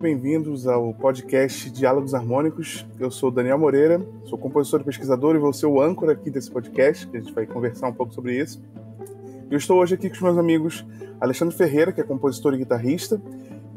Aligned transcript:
Bem-vindos 0.00 0.66
ao 0.66 0.94
podcast 0.94 1.70
Diálogos 1.70 2.14
Harmônicos. 2.14 2.86
Eu 2.98 3.10
sou 3.10 3.30
Daniel 3.30 3.58
Moreira, 3.58 4.00
sou 4.24 4.38
compositor 4.38 4.80
e 4.80 4.84
pesquisador 4.84 5.36
e 5.36 5.38
vou 5.38 5.52
ser 5.52 5.66
o 5.66 5.78
âncora 5.78 6.12
aqui 6.12 6.30
desse 6.30 6.50
podcast, 6.50 7.06
que 7.06 7.18
a 7.18 7.20
gente 7.20 7.34
vai 7.34 7.44
conversar 7.44 7.88
um 7.88 7.92
pouco 7.92 8.14
sobre 8.14 8.34
isso. 8.34 8.62
Eu 9.50 9.58
estou 9.58 9.78
hoje 9.78 9.96
aqui 9.96 10.08
com 10.08 10.14
os 10.14 10.22
meus 10.22 10.38
amigos 10.38 10.86
Alexandre 11.20 11.54
Ferreira, 11.54 11.92
que 11.92 12.00
é 12.00 12.04
compositor 12.04 12.54
e 12.54 12.56
guitarrista, 12.56 13.20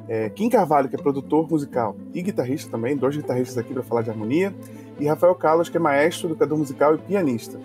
é, 0.07 0.29
Kim 0.29 0.47
Carvalho, 0.47 0.87
que 0.87 0.95
é 0.95 0.97
produtor 0.97 1.45
musical 1.51 1.93
e 2.13 2.21
guitarrista 2.21 2.71
também, 2.71 2.95
dois 2.95 3.17
guitarristas 3.17 3.57
aqui 3.57 3.73
para 3.73 3.83
falar 3.83 4.01
de 4.03 4.09
harmonia, 4.09 4.55
e 5.01 5.05
Rafael 5.05 5.35
Carlos, 5.35 5.67
que 5.67 5.75
é 5.75 5.79
maestro, 5.81 6.29
educador 6.29 6.57
musical 6.57 6.95
e 6.95 6.99
pianista. 6.99 7.59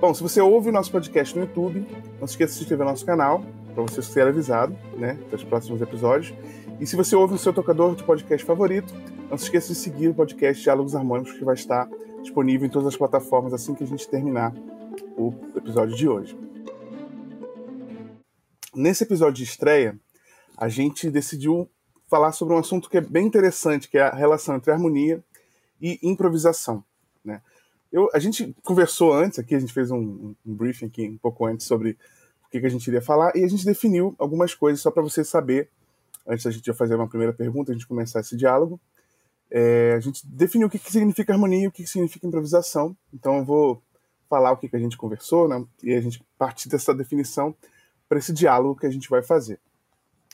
Bom, 0.00 0.14
se 0.14 0.22
você 0.22 0.40
ouve 0.40 0.70
o 0.70 0.72
nosso 0.72 0.90
podcast 0.90 1.36
no 1.36 1.44
YouTube, 1.44 1.86
não 2.18 2.26
se 2.26 2.32
esqueça 2.32 2.52
de 2.52 2.56
se 2.56 2.62
inscrever 2.62 2.86
no 2.86 2.90
nosso 2.92 3.04
canal, 3.04 3.44
para 3.74 3.82
você 3.82 4.02
ser 4.02 4.26
avisado 4.26 4.74
né, 4.96 5.18
dos 5.30 5.44
próximos 5.44 5.80
episódios. 5.80 6.32
E 6.82 6.86
se 6.86 6.96
você 6.96 7.14
ouve 7.14 7.34
no 7.34 7.38
seu 7.38 7.52
tocador 7.52 7.94
de 7.94 8.02
podcast 8.02 8.44
favorito, 8.44 8.92
não 9.30 9.38
se 9.38 9.44
esqueça 9.44 9.68
de 9.68 9.76
seguir 9.76 10.08
o 10.08 10.14
podcast 10.14 10.60
Diálogos 10.60 10.96
Harmônicos, 10.96 11.32
que 11.32 11.44
vai 11.44 11.54
estar 11.54 11.88
disponível 12.20 12.66
em 12.66 12.70
todas 12.70 12.88
as 12.88 12.96
plataformas 12.96 13.54
assim 13.54 13.72
que 13.72 13.84
a 13.84 13.86
gente 13.86 14.08
terminar 14.08 14.52
o 15.16 15.32
episódio 15.54 15.94
de 15.94 16.08
hoje. 16.08 16.36
Nesse 18.74 19.04
episódio 19.04 19.34
de 19.34 19.44
estreia, 19.44 19.96
a 20.56 20.68
gente 20.68 21.08
decidiu 21.08 21.70
falar 22.10 22.32
sobre 22.32 22.52
um 22.52 22.58
assunto 22.58 22.90
que 22.90 22.98
é 22.98 23.00
bem 23.00 23.28
interessante, 23.28 23.88
que 23.88 23.96
é 23.96 24.02
a 24.02 24.16
relação 24.16 24.56
entre 24.56 24.72
harmonia 24.72 25.22
e 25.80 26.00
improvisação. 26.02 26.82
Né? 27.24 27.40
Eu, 27.92 28.10
a 28.12 28.18
gente 28.18 28.56
conversou 28.64 29.12
antes 29.12 29.38
aqui, 29.38 29.54
a 29.54 29.60
gente 29.60 29.72
fez 29.72 29.92
um, 29.92 30.34
um 30.44 30.52
briefing 30.52 30.86
aqui 30.86 31.08
um 31.08 31.18
pouco 31.18 31.46
antes 31.46 31.64
sobre 31.64 31.92
o 32.44 32.50
que, 32.50 32.58
que, 32.58 32.66
a 32.66 32.70
gente 32.70 32.88
iria 32.88 33.00
falar 33.00 33.36
e 33.36 33.44
a 33.44 33.48
gente 33.48 33.64
definiu 33.64 34.16
algumas 34.18 34.52
coisas 34.52 34.80
só 34.80 34.90
para 34.90 35.00
você 35.00 35.22
saber, 35.22 35.70
antes 36.26 36.44
da 36.44 36.50
gente 36.50 36.72
fazer 36.74 36.94
uma 36.94 37.08
primeira 37.08 37.32
pergunta, 37.32 37.72
a 37.72 37.74
gente 37.74 37.86
começar 37.86 38.20
esse 38.20 38.36
diálogo. 38.36 38.80
É, 39.50 39.94
a 39.94 40.00
gente 40.00 40.26
definiu 40.26 40.66
o 40.66 40.70
que, 40.70 40.78
que 40.78 40.90
significa 40.90 41.32
harmonia 41.32 41.64
e 41.64 41.68
o 41.68 41.72
que, 41.72 41.82
que 41.82 41.90
significa 41.90 42.26
improvisação. 42.26 42.96
Então 43.12 43.38
eu 43.38 43.44
vou 43.44 43.82
falar 44.28 44.52
o 44.52 44.56
que, 44.56 44.68
que 44.68 44.76
a 44.76 44.78
gente 44.78 44.96
conversou 44.96 45.46
né, 45.46 45.62
e 45.82 45.92
a 45.92 46.00
gente 46.00 46.24
partir 46.38 46.68
dessa 46.68 46.94
definição 46.94 47.54
para 48.08 48.18
esse 48.18 48.32
diálogo 48.32 48.80
que 48.80 48.86
a 48.86 48.90
gente 48.90 49.10
vai 49.10 49.22
fazer. 49.22 49.60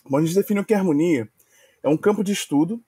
Bom, 0.09 0.19
a 0.19 0.25
gente 0.25 0.35
definiu 0.35 0.65
que 0.65 0.73
a 0.73 0.79
harmonia 0.79 1.29
é 1.83 1.89
um 1.89 1.97
campo 1.97 2.23
de 2.23 2.33
estudo 2.33 2.81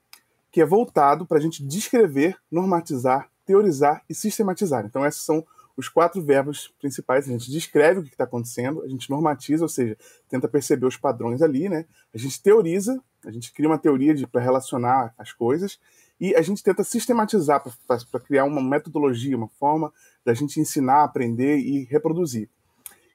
que 0.52 0.60
é 0.60 0.66
voltado 0.66 1.26
para 1.26 1.38
a 1.38 1.40
gente 1.40 1.64
descrever, 1.64 2.36
normatizar, 2.50 3.28
teorizar 3.44 4.02
e 4.08 4.14
sistematizar. 4.14 4.84
Então, 4.84 5.04
esses 5.06 5.22
são 5.22 5.44
os 5.80 5.88
quatro 5.88 6.22
verbos 6.22 6.72
principais. 6.78 7.26
A 7.26 7.32
gente 7.32 7.50
descreve 7.50 8.00
o 8.00 8.02
que 8.02 8.10
está 8.10 8.24
acontecendo, 8.24 8.82
a 8.82 8.88
gente 8.88 9.08
normatiza, 9.10 9.64
ou 9.64 9.68
seja, 9.68 9.96
tenta 10.28 10.46
perceber 10.46 10.86
os 10.86 10.96
padrões 10.96 11.40
ali, 11.40 11.68
né? 11.68 11.86
A 12.14 12.18
gente 12.18 12.40
teoriza, 12.40 13.02
a 13.24 13.30
gente 13.30 13.52
cria 13.52 13.68
uma 13.68 13.78
teoria 13.78 14.14
para 14.28 14.40
relacionar 14.40 15.14
as 15.18 15.32
coisas 15.32 15.80
e 16.20 16.34
a 16.34 16.42
gente 16.42 16.62
tenta 16.62 16.84
sistematizar 16.84 17.64
para 17.86 18.20
criar 18.20 18.44
uma 18.44 18.62
metodologia, 18.62 19.36
uma 19.36 19.48
forma 19.48 19.92
da 20.24 20.34
gente 20.34 20.60
ensinar, 20.60 21.02
aprender 21.02 21.56
e 21.58 21.84
reproduzir. 21.84 22.48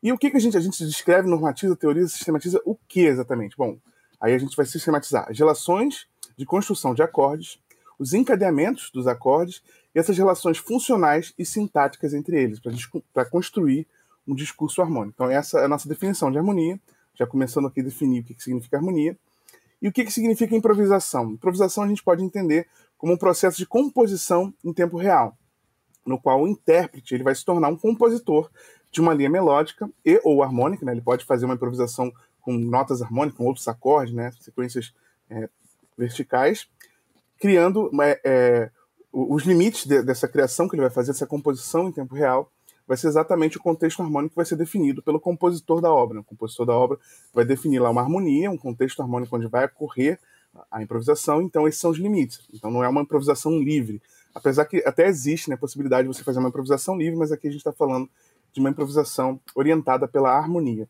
E 0.02 0.11
o 0.11 0.17
que, 0.17 0.31
que 0.31 0.38
a 0.38 0.39
gente 0.39 0.58
a 0.58 0.59
gente 0.59 0.83
descreve, 0.86 1.27
normatiza, 1.27 1.75
teoriza, 1.75 2.09
sistematiza 2.09 2.59
o 2.66 2.75
que 2.88 3.02
exatamente? 3.02 3.55
Bom, 3.55 3.77
aí 4.19 4.33
a 4.33 4.38
gente 4.39 4.58
vai 4.58 4.66
sistematizar 4.66 5.27
as 5.30 5.38
relações 5.38 6.08
de 6.36 6.45
construção 6.45 6.95
de 6.95 7.03
acordes, 7.03 7.59
os 7.99 8.13
encadeamentos 8.13 8.89
dos 8.91 9.08
acordes 9.08 9.61
essas 10.00 10.18
relações 10.18 10.58
funcionais 10.58 11.34
e 11.38 11.46
sintáticas 11.46 12.14
entre 12.14 12.42
eles, 12.42 12.60
para 13.14 13.26
construir 13.26 13.88
um 14.28 14.36
discurso 14.36 14.82
harmônico. 14.82 15.14
Então, 15.16 15.30
essa 15.30 15.60
é 15.60 15.66
a 15.66 15.68
nossa 15.68 15.88
definição 15.88 16.32
de 16.32 16.38
harmonia, 16.38 16.80
já 17.14 17.26
começando 17.26 17.68
aqui 17.68 17.80
a 17.80 17.84
definir 17.84 18.22
o 18.22 18.23
que, 18.23 18.34
que 18.34 18.44
significa 18.44 18.78
harmonia. 18.78 19.18
E 19.82 19.88
o 19.88 19.92
que, 19.92 20.04
que 20.04 20.12
significa 20.12 20.56
improvisação? 20.56 21.32
Improvisação 21.32 21.84
a 21.84 21.88
gente 21.88 22.04
pode 22.04 22.23
entender 22.23 22.67
como 22.98 23.14
um 23.14 23.17
processo 23.17 23.58
de 23.58 23.66
composição 23.66 24.54
em 24.64 24.73
tempo 24.73 24.98
real, 24.98 25.38
no 26.05 26.20
qual 26.20 26.42
o 26.42 26.48
intérprete 26.48 27.14
ele 27.14 27.23
vai 27.23 27.36
se 27.36 27.45
tornar 27.45 27.70
um 27.70 27.78
compositor 27.78 28.50
de 28.92 29.02
uma 29.02 29.14
linha 29.14 29.30
melódica 29.30 29.89
e 30.04 30.20
ou 30.23 30.42
harmônica, 30.42 30.86
né? 30.86 30.94
ele 30.94 31.02
pode 31.02 31.26
fazer 31.26 31.45
uma 31.45 31.55
improvisação 31.55 32.11
com 32.42 32.54
notas 32.54 33.02
harmônicas, 33.02 33.38
com 33.38 33.45
outros 33.45 33.67
acordes, 33.67 34.14
né? 34.14 34.32
sequências 34.39 34.94
é, 35.30 35.50
verticais, 35.98 36.67
criando 37.38 37.92
é, 38.02 38.22
é, 38.23 38.72
os 39.15 39.43
limites 39.43 39.86
de, 39.86 40.03
dessa 40.03 40.27
criação 40.27 40.67
que 40.67 40.76
ele 40.76 40.81
vai 40.81 40.92
fazer, 40.92 41.14
dessa 41.14 41.26
composição 41.26 41.87
em 41.87 41.92
tempo 41.92 42.14
real, 42.14 42.52
vai 42.86 42.98
ser 42.98 43.08
exatamente 43.08 43.58
o 43.58 43.61
contexto 43.61 44.03
harmônico 44.03 44.31
que 44.31 44.36
vai 44.36 44.45
ser 44.45 44.58
definido 44.58 45.02
pelo 45.02 45.20
compositor 45.20 45.80
da 45.80 45.92
obra. 45.92 46.20
O 46.20 46.23
compositor 46.23 46.65
da 46.65 46.73
obra 46.73 46.99
vai 47.33 47.45
definir 47.45 47.80
lá 47.80 47.89
uma 47.89 48.02
harmonia, 48.02 48.52
um 48.52 48.58
contexto 48.58 49.02
harmônico 49.02 49.36
onde 49.37 49.48
vai 49.48 49.65
ocorrer 49.65 50.20
a 50.70 50.83
improvisação, 50.83 51.42
então 51.42 51.67
esses 51.67 51.80
são 51.80 51.92
os 51.92 51.98
limites. 51.98 52.45
Então 52.54 52.70
não 52.70 52.83
é 52.83 52.89
uma 52.89 53.02
improvisação 53.02 53.58
livre. 53.58 54.02
Apesar 54.33 54.65
que 54.65 54.83
até 54.86 55.08
existe 55.08 55.49
né, 55.49 55.55
a 55.55 55.58
possibilidade 55.58 56.08
de 56.08 56.14
você 56.14 56.23
fazer 56.23 56.39
uma 56.39 56.49
improvisação 56.49 56.98
livre, 56.98 57.17
mas 57.17 57.31
aqui 57.31 57.48
a 57.48 57.52
gente 57.52 57.61
está 57.61 57.71
falando 57.71 58.09
de 58.52 58.59
uma 58.59 58.70
improvisação 58.70 59.39
orientada 59.55 60.08
pela 60.08 60.31
harmonia. 60.31 60.89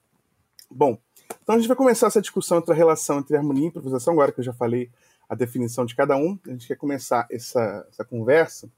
Bom, 0.69 0.97
então 1.43 1.55
a 1.55 1.59
gente 1.59 1.67
vai 1.67 1.77
começar 1.77 2.07
essa 2.07 2.21
discussão 2.21 2.57
entre 2.57 2.71
a 2.71 2.75
relação 2.75 3.19
entre 3.19 3.37
harmonia 3.37 3.65
e 3.65 3.67
improvisação, 3.67 4.13
agora 4.13 4.31
que 4.31 4.39
eu 4.39 4.43
já 4.43 4.53
falei 4.53 4.89
a 5.27 5.35
definição 5.35 5.85
de 5.85 5.95
cada 5.95 6.15
um. 6.15 6.39
A 6.45 6.51
gente 6.51 6.67
quer 6.67 6.75
começar 6.75 7.27
essa, 7.29 7.85
essa 7.89 8.05
conversa. 8.05 8.69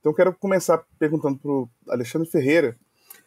Então, 0.00 0.14
quero 0.14 0.32
começar 0.34 0.82
perguntando 0.98 1.38
para 1.38 1.50
o 1.50 1.68
Alexandre 1.88 2.28
Ferreira. 2.28 2.76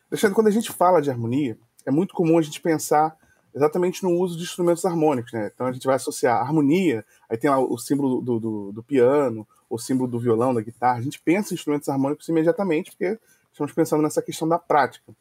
Alexandre, 0.09 0.35
quando 0.35 0.47
a 0.47 0.51
gente 0.51 0.71
fala 0.71 1.01
de 1.01 1.09
harmonia, 1.09 1.57
é 1.85 1.91
muito 1.91 2.13
comum 2.13 2.37
a 2.37 2.41
gente 2.41 2.61
pensar 2.61 3.15
exatamente 3.53 4.03
no 4.03 4.11
uso 4.11 4.37
de 4.37 4.43
instrumentos 4.43 4.85
harmônicos. 4.85 5.33
Né? 5.33 5.51
Então, 5.53 5.67
a 5.67 5.71
gente 5.71 5.85
vai 5.85 5.95
associar 5.95 6.39
harmonia, 6.39 7.05
aí 7.29 7.37
tem 7.37 7.49
lá 7.49 7.59
o 7.59 7.77
símbolo 7.77 8.21
do, 8.21 8.39
do, 8.39 8.71
do 8.71 8.83
piano, 8.83 9.47
o 9.69 9.77
símbolo 9.77 10.09
do 10.09 10.19
violão, 10.19 10.53
da 10.53 10.61
guitarra. 10.61 10.99
A 10.99 11.01
gente 11.01 11.21
pensa 11.21 11.53
em 11.53 11.55
instrumentos 11.55 11.89
harmônicos 11.89 12.27
imediatamente, 12.29 12.91
porque 12.91 13.19
estamos 13.51 13.73
pensando 13.73 14.01
nessa 14.01 14.21
questão 14.21 14.47
da 14.47 14.57
prática. 14.57 15.13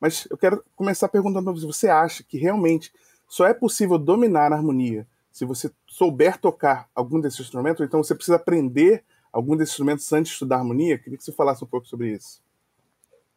Mas 0.00 0.26
eu 0.30 0.36
quero 0.36 0.62
começar 0.74 1.08
perguntando 1.08 1.44
para 1.44 1.52
você: 1.52 1.66
você 1.66 1.88
acha 1.88 2.22
que 2.22 2.36
realmente 2.36 2.92
só 3.28 3.46
é 3.46 3.54
possível 3.54 3.98
dominar 3.98 4.52
a 4.52 4.56
harmonia 4.56 5.06
se 5.36 5.44
você 5.44 5.70
souber 5.86 6.40
tocar 6.40 6.88
algum 6.94 7.20
desses 7.20 7.40
instrumentos, 7.40 7.84
então 7.84 8.02
você 8.02 8.14
precisa 8.14 8.36
aprender 8.36 9.04
algum 9.30 9.54
desses 9.54 9.74
instrumentos 9.74 10.10
antes 10.10 10.30
de 10.30 10.32
estudar 10.32 10.56
harmonia? 10.56 10.96
Queria 10.96 11.18
que 11.18 11.22
você 11.22 11.30
falasse 11.30 11.62
um 11.62 11.66
pouco 11.66 11.86
sobre 11.86 12.08
isso. 12.08 12.42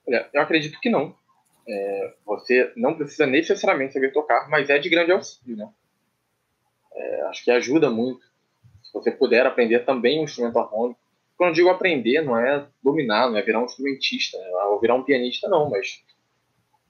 eu 0.07 0.41
acredito 0.41 0.79
que 0.79 0.89
não. 0.89 1.13
É, 1.67 2.13
você 2.25 2.71
não 2.77 2.95
precisa 2.95 3.27
necessariamente 3.27 3.91
saber 3.91 4.13
tocar, 4.13 4.49
mas 4.49 4.69
é 4.69 4.79
de 4.79 4.87
grande 4.87 5.11
auxílio, 5.11 5.57
né? 5.57 5.69
É, 6.93 7.21
acho 7.23 7.43
que 7.43 7.51
ajuda 7.51 7.89
muito. 7.89 8.21
Se 8.81 8.93
você 8.93 9.11
puder 9.11 9.45
aprender 9.45 9.79
também 9.79 10.21
um 10.21 10.23
instrumento 10.23 10.57
harmônico. 10.57 11.01
Quando 11.35 11.49
eu 11.49 11.55
digo 11.55 11.69
aprender, 11.69 12.21
não 12.21 12.37
é 12.37 12.65
dominar, 12.81 13.29
não 13.29 13.37
é 13.37 13.41
virar 13.41 13.59
um 13.59 13.65
instrumentista, 13.65 14.37
né? 14.37 14.47
ou 14.69 14.79
virar 14.79 14.95
um 14.95 15.03
pianista, 15.03 15.49
não, 15.49 15.69
mas 15.69 16.01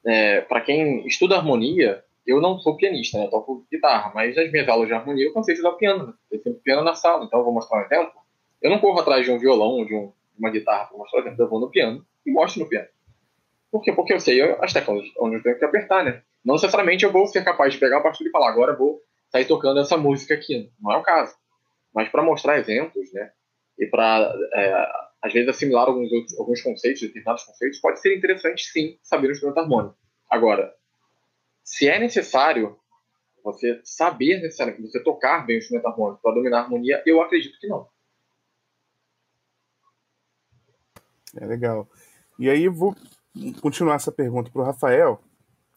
é, 0.05 0.41
para 0.41 0.61
quem 0.61 1.07
estuda 1.07 1.35
harmonia, 1.35 2.05
eu 2.29 2.39
não 2.39 2.59
sou 2.59 2.77
pianista, 2.77 3.17
né? 3.17 3.25
Eu 3.25 3.29
toco 3.29 3.65
guitarra, 3.71 4.11
mas 4.13 4.35
nas 4.35 4.51
minhas 4.51 4.67
aulas 4.67 4.87
de 4.87 4.93
harmonia 4.93 5.25
eu 5.25 5.33
cansei 5.33 5.55
de 5.55 5.61
usar 5.61 5.71
piano, 5.73 6.07
né? 6.07 6.13
Tem 6.29 6.39
sempre 6.39 6.59
piano 6.61 6.83
na 6.83 6.93
sala, 6.93 7.25
então 7.25 7.39
eu 7.39 7.45
vou 7.45 7.53
mostrar 7.53 7.79
um 7.79 7.85
exemplo. 7.85 8.13
Eu 8.61 8.69
não 8.69 8.79
corro 8.79 8.99
atrás 8.99 9.25
de 9.25 9.31
um 9.31 9.39
violão 9.39 9.85
de, 9.85 9.95
um, 9.95 10.07
de 10.07 10.39
uma 10.39 10.51
guitarra 10.51 10.85
para 10.85 10.97
mostrar 10.97 11.19
um 11.19 11.23
exemplo, 11.23 11.43
eu 11.43 11.49
vou 11.49 11.59
no 11.59 11.71
piano 11.71 12.05
e 12.25 12.31
mostro 12.31 12.61
no 12.61 12.69
piano. 12.69 12.87
Por 13.71 13.81
quê? 13.81 13.91
Porque 13.91 14.13
eu 14.13 14.19
sei 14.19 14.41
as 14.59 14.73
teclas 14.73 15.03
onde 15.19 15.37
eu 15.37 15.43
tenho 15.43 15.57
que 15.57 15.65
apertar, 15.65 16.03
né? 16.03 16.21
Não 16.43 16.55
necessariamente 16.55 17.03
eu 17.03 17.11
vou 17.11 17.27
ser 17.27 17.43
capaz 17.43 17.73
de 17.73 17.79
pegar 17.79 17.97
a 17.97 18.01
partitura 18.01 18.29
e 18.29 18.31
falar, 18.31 18.49
agora 18.49 18.75
vou 18.75 19.01
sair 19.31 19.45
tocando 19.45 19.79
essa 19.79 19.97
música 19.97 20.33
aqui. 20.33 20.71
Não 20.79 20.91
é 20.91 20.97
o 20.97 21.03
caso. 21.03 21.35
Mas 21.93 22.09
para 22.09 22.23
mostrar 22.23 22.59
exemplos, 22.59 23.11
né? 23.13 23.31
E 23.77 23.85
para, 23.87 24.33
é, 24.55 24.87
às 25.21 25.33
vezes, 25.33 25.49
assimilar 25.49 25.87
alguns, 25.87 26.11
outros, 26.11 26.39
alguns 26.39 26.61
conceitos, 26.61 27.01
determinados 27.01 27.43
conceitos, 27.43 27.79
pode 27.79 27.99
ser 27.99 28.15
interessante, 28.15 28.63
sim, 28.65 28.97
saber 29.01 29.27
o 29.27 29.31
instrumento 29.31 29.59
harmônico. 29.59 29.95
Agora, 30.29 30.73
se 31.69 31.87
é 31.87 31.99
necessário 31.99 32.75
você 33.43 33.79
saber 33.83 34.41
necessariamente, 34.41 34.89
você 34.89 35.03
tocar 35.03 35.45
bem 35.45 35.57
o 35.57 35.59
instrumento 35.59 35.85
harmônico 35.85 36.19
para 36.19 36.33
dominar 36.33 36.57
a 36.57 36.63
harmonia, 36.63 37.03
eu 37.05 37.21
acredito 37.21 37.59
que 37.59 37.67
não. 37.67 37.87
É 41.39 41.45
legal. 41.45 41.87
E 42.39 42.49
aí 42.49 42.67
vou 42.67 42.95
continuar 43.61 43.95
essa 43.95 44.11
pergunta 44.11 44.49
para 44.49 44.61
o 44.63 44.65
Rafael. 44.65 45.21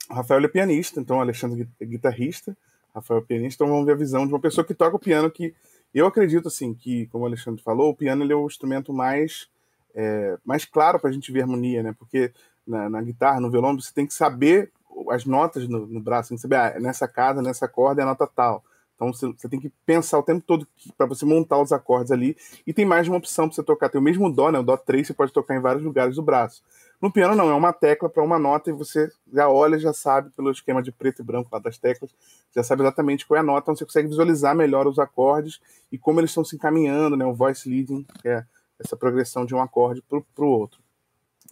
O 0.08 0.14
Rafael 0.14 0.42
é 0.42 0.48
pianista, 0.48 0.98
então 0.98 1.18
o 1.18 1.20
Alexandre 1.20 1.68
é 1.78 1.84
guitarrista, 1.84 2.56
Rafael 2.94 3.20
é 3.20 3.24
pianista, 3.24 3.62
então 3.62 3.72
vamos 3.72 3.84
ver 3.84 3.92
a 3.92 3.96
visão 3.96 4.26
de 4.26 4.32
uma 4.32 4.40
pessoa 4.40 4.66
que 4.66 4.72
toca 4.72 4.96
o 4.96 4.98
piano 4.98 5.30
que 5.30 5.54
eu 5.94 6.06
acredito 6.06 6.48
assim 6.48 6.72
que, 6.72 7.06
como 7.08 7.24
o 7.24 7.26
Alexandre 7.26 7.62
falou, 7.62 7.90
o 7.90 7.94
piano 7.94 8.24
é 8.32 8.34
o 8.34 8.46
instrumento 8.46 8.94
mais 8.94 9.46
é, 9.94 10.38
mais 10.42 10.64
claro 10.64 10.98
para 10.98 11.10
a 11.10 11.12
gente 11.12 11.30
ver 11.30 11.42
harmonia, 11.42 11.82
né? 11.82 11.94
Porque 11.98 12.32
na, 12.66 12.88
na, 12.88 13.02
guitarra, 13.02 13.40
no 13.40 13.50
violão, 13.50 13.78
você 13.78 13.92
tem 13.92 14.06
que 14.06 14.14
saber 14.14 14.72
as 15.12 15.24
notas 15.24 15.68
no, 15.68 15.86
no 15.86 16.00
braço, 16.00 16.30
tem 16.30 16.36
que 16.36 16.42
saber, 16.42 16.56
ah, 16.56 16.80
nessa 16.80 17.06
casa, 17.06 17.42
nessa 17.42 17.68
corda 17.68 18.00
é 18.00 18.04
a 18.04 18.06
nota 18.06 18.26
tal. 18.26 18.64
Então 18.94 19.12
você, 19.12 19.26
você 19.26 19.48
tem 19.48 19.58
que 19.58 19.70
pensar 19.84 20.18
o 20.18 20.22
tempo 20.22 20.42
todo 20.46 20.66
para 20.96 21.06
você 21.06 21.26
montar 21.26 21.60
os 21.60 21.72
acordes 21.72 22.12
ali. 22.12 22.36
E 22.66 22.72
tem 22.72 22.84
mais 22.84 23.04
de 23.04 23.10
uma 23.10 23.18
opção 23.18 23.48
para 23.48 23.56
você 23.56 23.62
tocar. 23.62 23.88
Tem 23.88 24.00
o 24.00 24.04
mesmo 24.04 24.32
dó, 24.32 24.50
né? 24.50 24.58
O 24.58 24.62
dó 24.62 24.76
3 24.76 25.06
você 25.06 25.12
pode 25.12 25.32
tocar 25.32 25.56
em 25.56 25.60
vários 25.60 25.82
lugares 25.82 26.14
do 26.14 26.22
braço. 26.22 26.62
No 27.00 27.10
piano 27.10 27.34
não, 27.34 27.50
é 27.50 27.54
uma 27.54 27.72
tecla 27.72 28.08
para 28.08 28.22
uma 28.22 28.38
nota 28.38 28.70
e 28.70 28.72
você 28.72 29.10
já 29.32 29.48
olha, 29.48 29.76
já 29.76 29.92
sabe 29.92 30.30
pelo 30.30 30.52
esquema 30.52 30.80
de 30.80 30.92
preto 30.92 31.20
e 31.20 31.24
branco 31.24 31.48
lá 31.52 31.58
das 31.58 31.76
teclas, 31.76 32.14
já 32.54 32.62
sabe 32.62 32.82
exatamente 32.82 33.26
qual 33.26 33.36
é 33.36 33.40
a 33.40 33.42
nota, 33.42 33.64
então 33.64 33.74
você 33.74 33.84
consegue 33.84 34.06
visualizar 34.06 34.54
melhor 34.54 34.86
os 34.86 35.00
acordes 35.00 35.60
e 35.90 35.98
como 35.98 36.20
eles 36.20 36.30
estão 36.30 36.44
se 36.44 36.54
encaminhando, 36.54 37.16
né? 37.16 37.24
O 37.26 37.34
voice 37.34 37.68
leading, 37.68 38.06
que 38.20 38.28
é 38.28 38.44
essa 38.78 38.96
progressão 38.96 39.44
de 39.44 39.52
um 39.52 39.60
acorde 39.60 40.00
para 40.02 40.44
o 40.44 40.48
outro. 40.48 40.78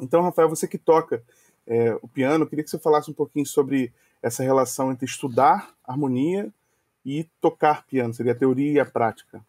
Então, 0.00 0.22
Rafael, 0.22 0.48
você 0.48 0.68
que 0.68 0.78
toca 0.78 1.20
é, 1.70 1.96
o 2.02 2.08
piano, 2.08 2.48
queria 2.48 2.64
que 2.64 2.70
você 2.70 2.80
falasse 2.80 3.08
um 3.08 3.14
pouquinho 3.14 3.46
sobre 3.46 3.92
essa 4.20 4.42
relação 4.42 4.90
entre 4.90 5.06
estudar 5.06 5.70
harmonia 5.86 6.52
e 7.06 7.24
tocar 7.40 7.86
piano, 7.86 8.12
seria 8.12 8.32
a 8.32 8.34
teoria 8.34 8.72
e 8.72 8.80
a 8.80 8.84
prática. 8.84 9.40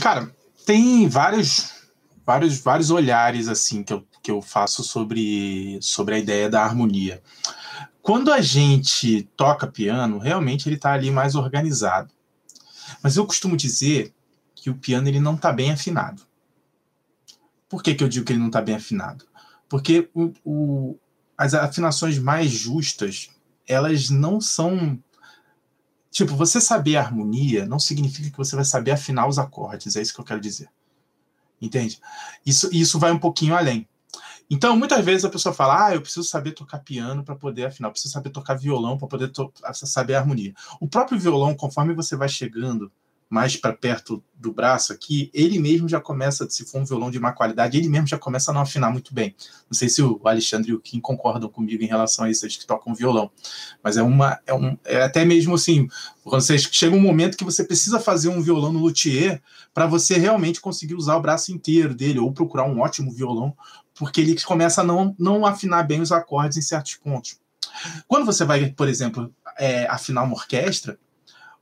Cara, 0.00 0.34
tem 0.66 1.08
vários, 1.08 1.88
vários, 2.26 2.58
vários 2.58 2.90
olhares 2.90 3.46
assim 3.46 3.84
que 3.84 3.92
eu, 3.92 4.04
que 4.20 4.32
eu 4.32 4.42
faço 4.42 4.82
sobre, 4.82 5.78
sobre 5.80 6.16
a 6.16 6.18
ideia 6.18 6.50
da 6.50 6.64
harmonia. 6.64 7.22
Quando 8.02 8.32
a 8.32 8.40
gente 8.40 9.22
toca 9.36 9.64
piano, 9.68 10.18
realmente 10.18 10.68
ele 10.68 10.74
está 10.74 10.92
ali 10.92 11.08
mais 11.08 11.36
organizado. 11.36 12.12
Mas 13.00 13.16
eu 13.16 13.24
costumo 13.24 13.56
dizer 13.56 14.12
que 14.56 14.68
o 14.70 14.74
piano 14.74 15.06
ele 15.06 15.20
não 15.20 15.36
está 15.36 15.52
bem 15.52 15.70
afinado. 15.70 16.22
Por 17.68 17.80
que, 17.80 17.94
que 17.94 18.02
eu 18.02 18.08
digo 18.08 18.26
que 18.26 18.32
ele 18.32 18.40
não 18.40 18.48
está 18.48 18.60
bem 18.60 18.74
afinado? 18.74 19.24
Porque 19.72 20.10
o, 20.12 20.34
o, 20.44 20.98
as 21.34 21.54
afinações 21.54 22.18
mais 22.18 22.50
justas, 22.50 23.30
elas 23.66 24.10
não 24.10 24.38
são. 24.38 25.02
Tipo, 26.10 26.36
você 26.36 26.60
saber 26.60 26.96
a 26.96 27.00
harmonia 27.00 27.64
não 27.64 27.78
significa 27.78 28.30
que 28.30 28.36
você 28.36 28.54
vai 28.54 28.66
saber 28.66 28.90
afinar 28.90 29.26
os 29.26 29.38
acordes, 29.38 29.96
é 29.96 30.02
isso 30.02 30.12
que 30.12 30.20
eu 30.20 30.26
quero 30.26 30.42
dizer. 30.42 30.68
Entende? 31.58 31.98
Isso, 32.44 32.68
isso 32.70 32.98
vai 32.98 33.12
um 33.12 33.18
pouquinho 33.18 33.56
além. 33.56 33.88
Então, 34.50 34.76
muitas 34.76 35.02
vezes 35.02 35.24
a 35.24 35.30
pessoa 35.30 35.54
fala: 35.54 35.86
Ah, 35.86 35.94
eu 35.94 36.02
preciso 36.02 36.28
saber 36.28 36.52
tocar 36.52 36.80
piano 36.80 37.24
para 37.24 37.34
poder 37.34 37.64
afinar, 37.64 37.88
eu 37.88 37.92
preciso 37.92 38.12
saber 38.12 38.28
tocar 38.28 38.58
violão 38.58 38.98
para 38.98 39.08
poder 39.08 39.32
saber 39.72 40.16
a 40.16 40.18
harmonia. 40.20 40.52
O 40.82 40.86
próprio 40.86 41.18
violão, 41.18 41.54
conforme 41.54 41.94
você 41.94 42.14
vai 42.14 42.28
chegando 42.28 42.92
mais 43.32 43.56
para 43.56 43.72
perto 43.72 44.22
do 44.34 44.52
braço 44.52 44.92
aqui, 44.92 45.30
ele 45.32 45.58
mesmo 45.58 45.88
já 45.88 45.98
começa, 45.98 46.46
se 46.50 46.66
for 46.66 46.82
um 46.82 46.84
violão 46.84 47.10
de 47.10 47.18
má 47.18 47.32
qualidade, 47.32 47.78
ele 47.78 47.88
mesmo 47.88 48.06
já 48.06 48.18
começa 48.18 48.50
a 48.50 48.54
não 48.54 48.60
afinar 48.60 48.90
muito 48.90 49.14
bem. 49.14 49.34
Não 49.70 49.74
sei 49.74 49.88
se 49.88 50.02
o 50.02 50.20
Alexandre 50.22 50.70
e 50.70 50.74
o 50.74 50.78
Kim 50.78 51.00
concordam 51.00 51.48
comigo 51.48 51.82
em 51.82 51.86
relação 51.86 52.26
a 52.26 52.30
isso, 52.30 52.44
eles 52.44 52.58
que 52.58 52.66
tocam 52.66 52.94
violão. 52.94 53.30
Mas 53.82 53.96
é 53.96 54.02
uma. 54.02 54.38
É, 54.46 54.52
um, 54.52 54.76
é 54.84 55.02
até 55.02 55.24
mesmo 55.24 55.54
assim, 55.54 55.88
quando 56.22 56.42
você 56.42 56.58
chega 56.58 56.94
um 56.94 57.00
momento 57.00 57.38
que 57.38 57.44
você 57.44 57.64
precisa 57.64 57.98
fazer 57.98 58.28
um 58.28 58.42
violão 58.42 58.70
no 58.70 58.80
luthier 58.80 59.40
para 59.72 59.86
você 59.86 60.18
realmente 60.18 60.60
conseguir 60.60 60.94
usar 60.94 61.16
o 61.16 61.22
braço 61.22 61.52
inteiro 61.52 61.94
dele, 61.94 62.18
ou 62.18 62.34
procurar 62.34 62.64
um 62.64 62.80
ótimo 62.80 63.10
violão, 63.10 63.56
porque 63.94 64.20
ele 64.20 64.38
começa 64.42 64.82
a 64.82 64.84
não, 64.84 65.16
não 65.18 65.46
afinar 65.46 65.84
bem 65.84 66.02
os 66.02 66.12
acordes 66.12 66.58
em 66.58 66.62
certos 66.62 66.96
pontos. 66.96 67.38
Quando 68.06 68.26
você 68.26 68.44
vai, 68.44 68.66
por 68.72 68.88
exemplo, 68.88 69.34
é, 69.58 69.86
afinar 69.86 70.22
uma 70.24 70.34
orquestra, 70.34 70.98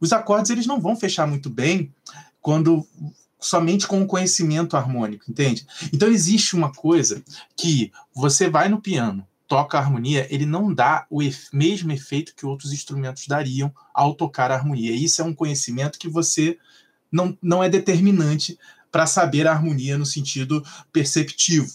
os 0.00 0.12
acordes 0.12 0.50
eles 0.50 0.66
não 0.66 0.80
vão 0.80 0.96
fechar 0.96 1.26
muito 1.26 1.50
bem 1.50 1.92
quando 2.40 2.86
somente 3.38 3.86
com 3.86 4.02
o 4.02 4.06
conhecimento 4.06 4.76
harmônico, 4.76 5.24
entende? 5.28 5.66
Então 5.92 6.08
existe 6.08 6.54
uma 6.54 6.72
coisa 6.72 7.22
que 7.56 7.90
você 8.14 8.48
vai 8.48 8.68
no 8.68 8.80
piano, 8.80 9.26
toca 9.48 9.78
a 9.78 9.80
harmonia, 9.80 10.26
ele 10.30 10.46
não 10.46 10.72
dá 10.72 11.06
o 11.10 11.20
mesmo 11.52 11.90
efeito 11.90 12.34
que 12.36 12.46
outros 12.46 12.72
instrumentos 12.72 13.26
dariam 13.26 13.72
ao 13.92 14.14
tocar 14.14 14.50
a 14.50 14.54
harmonia. 14.54 14.94
Isso 14.94 15.20
é 15.20 15.24
um 15.24 15.34
conhecimento 15.34 15.98
que 15.98 16.08
você 16.08 16.56
não, 17.10 17.36
não 17.42 17.64
é 17.64 17.68
determinante 17.68 18.58
para 18.92 19.06
saber 19.06 19.46
a 19.46 19.52
harmonia 19.52 19.96
no 19.96 20.06
sentido 20.06 20.64
perceptivo. 20.92 21.68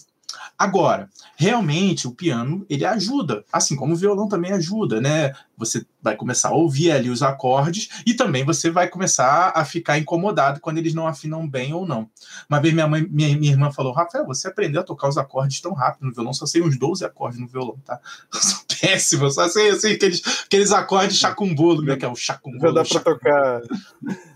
Agora, 0.58 1.08
realmente 1.36 2.06
o 2.06 2.12
piano 2.12 2.64
ele 2.68 2.84
ajuda, 2.84 3.44
assim 3.52 3.76
como 3.76 3.94
o 3.94 3.96
violão 3.96 4.28
também 4.28 4.52
ajuda, 4.52 5.00
né? 5.00 5.32
Você 5.56 5.84
vai 6.02 6.16
começar 6.16 6.48
a 6.48 6.54
ouvir 6.54 6.90
ali 6.90 7.10
os 7.10 7.22
acordes 7.22 7.88
e 8.06 8.14
também 8.14 8.44
você 8.44 8.70
vai 8.70 8.88
começar 8.88 9.52
a 9.54 9.64
ficar 9.64 9.98
incomodado 9.98 10.60
quando 10.60 10.78
eles 10.78 10.94
não 10.94 11.06
afinam 11.06 11.48
bem 11.48 11.72
ou 11.72 11.86
não. 11.86 12.08
Uma 12.48 12.60
vez 12.60 12.72
minha 12.72 12.86
mãe, 12.86 13.06
minha, 13.10 13.36
minha 13.36 13.52
irmã 13.52 13.70
falou: 13.70 13.92
Rafael, 13.92 14.26
você 14.26 14.48
aprendeu 14.48 14.80
a 14.80 14.84
tocar 14.84 15.08
os 15.08 15.18
acordes 15.18 15.60
tão 15.60 15.72
rápido 15.72 16.06
no 16.06 16.12
violão, 16.12 16.32
só 16.32 16.46
sei 16.46 16.62
uns 16.62 16.78
12 16.78 17.04
acordes 17.04 17.40
no 17.40 17.46
violão, 17.46 17.78
tá? 17.84 18.00
Eu 18.32 18.40
sou 18.40 18.58
péssimo, 18.80 19.30
só 19.30 19.48
sei 19.48 19.70
assim, 19.70 19.92
aqueles, 19.92 20.22
aqueles 20.44 20.72
acordes 20.72 21.18
chacumbolo, 21.18 21.82
né? 21.82 21.96
Que 21.96 22.04
é 22.04 22.08
o 22.08 22.16
chacumbolo. 22.16 22.62
Já 22.62 22.82
dá 22.82 22.84
pra 22.84 23.00
tocar. 23.00 23.62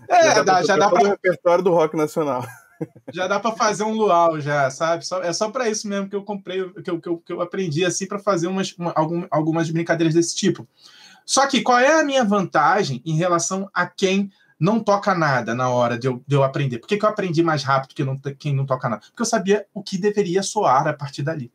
É, 0.09 0.35
já 0.35 0.43
dá, 0.43 0.63
já 0.63 0.77
dá 0.77 0.89
pra. 0.89 1.03
o 1.03 1.07
repertório 1.07 1.63
do 1.63 1.71
rock 1.71 1.95
nacional 1.95 2.45
já 3.13 3.27
dá 3.27 3.39
para 3.39 3.55
fazer 3.55 3.83
um 3.83 3.93
luau, 3.93 4.39
já, 4.39 4.69
sabe? 4.69 5.05
Só, 5.05 5.21
é 5.21 5.31
só 5.33 5.49
para 5.49 5.69
isso 5.69 5.87
mesmo 5.87 6.09
que 6.09 6.15
eu 6.15 6.23
comprei, 6.23 6.69
que 6.69 6.89
eu, 6.89 6.99
que 6.99 7.09
eu, 7.09 7.17
que 7.17 7.33
eu 7.33 7.41
aprendi 7.41 7.85
assim 7.85 8.07
para 8.07 8.19
fazer 8.19 8.47
umas, 8.47 8.73
uma, 8.77 8.93
algumas 9.29 9.69
brincadeiras 9.69 10.13
desse 10.13 10.35
tipo. 10.35 10.67
Só 11.25 11.47
que 11.47 11.61
qual 11.61 11.79
é 11.79 11.99
a 11.99 12.03
minha 12.03 12.23
vantagem 12.23 13.01
em 13.05 13.15
relação 13.15 13.69
a 13.73 13.85
quem 13.85 14.31
não 14.59 14.79
toca 14.79 15.15
nada 15.15 15.55
na 15.55 15.69
hora 15.69 15.97
de 15.97 16.07
eu, 16.07 16.23
de 16.27 16.35
eu 16.35 16.43
aprender? 16.43 16.79
Por 16.79 16.87
que, 16.87 16.97
que 16.97 17.05
eu 17.05 17.09
aprendi 17.09 17.41
mais 17.41 17.63
rápido 17.63 17.95
que 17.95 18.03
não, 18.03 18.17
quem 18.37 18.55
não 18.55 18.65
toca 18.65 18.89
nada? 18.89 19.01
Porque 19.07 19.21
eu 19.21 19.25
sabia 19.25 19.65
o 19.73 19.81
que 19.81 19.97
deveria 19.97 20.43
soar 20.43 20.87
a 20.87 20.93
partir 20.93 21.23
dali. 21.23 21.51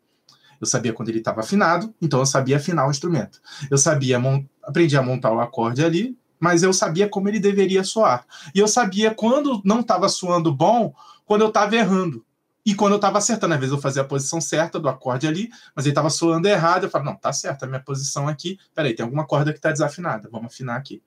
Eu 0.61 0.67
sabia 0.67 0.93
quando 0.93 1.11
ele 1.11 1.19
estava 1.19 1.41
afinado, 1.41 1.95
então 2.01 2.21
eu 2.21 2.27
sabia 2.27 2.57
afinar 2.57 2.87
o 2.87 2.91
instrumento. 2.91 3.41
Eu 3.71 3.79
sabia, 3.79 4.21
aprendi 4.63 4.97
a 4.97 5.03
montar 5.03 5.33
o 5.33 5.41
acorde 5.41 5.85
ali, 5.85 6.17
mas 6.41 6.63
eu 6.63 6.73
sabia 6.73 7.09
como 7.09 7.29
ele 7.29 7.41
deveria 7.41 7.85
soar. 7.85 8.25
E 8.55 8.59
eu 8.59 8.69
sabia 8.69 9.15
quando 9.15 9.61
não 9.65 9.81
estava 9.81 10.09
soando 10.09 10.53
bom, 10.53 10.95
quando 11.27 11.43
eu 11.43 11.49
estava 11.49 11.77
errando. 11.77 12.25
E 12.65 12.75
quando 12.75 12.93
eu 12.93 12.97
estava 12.97 13.19
acertando, 13.19 13.55
às 13.55 13.61
vezes 13.61 13.73
eu 13.73 13.81
fazia 13.81 14.03
a 14.03 14.05
posição 14.05 14.41
certa 14.41 14.81
do 14.81 14.89
acorde 14.89 15.29
ali, 15.29 15.51
mas 15.75 15.85
ele 15.85 15.93
estava 15.93 16.11
soando 16.11 16.49
errado. 16.49 16.85
Eu 16.85 16.91
falava, 16.91 17.11
não, 17.11 17.17
tá 17.17 17.33
certo, 17.33 17.63
a 17.63 17.67
minha 17.67 17.81
posição 17.81 18.27
aqui. 18.27 18.59
Peraí, 18.75 18.93
tem 18.93 19.05
alguma 19.05 19.25
corda 19.25 19.53
que 19.53 19.59
está 19.59 19.71
desafinada, 19.71 20.29
vamos 20.33 20.53
afinar 20.53 20.77
aqui. 20.77 21.01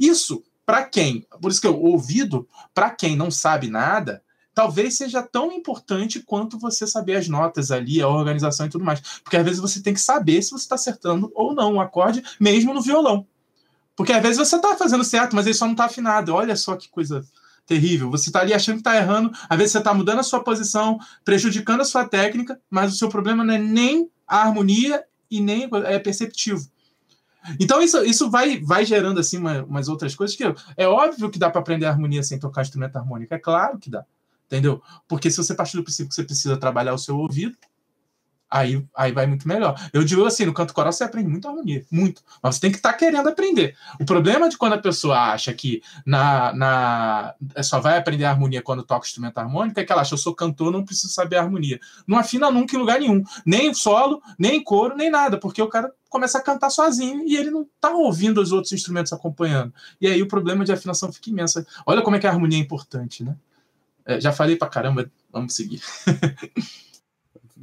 Isso, 0.00 0.42
para 0.64 0.82
quem, 0.84 1.26
por 1.42 1.50
isso 1.50 1.60
que 1.60 1.68
o 1.68 1.78
ouvido, 1.78 2.48
para 2.72 2.88
quem 2.88 3.16
não 3.16 3.30
sabe 3.30 3.68
nada, 3.68 4.22
talvez 4.54 4.96
seja 4.96 5.22
tão 5.22 5.52
importante 5.52 6.20
quanto 6.20 6.58
você 6.58 6.86
saber 6.86 7.16
as 7.16 7.28
notas 7.28 7.70
ali, 7.70 8.00
a 8.00 8.08
organização 8.08 8.64
e 8.64 8.70
tudo 8.70 8.84
mais. 8.84 9.20
Porque 9.22 9.36
às 9.36 9.44
vezes 9.44 9.60
você 9.60 9.82
tem 9.82 9.92
que 9.92 10.00
saber 10.00 10.40
se 10.40 10.52
você 10.52 10.64
está 10.64 10.76
acertando 10.76 11.30
ou 11.34 11.54
não 11.54 11.74
o 11.74 11.80
acorde, 11.82 12.22
mesmo 12.40 12.72
no 12.72 12.80
violão. 12.80 13.26
Porque 13.94 14.12
às 14.12 14.22
vezes 14.22 14.38
você 14.38 14.56
está 14.56 14.74
fazendo 14.76 15.04
certo, 15.04 15.36
mas 15.36 15.46
ele 15.46 15.54
só 15.54 15.66
não 15.66 15.72
está 15.72 15.84
afinado. 15.84 16.34
Olha 16.34 16.56
só 16.56 16.76
que 16.76 16.88
coisa 16.88 17.24
terrível. 17.66 18.10
Você 18.10 18.28
está 18.28 18.40
ali 18.40 18.52
achando 18.52 18.76
que 18.76 18.80
está 18.80 18.96
errando, 18.96 19.30
às 19.48 19.56
vezes 19.56 19.72
você 19.72 19.78
está 19.78 19.94
mudando 19.94 20.18
a 20.18 20.22
sua 20.22 20.42
posição, 20.42 20.98
prejudicando 21.24 21.80
a 21.80 21.84
sua 21.84 22.06
técnica, 22.06 22.60
mas 22.70 22.92
o 22.92 22.96
seu 22.96 23.08
problema 23.08 23.44
não 23.44 23.54
é 23.54 23.58
nem 23.58 24.10
a 24.26 24.42
harmonia 24.42 25.04
e 25.30 25.40
nem 25.40 25.68
é 25.84 25.98
perceptivo. 25.98 26.68
Então 27.60 27.82
isso, 27.82 28.02
isso 28.04 28.30
vai, 28.30 28.58
vai 28.60 28.84
gerando 28.86 29.20
assim 29.20 29.36
uma, 29.36 29.62
umas 29.64 29.88
outras 29.88 30.14
coisas 30.14 30.34
que 30.34 30.44
é 30.76 30.86
óbvio 30.86 31.30
que 31.30 31.38
dá 31.38 31.50
para 31.50 31.60
aprender 31.60 31.84
harmonia 31.86 32.22
sem 32.22 32.38
tocar 32.38 32.62
instrumento 32.62 32.96
harmônico, 32.96 33.34
é 33.34 33.38
claro 33.38 33.78
que 33.78 33.90
dá, 33.90 34.04
entendeu? 34.46 34.82
Porque 35.06 35.30
se 35.30 35.36
você 35.36 35.54
partir 35.54 35.76
do 35.76 35.84
princípio 35.84 36.08
que 36.08 36.14
você 36.14 36.24
precisa 36.24 36.56
trabalhar 36.56 36.94
o 36.94 36.98
seu 36.98 37.18
ouvido, 37.18 37.56
aí, 38.54 38.86
aí 38.94 39.10
vai 39.10 39.26
muito 39.26 39.48
melhor. 39.48 39.74
Eu 39.92 40.04
digo 40.04 40.24
assim, 40.24 40.44
no 40.44 40.54
canto 40.54 40.72
coral 40.72 40.92
você 40.92 41.02
aprende 41.02 41.28
muito 41.28 41.48
harmonia, 41.48 41.84
muito. 41.90 42.22
Mas 42.40 42.54
você 42.54 42.60
tem 42.60 42.70
que 42.70 42.76
estar 42.76 42.92
tá 42.92 42.98
querendo 42.98 43.28
aprender. 43.28 43.76
O 44.00 44.04
problema 44.04 44.48
de 44.48 44.56
quando 44.56 44.74
a 44.74 44.78
pessoa 44.78 45.32
acha 45.32 45.52
que 45.52 45.82
na, 46.06 46.52
na 46.52 47.34
só 47.62 47.80
vai 47.80 47.98
aprender 47.98 48.24
a 48.24 48.30
harmonia 48.30 48.62
quando 48.62 48.84
toca 48.84 49.06
instrumento 49.06 49.38
harmônico, 49.38 49.80
é 49.80 49.84
que 49.84 49.90
ela 49.90 50.02
acha, 50.02 50.14
eu 50.14 50.18
sou 50.18 50.32
cantor, 50.32 50.70
não 50.70 50.84
preciso 50.84 51.12
saber 51.12 51.36
a 51.36 51.42
harmonia. 51.42 51.80
Não 52.06 52.16
afina 52.16 52.48
nunca 52.48 52.76
em 52.76 52.78
lugar 52.78 53.00
nenhum. 53.00 53.24
Nem 53.44 53.74
solo, 53.74 54.22
nem 54.38 54.62
coro, 54.62 54.96
nem 54.96 55.10
nada, 55.10 55.36
porque 55.36 55.60
o 55.60 55.68
cara 55.68 55.90
começa 56.08 56.38
a 56.38 56.42
cantar 56.42 56.70
sozinho 56.70 57.24
e 57.26 57.36
ele 57.36 57.50
não 57.50 57.62
está 57.62 57.90
ouvindo 57.90 58.40
os 58.40 58.52
outros 58.52 58.72
instrumentos 58.72 59.12
acompanhando. 59.12 59.74
E 60.00 60.06
aí 60.06 60.22
o 60.22 60.28
problema 60.28 60.64
de 60.64 60.70
afinação 60.70 61.12
fica 61.12 61.28
imenso. 61.28 61.66
Olha 61.84 62.02
como 62.02 62.14
é 62.14 62.20
que 62.20 62.26
a 62.28 62.30
harmonia 62.30 62.58
é 62.58 62.62
importante, 62.62 63.24
né? 63.24 63.34
É, 64.06 64.20
já 64.20 64.32
falei 64.32 64.54
pra 64.54 64.68
caramba, 64.68 65.10
vamos 65.32 65.54
seguir. 65.54 65.80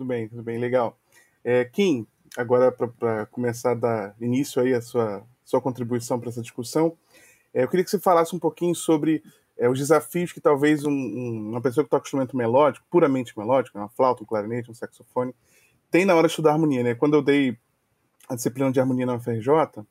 tudo 0.02 0.06
bem, 0.08 0.28
tudo 0.28 0.42
bem, 0.42 0.58
legal. 0.58 0.98
É, 1.44 1.64
Kim, 1.64 2.08
agora 2.36 2.72
para 2.72 3.28
começar 3.28 3.72
a 3.72 3.76
dar 3.76 4.16
início 4.20 4.60
aí 4.60 4.74
a 4.74 4.82
sua, 4.82 5.24
sua 5.46 5.62
contribuição 5.62 6.20
para 6.20 6.30
essa 6.30 6.42
discussão, 6.42 6.98
é, 7.54 7.64
eu 7.64 7.68
queria 7.68 7.84
que 7.84 7.92
você 7.92 8.00
falasse 8.00 8.36
um 8.36 8.40
pouquinho 8.40 8.74
sobre 8.74 9.24
é, 9.60 9.70
os 9.70 9.78
desafios 9.78 10.32
que 10.32 10.42
talvez 10.42 10.84
um, 10.86 10.92
um, 10.92 11.50
uma 11.52 11.62
pessoa 11.62 11.84
que 11.84 11.90
toca 11.90 12.04
instrumento 12.04 12.36
melódico, 12.36 12.84
puramente 12.90 13.38
melódico, 13.38 13.78
uma 13.78 13.90
flauta, 13.90 14.24
um 14.24 14.26
clarinete, 14.26 14.72
um 14.72 14.74
saxofone, 14.74 15.36
tem 15.92 16.04
na 16.04 16.16
hora 16.16 16.26
de 16.28 16.32
estudar 16.32 16.54
harmonia, 16.54 16.82
né? 16.82 16.96
Quando 16.96 17.14
eu 17.14 17.22
dei 17.22 17.56
a 18.28 18.34
disciplina 18.34 18.72
de 18.72 18.80
harmonia 18.80 19.06
na 19.06 19.16
UFRJ, 19.16 19.86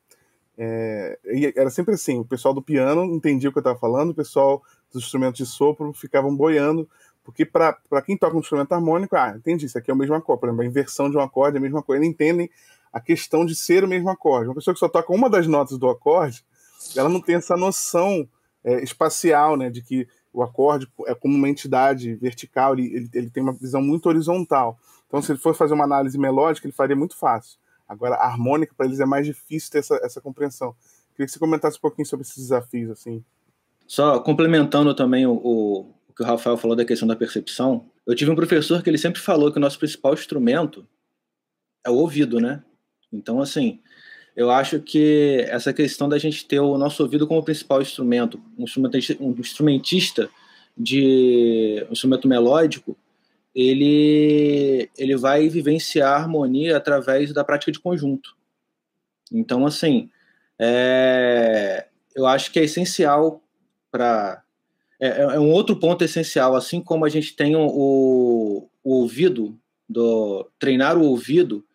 é, 0.57 1.19
era 1.55 1.69
sempre 1.69 1.93
assim, 1.93 2.19
o 2.19 2.25
pessoal 2.25 2.53
do 2.53 2.61
piano 2.61 3.05
entendia 3.05 3.49
o 3.49 3.53
que 3.53 3.59
eu 3.59 3.61
estava 3.61 3.79
falando, 3.79 4.09
o 4.09 4.15
pessoal 4.15 4.61
dos 4.91 5.03
instrumentos 5.03 5.37
de 5.37 5.45
sopro 5.45 5.93
ficavam 5.93 6.35
boiando 6.35 6.89
porque 7.23 7.45
para 7.45 8.01
quem 8.05 8.17
toca 8.17 8.35
um 8.35 8.39
instrumento 8.39 8.71
harmônico, 8.73 9.15
ah, 9.15 9.33
entendi, 9.35 9.65
isso 9.65 9.77
aqui 9.77 9.91
é 9.91 9.93
o 9.93 9.97
mesmo 9.97 10.15
acorde. 10.15 10.39
Por 10.39 10.47
exemplo, 10.47 10.63
a 10.63 10.65
inversão 10.65 11.09
de 11.09 11.17
um 11.17 11.21
acorde 11.21 11.57
é 11.57 11.59
a 11.59 11.61
mesma 11.61 11.83
coisa. 11.83 12.03
Eles 12.03 12.13
entendem 12.13 12.49
a 12.91 12.99
questão 12.99 13.45
de 13.45 13.55
ser 13.55 13.83
o 13.83 13.87
mesmo 13.87 14.09
acorde. 14.09 14.47
Uma 14.47 14.55
pessoa 14.55 14.73
que 14.73 14.79
só 14.79 14.89
toca 14.89 15.13
uma 15.13 15.29
das 15.29 15.47
notas 15.47 15.77
do 15.77 15.89
acorde, 15.89 16.43
ela 16.95 17.09
não 17.09 17.21
tem 17.21 17.35
essa 17.35 17.55
noção 17.55 18.27
é, 18.63 18.83
espacial, 18.83 19.55
né, 19.55 19.69
de 19.69 19.81
que 19.81 20.07
o 20.33 20.41
acorde 20.41 20.87
é 21.05 21.13
como 21.13 21.35
uma 21.35 21.49
entidade 21.49 22.15
vertical, 22.15 22.73
ele, 22.73 22.95
ele, 22.95 23.09
ele, 23.13 23.29
tem 23.29 23.43
uma 23.43 23.53
visão 23.53 23.81
muito 23.81 24.07
horizontal. 24.07 24.79
Então, 25.07 25.21
se 25.21 25.31
ele 25.31 25.39
for 25.39 25.53
fazer 25.53 25.73
uma 25.73 25.83
análise 25.83 26.17
melódica, 26.17 26.67
ele 26.67 26.73
faria 26.73 26.95
muito 26.95 27.17
fácil. 27.17 27.59
Agora, 27.87 28.15
a 28.15 28.25
harmônica, 28.25 28.73
para 28.75 28.85
eles, 28.85 29.01
é 29.01 29.05
mais 29.05 29.25
difícil 29.25 29.69
ter 29.71 29.79
essa, 29.79 29.99
essa 30.01 30.21
compreensão. 30.21 30.73
Queria 31.11 31.25
que 31.25 31.31
você 31.33 31.39
comentasse 31.39 31.77
um 31.77 31.81
pouquinho 31.81 32.05
sobre 32.05 32.25
esses 32.25 32.37
desafios. 32.37 32.91
assim. 32.91 33.23
Só 33.85 34.21
complementando 34.21 34.95
também 34.95 35.25
o, 35.27 35.93
que 36.21 36.27
o 36.27 36.27
Rafael 36.27 36.57
falou 36.57 36.75
da 36.75 36.85
questão 36.85 37.07
da 37.07 37.15
percepção, 37.15 37.85
eu 38.05 38.15
tive 38.15 38.31
um 38.31 38.35
professor 38.35 38.81
que 38.83 38.89
ele 38.89 38.97
sempre 38.97 39.19
falou 39.19 39.51
que 39.51 39.57
o 39.57 39.61
nosso 39.61 39.79
principal 39.79 40.13
instrumento 40.13 40.87
é 41.85 41.89
o 41.89 41.95
ouvido, 41.95 42.39
né? 42.39 42.63
Então, 43.11 43.41
assim, 43.41 43.79
eu 44.35 44.49
acho 44.49 44.79
que 44.79 45.45
essa 45.49 45.73
questão 45.73 46.07
da 46.07 46.17
gente 46.17 46.45
ter 46.45 46.59
o 46.59 46.77
nosso 46.77 47.01
ouvido 47.03 47.27
como 47.27 47.43
principal 47.43 47.81
instrumento, 47.81 48.41
um 48.57 48.63
instrumentista, 48.63 49.23
um 49.23 49.31
instrumentista 49.31 50.29
de 50.77 51.85
um 51.89 51.91
instrumento 51.91 52.27
melódico, 52.27 52.95
ele, 53.53 54.89
ele 54.97 55.17
vai 55.17 55.49
vivenciar 55.49 56.13
a 56.13 56.17
harmonia 56.17 56.77
através 56.77 57.33
da 57.33 57.43
prática 57.43 57.71
de 57.71 57.79
conjunto. 57.79 58.35
Então, 59.31 59.65
assim, 59.65 60.09
é, 60.59 61.87
eu 62.15 62.25
acho 62.25 62.51
que 62.51 62.59
é 62.59 62.63
essencial 62.63 63.41
para. 63.91 64.40
É, 65.01 65.07
é, 65.07 65.21
é, 65.21 65.39
um 65.39 65.51
outro 65.51 65.75
ponto 65.75 66.03
essencial, 66.03 66.55
assim 66.55 66.79
como 66.79 67.03
a 67.03 67.09
gente 67.09 67.35
tem 67.35 67.55
o, 67.55 67.65
o, 67.65 68.69
ouvido, 68.83 69.57
do 69.89 70.47
treinar 70.59 70.95
o 70.95 71.03
ouvido, 71.03 71.65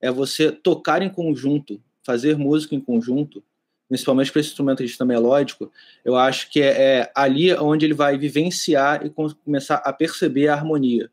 é 0.00 0.10
você 0.10 0.50
tocar 0.50 1.02
em 1.02 1.10
conjunto, 1.10 1.78
fazer 2.02 2.38
música 2.38 2.74
em 2.74 2.80
conjunto, 2.80 3.44
principalmente 3.86 4.32
para 4.32 4.40
esse 4.40 4.48
instrumentista 4.48 5.04
melódico, 5.04 5.70
eu 6.02 6.16
acho 6.16 6.50
que 6.50 6.62
é, 6.62 6.68
é, 7.00 7.12
ali 7.14 7.52
onde 7.52 7.84
ele 7.84 7.92
vai 7.92 8.16
vivenciar 8.16 9.04
e 9.04 9.10
começar 9.10 9.76
a 9.76 9.92
perceber 9.92 10.48
a 10.48 10.54
harmonia. 10.54 11.10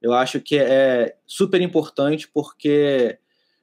Eu 0.00 0.14
acho 0.14 0.40
que 0.40 0.56
é 0.56 1.14
super 1.26 1.60
importante 1.60 2.26
porque, 2.26 3.18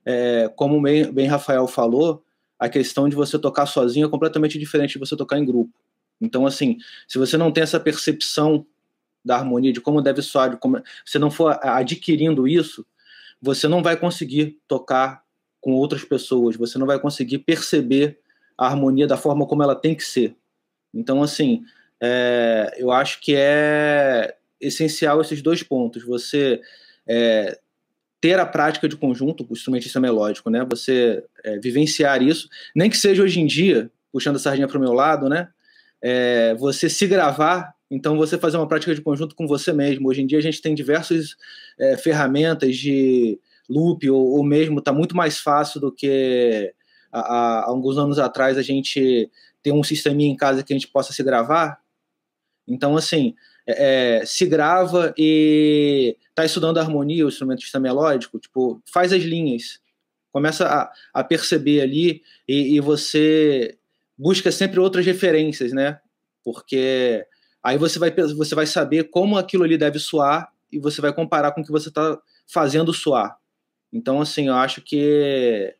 é, 0.05 0.51
como 0.55 0.79
bem, 0.81 1.11
bem 1.11 1.25
Rafael 1.25 1.67
falou, 1.67 2.23
a 2.59 2.69
questão 2.69 3.09
de 3.09 3.15
você 3.15 3.39
tocar 3.39 3.65
sozinho 3.65 4.05
é 4.05 4.09
completamente 4.09 4.59
diferente 4.59 4.93
de 4.93 4.99
você 4.99 5.17
tocar 5.17 5.39
em 5.39 5.45
grupo. 5.45 5.73
Então, 6.21 6.45
assim, 6.45 6.77
se 7.07 7.17
você 7.17 7.37
não 7.37 7.51
tem 7.51 7.63
essa 7.63 7.79
percepção 7.79 8.65
da 9.23 9.35
harmonia, 9.35 9.73
de 9.73 9.81
como 9.81 10.01
deve 10.01 10.21
soar, 10.21 10.51
de 10.51 10.57
como 10.57 10.81
você 11.05 11.19
não 11.19 11.29
for 11.29 11.57
adquirindo 11.61 12.47
isso, 12.47 12.85
você 13.41 13.67
não 13.67 13.81
vai 13.81 13.95
conseguir 13.95 14.57
tocar 14.67 15.23
com 15.61 15.73
outras 15.73 16.03
pessoas, 16.03 16.55
você 16.55 16.77
não 16.77 16.87
vai 16.87 16.99
conseguir 16.99 17.39
perceber 17.39 18.19
a 18.57 18.67
harmonia 18.67 19.07
da 19.07 19.17
forma 19.17 19.45
como 19.45 19.63
ela 19.63 19.75
tem 19.75 19.95
que 19.95 20.03
ser. 20.03 20.35
Então, 20.93 21.21
assim, 21.21 21.63
é, 22.01 22.75
eu 22.77 22.91
acho 22.91 23.21
que 23.21 23.35
é 23.35 24.35
essencial 24.59 25.21
esses 25.21 25.41
dois 25.41 25.63
pontos. 25.63 26.03
Você 26.03 26.61
é, 27.07 27.57
ter 28.21 28.39
a 28.39 28.45
prática 28.45 28.87
de 28.87 28.97
conjunto, 28.97 29.45
o 29.49 29.53
instrumentista 29.53 29.99
melódico, 29.99 30.49
né? 30.49 30.65
Você 30.69 31.23
é, 31.43 31.57
vivenciar 31.59 32.21
isso, 32.21 32.49
nem 32.75 32.89
que 32.89 32.97
seja 32.97 33.23
hoje 33.23 33.39
em 33.39 33.45
dia, 33.45 33.89
puxando 34.11 34.35
a 34.35 34.39
sardinha 34.39 34.67
para 34.67 34.77
o 34.77 34.81
meu 34.81 34.93
lado, 34.93 35.29
né? 35.29 35.49
É, 36.01 36.55
você 36.55 36.89
se 36.89 37.05
gravar, 37.07 37.73
então 37.91 38.17
você 38.17 38.37
fazer 38.37 38.57
uma 38.57 38.67
prática 38.67 38.93
de 38.93 39.01
conjunto 39.01 39.35
com 39.35 39.47
você 39.47 39.73
mesmo. 39.73 40.09
Hoje 40.09 40.21
em 40.21 40.27
dia 40.27 40.37
a 40.37 40.41
gente 40.41 40.61
tem 40.61 40.75
diversas 40.75 41.35
é, 41.77 41.97
ferramentas 41.97 42.75
de 42.75 43.39
loop, 43.69 44.09
ou, 44.09 44.37
ou 44.37 44.43
mesmo 44.43 44.79
está 44.79 44.91
muito 44.91 45.15
mais 45.15 45.39
fácil 45.39 45.79
do 45.79 45.91
que 45.91 46.73
há, 47.11 47.65
alguns 47.65 47.97
anos 47.97 48.19
atrás 48.19 48.57
a 48.57 48.61
gente 48.61 49.29
ter 49.61 49.71
um 49.71 49.83
sisteminha 49.83 50.31
em 50.31 50.37
casa 50.37 50.63
que 50.63 50.73
a 50.73 50.75
gente 50.75 50.87
possa 50.87 51.13
se 51.13 51.23
gravar. 51.23 51.79
Então, 52.67 52.95
assim, 52.95 53.35
é, 53.67 54.19
é 54.19 54.25
se 54.25 54.45
grava 54.45 55.13
e 55.17 56.15
está 56.29 56.45
estudando 56.45 56.77
harmonia, 56.77 57.25
o 57.25 57.29
instrumentista 57.29 57.79
melódico, 57.79 58.39
tipo, 58.39 58.81
faz 58.85 59.11
as 59.11 59.23
linhas, 59.23 59.79
começa 60.31 60.67
a, 60.67 60.91
a 61.13 61.23
perceber 61.23 61.81
ali 61.81 62.21
e, 62.47 62.75
e, 62.75 62.79
você 62.79 63.77
busca 64.19 64.51
sempre 64.51 64.81
outras 64.81 65.05
referências, 65.05 65.71
né? 65.71 65.97
Porque 66.43 67.25
aí 67.63 67.77
você 67.77 67.97
vai, 67.97 68.11
você 68.11 68.53
vai 68.53 68.65
saber 68.65 69.05
como 69.05 69.37
aquilo 69.37 69.63
ali 69.63 69.77
deve 69.77 69.97
soar 69.97 70.51
e 70.69 70.77
você 70.77 70.99
vai 70.99 71.13
comparar 71.13 71.53
com 71.53 71.61
o 71.61 71.63
que 71.63 71.71
você 71.71 71.87
está 71.87 72.19
fazendo 72.45 72.93
soar. 72.93 73.37
Então, 73.91 74.19
assim, 74.19 74.47
eu 74.47 74.55
acho 74.55 74.81
que 74.81 75.73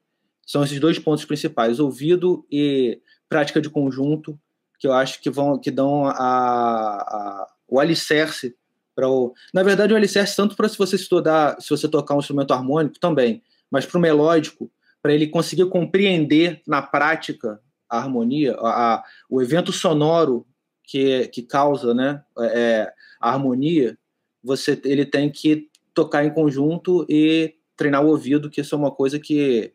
são 0.46 0.64
esses 0.64 0.80
dois 0.80 0.98
pontos 0.98 1.26
principais: 1.26 1.80
ouvido 1.80 2.46
e 2.50 3.02
prática 3.28 3.62
de 3.62 3.70
conjunto, 3.70 4.40
que 4.80 4.88
eu 4.88 4.94
acho 4.94 5.22
que 5.22 5.30
vão 5.30 5.60
que 5.60 5.70
dão 5.70 6.06
a, 6.06 6.14
a 6.14 7.48
o 7.68 7.80
alicerce 7.80 8.56
para 8.96 9.08
o. 9.08 9.34
Na 9.54 9.64
verdade, 9.64 9.94
o 9.94 9.98
alicerce 9.98 10.36
tanto 10.36 10.56
para 10.56 10.70
se 10.70 10.78
você 10.78 10.96
estudar, 10.96 11.62
se 11.62 11.70
você 11.70 11.88
tocar 11.90 12.16
um 12.16 12.20
instrumento 12.20 12.54
harmônico 12.54 13.00
também, 13.00 13.44
mas 13.70 13.86
para 13.86 13.98
o 13.98 14.02
melódico, 14.02 14.72
para 15.02 15.14
ele 15.14 15.28
conseguir 15.28 15.66
compreender 15.66 16.62
na 16.66 16.82
prática 16.82 17.62
a 17.90 17.98
harmonia, 17.98 18.56
a, 18.60 19.04
o 19.30 19.42
evento 19.42 19.72
sonoro 19.72 20.46
que, 20.84 21.28
que 21.28 21.42
causa 21.42 21.94
né, 21.94 22.24
é, 22.40 22.92
a 23.20 23.32
harmonia, 23.32 23.98
você 24.44 24.80
ele 24.86 25.06
tem 25.06 25.30
que 25.32 25.70
tocar 25.94 26.24
em 26.24 26.34
conjunto 26.34 27.06
e 27.10 27.56
treinar 27.76 28.04
o 28.04 28.10
ouvido, 28.10 28.50
que 28.50 28.62
isso 28.62 28.76
é 28.76 28.78
uma 28.78 28.92
coisa 28.92 29.20
que 29.20 29.74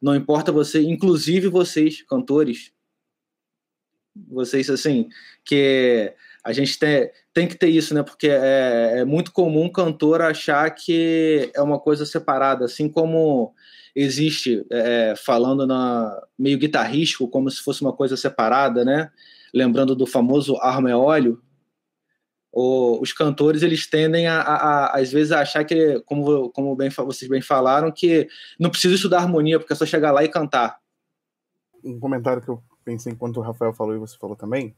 não 0.00 0.14
importa 0.14 0.52
você, 0.52 0.82
inclusive 0.82 1.48
vocês, 1.48 2.02
cantores, 2.02 2.72
vocês, 4.28 4.68
assim, 4.70 5.08
que 5.44 6.14
a 6.48 6.52
gente 6.54 6.78
tem, 6.78 7.10
tem 7.34 7.46
que 7.46 7.54
ter 7.54 7.68
isso, 7.68 7.92
né? 7.92 8.02
Porque 8.02 8.26
é, 8.26 9.00
é 9.00 9.04
muito 9.04 9.32
comum 9.32 9.70
cantor 9.70 10.22
achar 10.22 10.70
que 10.70 11.52
é 11.54 11.60
uma 11.60 11.78
coisa 11.78 12.06
separada, 12.06 12.64
assim 12.64 12.88
como 12.88 13.52
existe, 13.94 14.64
é, 14.72 15.12
falando 15.14 15.66
na 15.66 16.18
meio 16.38 16.56
guitarrístico, 16.56 17.28
como 17.28 17.50
se 17.50 17.60
fosse 17.60 17.82
uma 17.82 17.92
coisa 17.92 18.16
separada, 18.16 18.82
né? 18.82 19.10
Lembrando 19.52 19.94
do 19.94 20.06
famoso 20.06 20.56
arma 20.56 20.90
é 20.90 20.96
óleo, 20.96 21.38
o, 22.50 22.98
os 23.02 23.12
cantores 23.12 23.62
eles 23.62 23.86
tendem 23.86 24.26
a, 24.26 24.40
a, 24.40 24.54
a, 24.54 24.98
às 24.98 25.12
vezes 25.12 25.32
a 25.32 25.40
achar 25.40 25.66
que, 25.66 26.00
como, 26.06 26.48
como 26.48 26.74
bem, 26.74 26.88
vocês 26.88 27.30
bem 27.30 27.42
falaram, 27.42 27.92
que 27.92 28.26
não 28.58 28.70
precisa 28.70 28.94
estudar 28.94 29.18
harmonia, 29.18 29.58
porque 29.58 29.74
é 29.74 29.76
só 29.76 29.84
chegar 29.84 30.12
lá 30.12 30.24
e 30.24 30.30
cantar. 30.30 30.78
Um 31.84 32.00
comentário 32.00 32.40
que 32.40 32.48
eu 32.48 32.62
pensei 32.86 33.12
enquanto 33.12 33.36
o 33.36 33.42
Rafael 33.42 33.74
falou 33.74 33.94
e 33.94 33.98
você 33.98 34.16
falou 34.16 34.34
também. 34.34 34.74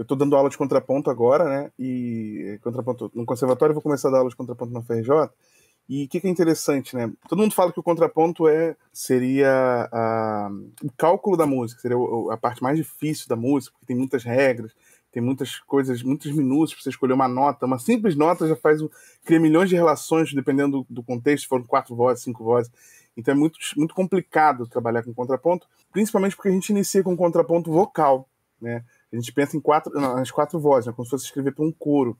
Eu 0.00 0.02
estou 0.02 0.16
dando 0.16 0.34
aula 0.34 0.48
de 0.48 0.56
contraponto 0.56 1.10
agora, 1.10 1.44
né? 1.44 1.70
E 1.78 2.58
contraponto 2.62 3.10
no 3.14 3.26
conservatório, 3.26 3.74
vou 3.74 3.82
começar 3.82 4.08
a 4.08 4.12
dar 4.12 4.18
aula 4.20 4.30
de 4.30 4.34
contraponto 4.34 4.72
na 4.72 4.80
FRJ. 4.80 5.28
E 5.86 6.04
o 6.06 6.08
que, 6.08 6.22
que, 6.22 6.26
é 6.26 6.30
interessante, 6.30 6.96
né? 6.96 7.12
Todo 7.28 7.40
mundo 7.40 7.52
fala 7.52 7.70
que 7.70 7.78
o 7.78 7.82
contraponto 7.82 8.48
é 8.48 8.74
seria 8.90 9.52
a, 9.92 10.50
o 10.82 10.90
cálculo 10.96 11.36
da 11.36 11.44
música, 11.44 11.82
seria 11.82 11.98
a 12.30 12.36
parte 12.38 12.62
mais 12.62 12.78
difícil 12.78 13.28
da 13.28 13.36
música, 13.36 13.74
porque 13.74 13.84
tem 13.84 13.94
muitas 13.94 14.24
regras, 14.24 14.72
tem 15.12 15.22
muitas 15.22 15.58
coisas, 15.58 16.02
muitos 16.02 16.32
minutos 16.32 16.72
para 16.72 16.82
você 16.82 16.88
escolher 16.88 17.12
uma 17.12 17.28
nota. 17.28 17.66
Uma 17.66 17.78
simples 17.78 18.16
nota 18.16 18.48
já 18.48 18.56
faz 18.56 18.80
cria 19.22 19.38
milhões 19.38 19.68
de 19.68 19.76
relações, 19.76 20.32
dependendo 20.32 20.78
do, 20.78 20.86
do 20.88 21.02
contexto, 21.02 21.46
foram 21.46 21.64
quatro 21.64 21.94
vozes, 21.94 22.24
cinco 22.24 22.42
vozes. 22.42 22.72
Então 23.14 23.34
é 23.34 23.36
muito, 23.36 23.58
muito 23.76 23.94
complicado 23.94 24.66
trabalhar 24.66 25.02
com 25.02 25.12
contraponto, 25.12 25.68
principalmente 25.92 26.34
porque 26.34 26.48
a 26.48 26.52
gente 26.52 26.70
inicia 26.70 27.02
com 27.02 27.14
contraponto 27.14 27.70
vocal, 27.70 28.26
né? 28.58 28.82
A 29.12 29.16
gente 29.16 29.32
pensa 29.32 29.56
em 29.56 29.60
quatro, 29.60 29.92
nas 29.92 30.30
quatro 30.30 30.58
vozes, 30.58 30.86
né? 30.86 30.92
como 30.92 31.04
se 31.04 31.10
fosse 31.10 31.24
escrever 31.24 31.52
para 31.52 31.64
um 31.64 31.72
coro. 31.72 32.16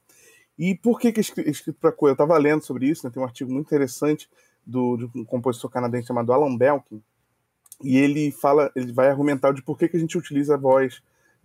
E 0.59 0.75
por 0.75 0.99
que, 0.99 1.13
que 1.13 1.21
é 1.21 1.23
escrito 1.23 1.79
para 1.81 1.93
coro? 1.93 2.11
Eu 2.11 2.15
estava 2.15 2.37
lendo 2.37 2.63
sobre 2.63 2.87
isso, 2.87 3.07
né? 3.07 3.13
tem 3.13 3.23
um 3.23 3.27
artigo 3.27 3.53
muito 3.53 3.67
interessante 3.67 4.29
do, 4.67 4.97
de 4.97 5.19
um 5.19 5.25
compositor 5.25 5.71
canadense 5.71 6.09
chamado 6.09 6.33
Alan 6.33 6.57
Belkin, 6.57 7.03
e 7.83 7.97
ele 7.97 8.31
fala, 8.31 8.71
ele 8.77 8.93
vai 8.93 9.09
argumentar 9.09 9.53
de 9.53 9.63
por 9.63 9.79
que, 9.79 9.89
que 9.89 9.97
a 9.97 10.01
gente 10.01 10.19
utiliza 10.19 10.55
a 10.55 10.59
voz 10.59 11.03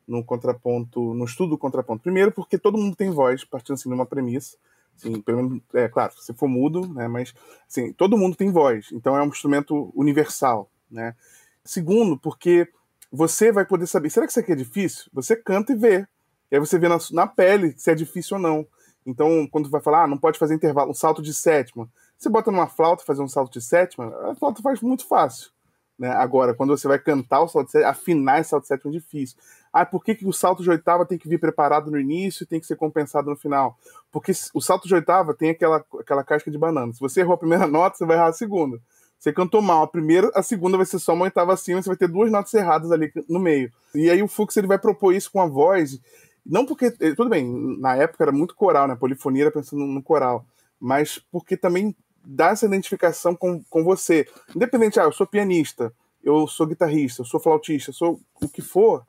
no 0.07 0.23
contraponto, 0.23 1.13
no 1.13 1.25
estudo 1.25 1.51
do 1.51 1.57
contraponto. 1.57 2.03
Primeiro, 2.03 2.31
porque 2.31 2.57
todo 2.57 2.77
mundo 2.77 2.95
tem 2.95 3.09
voz, 3.09 3.43
partindo 3.43 3.75
assim 3.75 3.89
de 3.89 3.95
uma 3.95 4.05
premissa. 4.05 4.57
Assim, 4.95 5.21
pelo 5.21 5.43
menos, 5.43 5.61
é 5.73 5.87
claro, 5.87 6.13
se 6.13 6.33
for 6.33 6.47
mudo, 6.47 6.87
né, 6.93 7.07
mas 7.07 7.33
assim, 7.67 7.91
todo 7.93 8.17
mundo 8.17 8.35
tem 8.35 8.51
voz, 8.51 8.89
então 8.93 9.17
é 9.17 9.21
um 9.21 9.27
instrumento 9.27 9.91
universal. 9.95 10.69
Né? 10.89 11.15
Segundo, 11.63 12.17
porque 12.17 12.67
você 13.15 13.51
vai 13.51 13.65
poder 13.65 13.87
saber, 13.87 14.09
será 14.09 14.25
que 14.25 14.31
isso 14.31 14.39
aqui 14.39 14.51
é 14.51 14.55
difícil? 14.55 15.05
Você 15.13 15.35
canta 15.35 15.73
e 15.73 15.75
vê. 15.75 16.07
E 16.51 16.55
aí 16.55 16.59
você 16.59 16.77
vê 16.77 16.87
na, 16.87 16.97
na 17.11 17.27
pele 17.27 17.73
se 17.77 17.89
é 17.89 17.95
difícil 17.95 18.37
ou 18.37 18.43
não. 18.43 18.67
Então, 19.05 19.47
quando 19.51 19.69
vai 19.69 19.81
falar, 19.81 20.03
ah, 20.03 20.07
não 20.07 20.17
pode 20.17 20.39
fazer 20.39 20.55
intervalo, 20.55 20.91
um 20.91 20.93
salto 20.93 21.21
de 21.21 21.33
sétima, 21.33 21.87
você 22.17 22.27
bota 22.27 22.51
numa 22.51 22.67
flauta 22.67 23.03
fazer 23.03 23.21
um 23.21 23.27
salto 23.27 23.53
de 23.53 23.61
sétima, 23.61 24.07
a 24.31 24.35
flauta 24.35 24.61
faz 24.61 24.81
muito 24.81 25.07
fácil. 25.07 25.51
Né? 25.97 26.09
Agora, 26.09 26.53
quando 26.53 26.75
você 26.75 26.87
vai 26.87 26.99
cantar 26.99 27.41
o 27.41 27.47
salto 27.47 27.67
de 27.67 27.73
sétima, 27.73 27.89
afinar 27.89 28.39
esse 28.39 28.49
salto 28.49 28.63
de 28.63 28.67
sétima 28.69 28.91
é 28.91 28.97
difícil. 28.97 29.37
Ah, 29.71 29.85
por 29.85 30.03
que, 30.03 30.15
que 30.15 30.25
o 30.25 30.33
salto 30.33 30.63
de 30.63 30.69
oitava 30.69 31.05
tem 31.05 31.17
que 31.17 31.27
vir 31.29 31.39
preparado 31.39 31.91
no 31.91 31.99
início 31.99 32.43
e 32.43 32.47
tem 32.47 32.59
que 32.59 32.65
ser 32.65 32.75
compensado 32.75 33.29
no 33.29 33.35
final? 33.35 33.77
Porque 34.11 34.31
o 34.53 34.61
salto 34.61 34.87
de 34.87 34.95
oitava 34.95 35.33
tem 35.33 35.51
aquela, 35.51 35.85
aquela 35.99 36.23
casca 36.23 36.49
de 36.49 36.57
banana. 36.57 36.93
Se 36.93 36.99
você 36.99 37.21
errou 37.21 37.35
a 37.35 37.37
primeira 37.37 37.67
nota, 37.67 37.97
você 37.97 38.05
vai 38.05 38.17
errar 38.17 38.27
a 38.27 38.33
segunda. 38.33 38.79
Você 39.19 39.33
cantou 39.33 39.61
mal 39.61 39.83
a 39.83 39.87
primeira, 39.87 40.31
a 40.35 40.43
segunda 40.43 40.77
vai 40.77 40.85
ser 40.85 40.99
só 40.99 41.13
uma 41.13 41.23
oitava 41.23 41.53
acima, 41.53 41.81
você 41.81 41.89
vai 41.89 41.97
ter 41.97 42.07
duas 42.07 42.31
notas 42.31 42.53
erradas 42.53 42.91
ali 42.91 43.11
no 43.27 43.39
meio. 43.39 43.71
E 43.93 44.09
aí 44.09 44.21
o 44.21 44.27
Fux 44.27 44.55
ele 44.57 44.67
vai 44.67 44.77
propor 44.77 45.13
isso 45.13 45.31
com 45.31 45.41
a 45.41 45.47
voz 45.47 45.99
Não 46.45 46.65
porque, 46.65 46.93
eh, 46.99 47.15
tudo 47.15 47.29
bem, 47.29 47.77
na 47.79 47.95
época 47.95 48.23
era 48.23 48.31
muito 48.31 48.55
coral, 48.55 48.87
né? 48.87 48.95
Polifonia 48.95 49.45
era 49.45 49.51
pensando 49.51 49.83
no 49.83 50.03
coral, 50.03 50.45
mas 50.79 51.17
porque 51.31 51.57
também 51.57 51.95
dá 52.23 52.49
essa 52.49 52.65
identificação 52.65 53.35
com, 53.35 53.63
com 53.69 53.83
você. 53.83 54.27
Independente, 54.55 54.99
ah, 54.99 55.03
eu 55.03 55.11
sou 55.11 55.25
pianista, 55.25 55.93
eu 56.23 56.47
sou 56.47 56.67
guitarrista, 56.67 57.21
eu 57.21 57.25
sou 57.25 57.39
flautista, 57.39 57.91
eu 57.91 57.93
sou 57.93 58.19
o 58.41 58.49
que 58.49 58.61
for. 58.61 59.05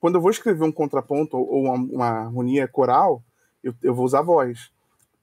Quando 0.00 0.16
eu 0.16 0.20
vou 0.20 0.30
escrever 0.30 0.64
um 0.64 0.72
contraponto 0.72 1.36
ou 1.36 1.64
uma, 1.64 1.74
uma 1.74 2.08
harmonia 2.24 2.68
coral, 2.68 3.22
eu, 3.62 3.74
eu 3.82 3.94
vou 3.94 4.04
usar 4.04 4.22
voz. 4.22 4.70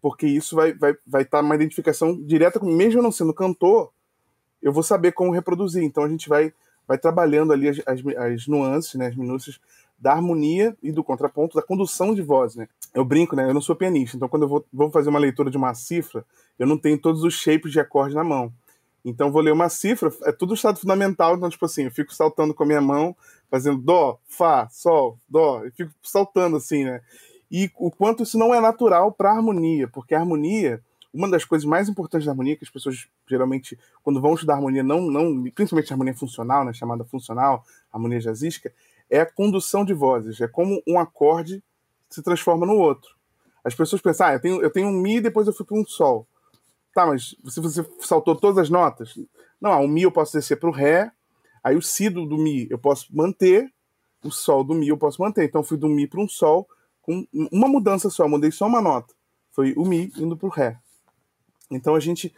Porque 0.02 0.26
isso 0.26 0.56
vai 0.56 0.70
estar 0.70 0.80
vai, 0.80 0.96
vai 1.06 1.26
tá 1.26 1.42
uma 1.42 1.56
identificação 1.56 2.20
direta. 2.20 2.60
Mesmo 2.64 3.02
não 3.02 3.12
sendo 3.12 3.34
cantor, 3.34 3.92
eu 4.62 4.72
vou 4.72 4.84
saber 4.84 5.12
como 5.12 5.32
reproduzir. 5.32 5.84
Então 5.84 6.04
a 6.04 6.10
gente 6.10 6.30
vai, 6.30 6.54
vai 6.88 6.98
trabalhando 6.98 7.54
ali 7.54 7.70
as, 7.70 7.80
as, 7.86 8.06
as 8.18 8.48
nuances, 8.48 8.96
né, 8.96 9.08
as 9.08 9.16
minúcias 9.16 9.60
da 10.02 10.14
harmonia 10.14 10.76
e 10.82 10.92
do 10.92 11.04
contraponto, 11.04 11.56
da 11.56 11.62
condução 11.62 12.16
de 12.16 12.24
voz, 12.24 12.56
né? 12.56 12.68
Eu 12.94 13.06
brinco, 13.06 13.36
né? 13.36 13.48
Eu 13.48 13.54
não 13.54 13.62
sou 13.62 13.76
pianista, 13.76 14.18
então 14.18 14.28
quando 14.28 14.44
eu 14.44 14.50
vou, 14.50 14.66
vou 14.74 14.90
fazer 14.90 15.10
uma 15.10 15.20
leitura 15.20 15.52
de 15.52 15.58
uma 15.58 15.76
cifra, 15.76 16.26
eu 16.58 16.66
não 16.66 16.76
tenho 16.76 16.98
todos 16.98 17.24
os 17.24 17.36
shapes 17.36 17.72
de 17.72 17.80
acorde 17.80 18.16
na 18.16 18.24
mão. 18.24 18.52
Então 19.06 19.32
vou 19.32 19.42
ler 19.42 19.52
uma 19.52 19.70
cifra, 19.70 20.12
é 20.24 20.32
tudo 20.32 20.56
estado 20.56 20.80
fundamental, 20.80 21.36
então 21.36 21.50
tipo 21.50 21.66
assim, 21.66 21.84
eu 21.84 21.92
fico 21.92 22.14
saltando 22.14 22.54
com 22.54 22.64
a 22.64 22.66
minha 22.66 22.82
mão, 22.82 23.16
fazendo 23.50 23.78
dó, 23.78 24.20
fá, 24.28 24.68
sol, 24.70 25.20
dó, 25.30 25.64
eu 25.64 25.72
fico 25.72 25.92
saltando 26.02 26.58
assim, 26.58 26.84
né? 26.84 27.02
E 27.52 27.70
o 27.78 27.92
quanto 27.92 28.24
isso 28.24 28.40
não 28.40 28.56
é 28.56 28.60
natural 28.60 29.12
para 29.12 29.32
harmonia, 29.32 29.88
porque 29.88 30.16
a 30.16 30.20
harmonia, 30.20 30.82
uma 31.14 31.30
das 31.30 31.44
coisas 31.44 31.66
mais 31.66 31.90
importantes 31.90 32.26
da 32.26 32.32
harmonia 32.32 32.56
que 32.56 32.64
as 32.64 32.70
pessoas 32.70 33.08
geralmente 33.28 33.78
quando 34.02 34.22
vão 34.22 34.34
estudar 34.34 34.56
harmonia 34.56 34.84
não 34.84 35.02
não, 35.02 35.44
principalmente 35.52 35.92
harmonia 35.92 36.16
funcional, 36.16 36.64
né, 36.64 36.74
chamada 36.74 37.04
funcional, 37.04 37.66
harmonia 37.92 38.20
jazzística, 38.20 38.74
é 39.10 39.20
a 39.20 39.26
condução 39.26 39.84
de 39.84 39.94
vozes, 39.94 40.40
é 40.40 40.48
como 40.48 40.82
um 40.88 40.98
acorde 40.98 41.62
se 42.10 42.22
transforma 42.22 42.66
no 42.66 42.76
outro. 42.76 43.16
As 43.64 43.76
pessoas 43.76 44.02
pensam, 44.02 44.28
ah, 44.28 44.34
eu 44.34 44.40
tenho, 44.40 44.62
eu 44.62 44.72
tenho 44.72 44.88
um 44.88 45.02
Mi 45.02 45.18
e 45.18 45.22
depois 45.22 45.48
eu 45.48 45.54
fui 45.54 45.66
para 45.66 45.78
um 45.78 45.86
Sol. 45.86 46.28
Tá, 46.94 47.06
mas 47.06 47.36
se 47.48 47.60
você 47.62 47.86
saltou 48.00 48.36
todas 48.36 48.58
as 48.58 48.70
notas, 48.70 49.18
não, 49.60 49.72
ah, 49.72 49.80
o 49.80 49.88
Mi 49.88 50.02
eu 50.04 50.12
posso 50.12 50.34
descer 50.34 50.60
para 50.60 50.70
o 50.70 50.74
Ré, 50.74 51.12
aí 51.64 51.76
o 51.76 51.82
Si 51.82 52.10
do, 52.10 52.26
do, 52.26 52.38
Mi 52.38 52.68
eu 52.70 52.78
posso 52.78 53.16
manter, 53.16 53.72
o 54.24 54.32
Sol 54.32 54.64
do 54.64 54.74
Mi 54.74 54.88
eu 54.88 54.98
posso 54.98 55.22
manter. 55.22 55.46
Então 55.46 55.62
eu 55.62 55.66
fui 55.66 55.78
do 55.78 55.88
Mi 55.88 56.08
para 56.08 56.22
um 56.22 56.28
Sol 56.28 56.68
com 57.02 57.26
uma 57.52 57.68
mudança 57.68 58.10
só, 58.10 58.28
mudei 58.28 58.52
só 58.52 58.68
uma 58.68 58.82
nota. 58.82 59.14
Foi 59.52 59.74
o 59.76 59.86
Mi 59.86 60.12
indo 60.18 60.36
para 60.36 60.48
o 60.48 60.52
Ré. 60.52 60.78
Então 61.72 61.96
a 61.96 62.00
gente 62.00 62.34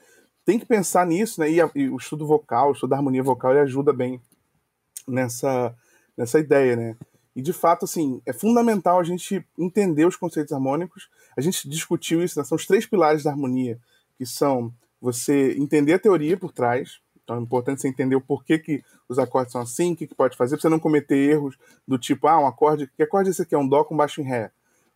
tem 0.45 0.59
que 0.59 0.65
pensar 0.65 1.05
nisso, 1.05 1.41
né? 1.41 1.49
E, 1.49 1.61
a, 1.61 1.69
e 1.75 1.89
o 1.89 1.97
estudo 1.97 2.25
vocal, 2.25 2.69
o 2.69 2.71
estudo 2.73 2.91
da 2.91 2.97
harmonia 2.97 3.23
vocal, 3.23 3.51
ele 3.51 3.61
ajuda 3.61 3.91
bem 3.91 4.21
nessa, 5.07 5.75
nessa 6.15 6.39
ideia, 6.39 6.75
né? 6.75 6.95
E 7.35 7.41
de 7.41 7.51
fato, 7.51 7.85
assim, 7.85 8.21
é 8.25 8.33
fundamental 8.33 8.99
a 8.99 9.03
gente 9.03 9.43
entender 9.57 10.05
os 10.05 10.15
conceitos 10.15 10.53
harmônicos. 10.53 11.09
A 11.35 11.41
gente 11.41 11.67
discutiu 11.67 12.23
isso, 12.23 12.37
né? 12.37 12.45
são 12.45 12.55
os 12.55 12.67
três 12.67 12.85
pilares 12.85 13.23
da 13.23 13.31
harmonia, 13.31 13.79
que 14.17 14.25
são 14.25 14.71
você 15.01 15.55
entender 15.57 15.93
a 15.93 15.99
teoria 15.99 16.37
por 16.37 16.51
trás. 16.51 16.99
Então 17.23 17.37
é 17.37 17.39
importante 17.39 17.81
você 17.81 17.87
entender 17.87 18.15
o 18.15 18.21
porquê 18.21 18.59
que 18.59 18.83
os 19.09 19.17
acordes 19.17 19.51
são 19.51 19.61
assim, 19.61 19.93
o 19.93 19.95
que, 19.95 20.05
que 20.05 20.15
pode 20.15 20.37
fazer, 20.37 20.55
para 20.55 20.61
você 20.61 20.69
não 20.69 20.79
cometer 20.79 21.15
erros 21.15 21.57
do 21.87 21.97
tipo, 21.97 22.27
ah, 22.27 22.39
um 22.39 22.47
acorde, 22.47 22.89
que 22.95 23.01
acorde 23.01 23.29
é 23.29 23.31
esse 23.31 23.41
aqui? 23.41 23.55
É 23.55 23.57
um 23.57 23.67
Dó 23.67 23.83
com 23.83 23.97
baixo 23.97 24.21
em 24.21 24.25
Ré. 24.25 24.51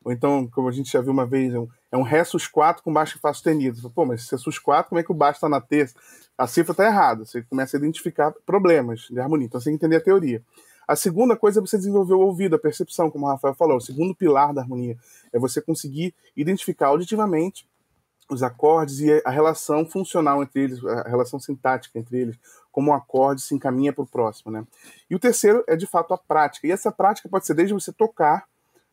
Ou 0.07 0.13
então, 0.13 0.47
como 0.47 0.69
a 0.69 0.71
gente 0.71 0.89
já 0.89 1.01
viu 1.01 1.11
uma 1.11 1.25
vez, 1.25 1.53
é 1.53 1.59
um, 1.59 1.67
é 1.91 1.97
um 1.97 2.01
Ré 2.01 2.23
sus 2.23 2.47
4 2.47 2.81
com 2.81 2.93
baixo 2.93 3.17
em 3.17 3.19
Fá 3.19 3.33
sustenido. 3.33 3.89
Pô, 3.89 4.05
mas 4.05 4.25
se 4.25 4.33
é 4.33 4.37
sus 4.37 4.57
4, 4.57 4.87
como 4.87 4.99
é 4.99 5.03
que 5.03 5.11
o 5.11 5.13
baixo 5.13 5.35
está 5.35 5.49
na 5.49 5.59
terça? 5.59 5.95
A 6.37 6.47
cifra 6.47 6.71
está 6.71 6.85
errada. 6.85 7.25
Você 7.25 7.41
começa 7.41 7.75
a 7.75 7.77
identificar 7.77 8.33
problemas 8.45 9.01
de 9.11 9.19
harmonia. 9.19 9.47
Então 9.47 9.59
você 9.59 9.65
tem 9.65 9.77
que 9.77 9.85
entender 9.85 9.97
a 9.97 10.01
teoria. 10.01 10.41
A 10.87 10.95
segunda 10.95 11.35
coisa 11.35 11.59
é 11.59 11.61
você 11.61 11.77
desenvolver 11.77 12.13
o 12.13 12.21
ouvido, 12.21 12.55
a 12.55 12.59
percepção, 12.59 13.11
como 13.11 13.25
o 13.25 13.27
Rafael 13.27 13.53
falou. 13.53 13.75
O 13.75 13.81
segundo 13.81 14.15
pilar 14.15 14.53
da 14.53 14.61
harmonia 14.61 14.97
é 15.33 15.37
você 15.37 15.59
conseguir 15.59 16.15
identificar 16.37 16.87
auditivamente 16.87 17.67
os 18.29 18.41
acordes 18.41 19.01
e 19.01 19.21
a 19.25 19.29
relação 19.29 19.85
funcional 19.85 20.41
entre 20.41 20.61
eles, 20.61 20.85
a 20.85 21.09
relação 21.09 21.37
sintática 21.37 21.99
entre 21.99 22.17
eles, 22.17 22.39
como 22.71 22.91
o 22.91 22.93
acorde 22.93 23.41
se 23.41 23.53
encaminha 23.53 23.91
para 23.91 24.05
o 24.05 24.07
próximo, 24.07 24.53
né? 24.53 24.65
E 25.09 25.15
o 25.15 25.19
terceiro 25.19 25.65
é 25.67 25.75
de 25.75 25.85
fato 25.85 26.13
a 26.13 26.17
prática. 26.17 26.65
E 26.65 26.71
essa 26.71 26.93
prática 26.93 27.27
pode 27.27 27.45
ser 27.45 27.55
desde 27.55 27.73
você 27.73 27.91
tocar, 27.91 28.47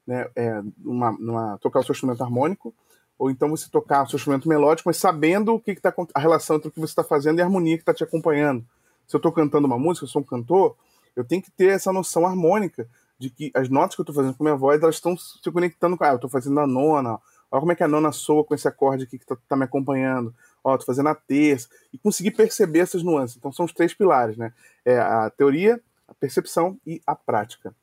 né, 0.07 0.29
é, 0.37 0.63
uma, 0.85 1.59
tocar 1.59 1.81
o 1.81 1.83
seu 1.83 1.93
instrumento 1.93 2.23
harmônico, 2.23 2.75
ou 3.19 3.31
então 3.31 3.49
você 3.49 3.69
tocar 3.71 4.03
o 4.03 4.09
seu 4.09 4.17
instrumento 4.17 4.49
melódico, 4.49 4.89
mas 4.89 4.97
sabendo 4.97 5.55
o 5.55 5.61
que 5.61 5.71
está 5.71 5.95
a 6.15 6.21
relação 6.21 6.57
entre 6.57 6.69
o 6.69 6.71
que 6.71 6.81
você 6.81 6.93
está 6.93 7.05
fazendo 7.05 7.39
e 7.39 7.43
a 7.43 7.45
harmonia 7.45 7.77
que 7.77 7.83
está 7.83 7.95
te 7.95 8.05
acompanhando. 8.05 8.65
Se 9.07 9.15
eu 9.15 9.19
estou 9.19 9.33
cantando 9.33 9.67
uma 9.67 9.79
música, 9.79 10.05
eu 10.05 10.09
sou 10.09 10.23
um 10.23 10.25
cantor, 10.25 10.77
eu 11.15 11.25
tenho 11.25 11.43
que 11.43 11.51
ter 11.51 11.69
essa 11.69 11.93
noção 11.93 12.27
harmônica 12.27 12.89
de 13.19 13.31
que 13.31 13.51
as 13.55 13.69
notas 13.69 13.95
que 13.95 14.01
eu 14.01 14.05
estou 14.05 14.15
fazendo 14.15 14.35
com 14.35 14.43
a 14.43 14.47
minha 14.47 14.57
voz, 14.57 14.83
elas 14.83 14.97
estão 14.97 15.17
se 15.17 15.51
conectando 15.51 15.97
com. 15.97 16.05
Ah, 16.05 16.09
eu 16.09 16.17
estou 16.17 16.31
fazendo 16.31 16.59
a 16.59 16.67
nona, 16.67 17.21
olha 17.51 17.61
como 17.61 17.73
é 17.73 17.75
que 17.75 17.85
a 17.85 17.89
nona 17.89 18.11
soa 18.11 18.45
com 18.45 18.55
esse 18.55 18.67
acorde 18.67 19.05
aqui 19.05 19.19
que 19.19 19.25
está 19.25 19.37
tá 19.49 19.57
me 19.57 19.65
acompanhando. 19.65 20.35
Ó, 20.63 20.75
estou 20.75 20.87
fazendo 20.87 21.09
a 21.09 21.15
terça. 21.15 21.69
E 21.93 21.99
conseguir 21.99 22.33
perceber 22.33 22.81
essas 22.81 23.03
nuances. 23.03 23.37
Então, 23.37 23.53
são 23.53 23.67
os 23.67 23.73
três 23.73 23.95
pilares, 23.95 24.37
né? 24.37 24.53
É 24.85 24.99
a 24.99 25.31
teoria, 25.31 25.81
a 26.09 26.15
percepção 26.15 26.79
e 26.87 27.01
a 27.07 27.15
prática. 27.15 27.75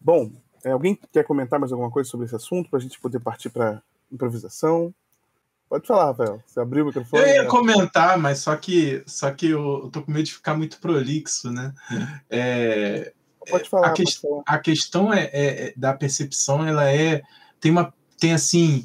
Bom, 0.00 0.30
é, 0.64 0.70
alguém 0.70 0.98
quer 1.12 1.24
comentar 1.24 1.58
mais 1.58 1.72
alguma 1.72 1.90
coisa 1.90 2.08
sobre 2.08 2.26
esse 2.26 2.36
assunto 2.36 2.70
para 2.70 2.78
a 2.78 2.82
gente 2.82 3.00
poder 3.00 3.20
partir 3.20 3.50
para 3.50 3.82
improvisação? 4.10 4.94
Pode 5.68 5.86
falar, 5.86 6.06
Rafael. 6.06 6.42
Você 6.44 6.58
abriu 6.58 6.82
o 6.82 6.86
microfone. 6.88 7.22
Eu 7.22 7.28
ia 7.28 7.46
comentar, 7.46 8.18
mas 8.18 8.40
só 8.40 8.56
que, 8.56 9.04
só 9.06 9.30
que 9.30 9.50
eu, 9.50 9.84
eu 9.84 9.90
tô 9.90 10.02
com 10.02 10.10
medo 10.10 10.24
de 10.24 10.34
ficar 10.34 10.54
muito 10.54 10.80
prolixo, 10.80 11.50
né? 11.50 11.72
É, 12.28 13.12
pode 13.48 13.68
falar. 13.68 13.88
A, 13.88 13.92
que, 13.92 14.04
falar. 14.20 14.42
a 14.46 14.58
questão 14.58 15.12
é, 15.14 15.30
é, 15.32 15.66
é, 15.66 15.74
da 15.76 15.94
percepção, 15.94 16.66
ela 16.66 16.90
é 16.90 17.22
tem 17.60 17.70
uma 17.70 17.94
tem 18.18 18.32
assim 18.32 18.84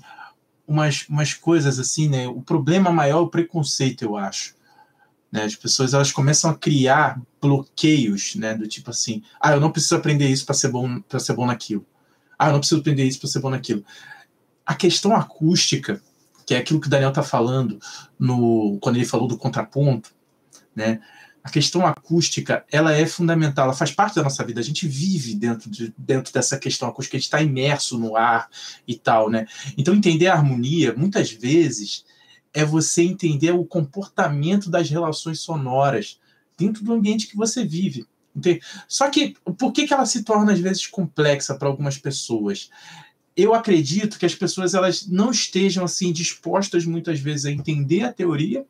umas, 0.67 1.05
umas 1.09 1.33
coisas 1.33 1.79
assim, 1.79 2.07
né? 2.07 2.27
O 2.27 2.41
problema 2.41 2.91
maior 2.91 3.19
é 3.19 3.21
o 3.21 3.29
preconceito, 3.29 4.03
eu 4.03 4.17
acho. 4.17 4.54
Né? 5.36 5.43
As 5.43 5.56
pessoas 5.56 5.93
elas 5.93 6.13
começam 6.13 6.50
a 6.50 6.56
criar 6.56 7.21
bloqueios, 7.41 8.36
né? 8.36 8.54
Do 8.54 8.65
tipo 8.69 8.89
assim, 8.89 9.21
ah, 9.41 9.52
eu 9.52 9.60
não 9.60 9.69
preciso 9.69 9.98
aprender 9.98 10.30
isso 10.30 10.45
para 10.45 10.56
ser 10.56 10.69
bom 10.69 11.02
para 11.02 11.19
ser 11.19 11.34
bom 11.34 11.45
naquilo. 11.45 11.86
Ah, 12.39 12.48
eu 12.48 12.54
não 12.54 12.60
preciso 12.60 12.80
aprender 12.80 13.04
isso 13.04 13.19
para 13.19 13.30
ser 13.30 13.39
bom 13.39 13.50
naquilo. 13.50 13.84
A 14.65 14.74
questão 14.74 15.13
acústica 15.13 16.02
que 16.45 16.54
é 16.54 16.58
aquilo 16.58 16.80
que 16.80 16.88
o 16.88 16.89
Daniel 16.89 17.10
está 17.10 17.24
falando 17.24 17.80
no, 18.17 18.78
quando 18.80 18.95
ele 18.95 19.06
falou 19.06 19.28
do 19.28 19.38
contraponto, 19.38 20.12
né? 20.74 21.02
A 21.43 21.50
questão 21.50 21.86
acústica, 21.86 22.65
ela 22.71 22.93
é 22.93 23.06
fundamental, 23.06 23.65
ela 23.65 23.74
faz 23.74 23.91
parte 23.91 24.15
da 24.15 24.24
nossa 24.24 24.43
vida. 24.43 24.60
A 24.60 24.63
gente 24.63 24.88
vive 24.88 25.36
dentro, 25.36 25.69
de, 25.69 25.93
dentro 25.98 26.34
dessa 26.34 26.58
questão 26.58 26.88
acústica, 26.88 27.17
a 27.17 27.19
gente 27.19 27.26
está 27.26 27.41
imerso 27.41 28.00
no 28.00 28.15
ar 28.15 28.50
e 28.88 28.95
tal, 28.95 29.30
né? 29.30 29.45
Então, 29.78 29.93
entender 29.93 30.28
a 30.28 30.34
harmonia, 30.34 30.93
muitas 30.95 31.32
vezes, 31.32 32.06
é 32.55 32.65
você 32.65 33.03
entender 33.03 33.51
o 33.51 33.65
comportamento 33.65 34.69
das 34.69 34.89
relações 34.89 35.41
sonoras 35.41 36.19
dentro 36.57 36.83
do 36.83 36.93
ambiente 36.93 37.27
que 37.27 37.37
você 37.37 37.63
vive. 37.63 38.07
Entende? 38.35 38.61
Só 38.87 39.09
que, 39.09 39.35
por 39.57 39.71
que, 39.71 39.85
que 39.85 39.93
ela 39.93 40.05
se 40.05 40.23
torna, 40.23 40.53
às 40.53 40.59
vezes, 40.59 40.87
complexa 40.87 41.55
para 41.55 41.67
algumas 41.67 41.97
pessoas? 41.97 42.69
eu 43.35 43.53
acredito 43.53 44.17
que 44.17 44.25
as 44.25 44.33
pessoas 44.33 44.73
elas 44.73 45.07
não 45.07 45.29
estejam 45.29 45.83
assim 45.83 46.11
dispostas 46.13 46.85
muitas 46.85 47.19
vezes 47.19 47.45
a 47.45 47.51
entender 47.51 48.03
a 48.03 48.13
teoria. 48.13 48.65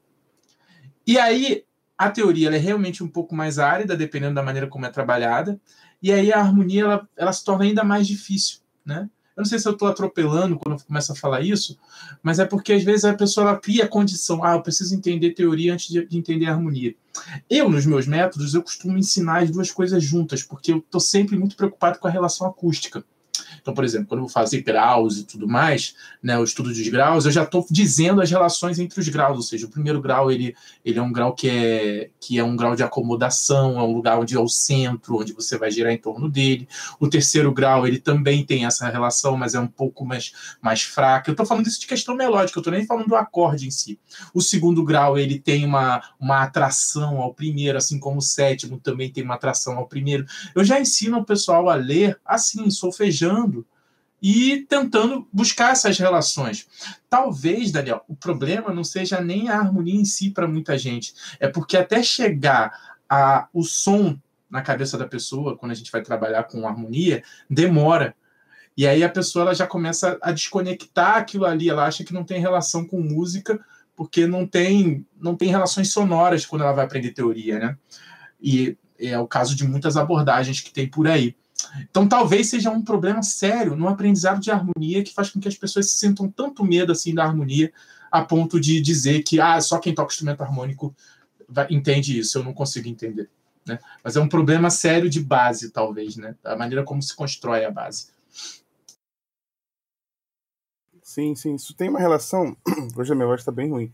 E 1.05 1.19
aí 1.19 1.63
a 1.97 2.09
teoria 2.09 2.49
é 2.49 2.57
realmente 2.57 3.03
um 3.03 3.07
pouco 3.07 3.35
mais 3.35 3.59
árida, 3.59 3.95
dependendo 3.95 4.35
da 4.35 4.43
maneira 4.43 4.67
como 4.67 4.85
é 4.85 4.89
trabalhada. 4.89 5.59
E 6.01 6.11
aí 6.11 6.33
a 6.33 6.39
harmonia 6.39 6.83
ela, 6.83 7.09
ela 7.15 7.31
se 7.31 7.43
torna 7.43 7.63
ainda 7.63 7.83
mais 7.83 8.07
difícil, 8.07 8.59
né? 8.83 9.07
Eu 9.35 9.41
não 9.41 9.45
sei 9.45 9.59
se 9.59 9.67
eu 9.67 9.73
estou 9.73 9.87
atropelando 9.87 10.57
quando 10.57 10.79
eu 10.79 10.85
começo 10.85 11.11
a 11.11 11.15
falar 11.15 11.41
isso, 11.41 11.77
mas 12.23 12.39
é 12.39 12.45
porque 12.45 12.71
às 12.71 12.83
vezes 12.83 13.03
a 13.03 13.13
pessoa 13.13 13.49
ela 13.49 13.59
cria 13.59 13.83
a 13.83 13.87
condição, 13.87 14.43
ah, 14.43 14.53
eu 14.53 14.61
preciso 14.61 14.95
entender 14.95 15.31
teoria 15.31 15.73
antes 15.73 15.89
de, 15.89 16.05
de 16.05 16.17
entender 16.17 16.45
harmonia. 16.45 16.95
Eu, 17.49 17.69
nos 17.69 17.85
meus 17.85 18.07
métodos, 18.07 18.53
eu 18.53 18.63
costumo 18.63 18.97
ensinar 18.97 19.43
as 19.43 19.51
duas 19.51 19.71
coisas 19.71 20.01
juntas, 20.03 20.41
porque 20.41 20.71
eu 20.71 20.77
estou 20.77 21.01
sempre 21.01 21.37
muito 21.37 21.57
preocupado 21.57 21.99
com 21.99 22.07
a 22.07 22.11
relação 22.11 22.47
acústica. 22.47 23.03
Então, 23.65 23.73
por 23.73 23.84
exemplo, 23.84 24.06
quando 24.10 24.19
eu 24.19 24.25
vou 24.25 24.32
fazer 24.32 24.62
graus 24.62 25.17
e 25.17 25.23
tudo 25.23 25.47
mais, 25.47 25.95
né, 26.21 26.38
o 26.38 26.43
estudo 26.43 26.69
dos 26.69 26.88
graus, 26.88 27.25
eu 27.25 27.32
já 27.32 27.41
estou 27.41 27.65
dizendo 27.67 28.21
as 28.21 28.30
relações 28.30 28.78
entre 28.78 28.99
os 28.99 29.10
graus, 29.10 29.38
ou 29.38 29.41
seja, 29.41 29.65
o 29.65 29.69
primeiro 29.71 29.99
grau 29.99 30.32
ele, 30.32 30.56
ele 30.86 30.99
é 30.99 31.01
um 31.01 31.12
grau 31.12 31.34
que 31.34 31.49
é, 31.49 32.12
que 32.19 32.38
é 32.38 32.43
um 32.43 32.56
grau 32.56 32.75
de 32.75 32.84
acomodação, 32.84 33.80
é 33.80 33.82
um 33.82 33.91
lugar 33.91 34.19
onde 34.19 34.36
é 34.36 34.39
o 34.39 34.47
centro, 34.47 35.19
onde 35.19 35.34
você 35.34 35.58
vai 35.58 35.71
girar 35.71 35.91
em 35.91 35.97
torno 35.97 36.30
dele. 36.30 36.69
O 36.99 37.08
terceiro 37.08 37.51
grau 37.51 37.88
ele 37.88 37.97
também 37.97 38.45
tem 38.45 38.67
essa 38.67 38.88
relação, 38.88 39.36
mas 39.36 39.56
é 39.56 39.60
um 39.60 39.65
pouco 39.65 40.06
mais, 40.06 40.32
mais 40.62 40.84
fraca. 40.84 41.32
Eu 41.32 41.34
estou 41.34 41.43
falando 41.47 41.65
isso 41.65 41.82
de 41.82 41.88
questão 41.88 42.15
melódica, 42.15 42.60
eu 42.60 42.62
estou 42.62 42.71
nem 42.71 42.86
falando 42.86 43.08
do 43.08 43.15
acorde 43.15 43.65
em 43.65 43.71
si. 43.71 43.99
O 44.32 44.41
segundo 44.41 44.84
grau 44.84 45.17
ele 45.17 45.39
tem 45.39 45.65
uma, 45.65 46.04
uma 46.19 46.43
atração 46.43 47.19
ao 47.19 47.34
primeiro, 47.34 47.80
assim 47.80 47.97
como 47.97 48.19
o 48.19 48.21
sétimo 48.21 48.80
também 48.80 49.12
tem 49.12 49.23
uma 49.23 49.34
atração 49.34 49.75
ao 49.75 49.88
primeiro. 49.88 50.23
Eu 50.54 50.63
já 50.63 50.80
ensino 50.80 51.17
o 51.17 51.25
pessoal 51.25 51.67
a 51.67 51.73
ler 51.73 52.19
assim, 52.23 52.69
solfejando 52.69 53.54
e 54.27 54.65
tentando 54.67 55.27
buscar 55.31 55.71
essas 55.71 55.99
relações. 55.99 56.67
Talvez, 57.07 57.71
Daniel, 57.71 58.03
o 58.07 58.15
problema 58.15 58.73
não 58.73 58.83
seja 58.83 59.21
nem 59.21 59.49
a 59.49 59.59
harmonia 59.59 59.93
em 59.93 60.03
si 60.03 60.31
para 60.31 60.47
muita 60.47 60.79
gente, 60.79 61.13
é 61.39 61.47
porque 61.47 61.77
até 61.77 62.01
chegar 62.01 62.97
a 63.07 63.47
o 63.53 63.61
som 63.61 64.19
na 64.49 64.63
cabeça 64.63 64.97
da 64.97 65.05
pessoa, 65.05 65.55
quando 65.55 65.73
a 65.73 65.75
gente 65.75 65.91
vai 65.91 66.01
trabalhar 66.01 66.45
com 66.45 66.67
harmonia, 66.67 67.21
demora. 67.47 68.15
E 68.75 68.88
aí 68.88 69.03
a 69.03 69.09
pessoa 69.09 69.43
ela 69.43 69.53
já 69.53 69.67
começa 69.67 70.17
a 70.19 70.31
desconectar 70.31 71.17
aquilo 71.17 71.45
ali, 71.45 71.69
ela 71.69 71.85
acha 71.85 72.03
que 72.03 72.13
não 72.13 72.23
tem 72.23 72.41
relação 72.41 72.83
com 72.83 72.99
música, 72.99 73.63
porque 73.95 74.25
não 74.25 74.47
tem, 74.47 75.05
não 75.21 75.35
tem 75.35 75.49
relações 75.49 75.93
sonoras 75.93 76.47
quando 76.47 76.63
ela 76.63 76.73
vai 76.73 76.85
aprender 76.85 77.11
teoria, 77.11 77.59
né? 77.59 77.77
E 78.41 78.75
é 78.99 79.19
o 79.19 79.27
caso 79.27 79.55
de 79.55 79.67
muitas 79.67 79.95
abordagens 79.95 80.61
que 80.61 80.73
tem 80.73 80.89
por 80.89 81.07
aí. 81.07 81.35
Então, 81.89 82.07
talvez 82.07 82.49
seja 82.49 82.69
um 82.69 82.81
problema 82.81 83.23
sério 83.23 83.75
no 83.75 83.87
aprendizado 83.87 84.39
de 84.39 84.51
harmonia 84.51 85.03
que 85.03 85.13
faz 85.13 85.29
com 85.29 85.39
que 85.39 85.47
as 85.47 85.55
pessoas 85.55 85.89
se 85.89 85.97
sintam 85.97 86.29
tanto 86.29 86.63
medo 86.63 86.91
assim 86.91 87.13
da 87.13 87.23
harmonia 87.23 87.71
a 88.11 88.23
ponto 88.23 88.59
de 88.59 88.79
dizer 88.79 89.23
que 89.23 89.39
ah, 89.39 89.59
só 89.59 89.79
quem 89.79 89.93
toca 89.93 90.11
instrumento 90.11 90.41
harmônico 90.41 90.95
vai, 91.47 91.67
entende 91.69 92.17
isso, 92.17 92.37
eu 92.37 92.43
não 92.43 92.53
consigo 92.53 92.87
entender. 92.87 93.29
Né? 93.65 93.79
Mas 94.03 94.15
é 94.15 94.21
um 94.21 94.29
problema 94.29 94.69
sério 94.69 95.09
de 95.09 95.19
base, 95.19 95.71
talvez, 95.71 96.15
né? 96.15 96.35
a 96.43 96.55
maneira 96.55 96.83
como 96.83 97.01
se 97.01 97.15
constrói 97.15 97.65
a 97.65 97.71
base. 97.71 98.07
Sim, 101.01 101.35
sim, 101.35 101.55
isso 101.55 101.73
tem 101.73 101.89
uma 101.89 101.99
relação. 101.99 102.55
Hoje 102.95 103.11
a 103.11 103.15
minha 103.15 103.27
voz 103.27 103.41
está 103.41 103.51
bem 103.51 103.69
ruim. 103.69 103.91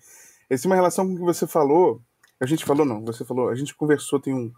Essa 0.50 0.66
é 0.66 0.70
uma 0.70 0.76
relação 0.76 1.06
com 1.06 1.14
o 1.14 1.18
que 1.18 1.24
você 1.24 1.48
falou. 1.48 2.02
A 2.40 2.46
gente 2.46 2.66
falou, 2.66 2.86
não, 2.86 3.06
você 3.06 3.24
falou, 3.24 3.50
a 3.50 3.56
gente 3.56 3.76
conversou, 3.76 4.20
tem 4.20 4.34
um, 4.34 4.52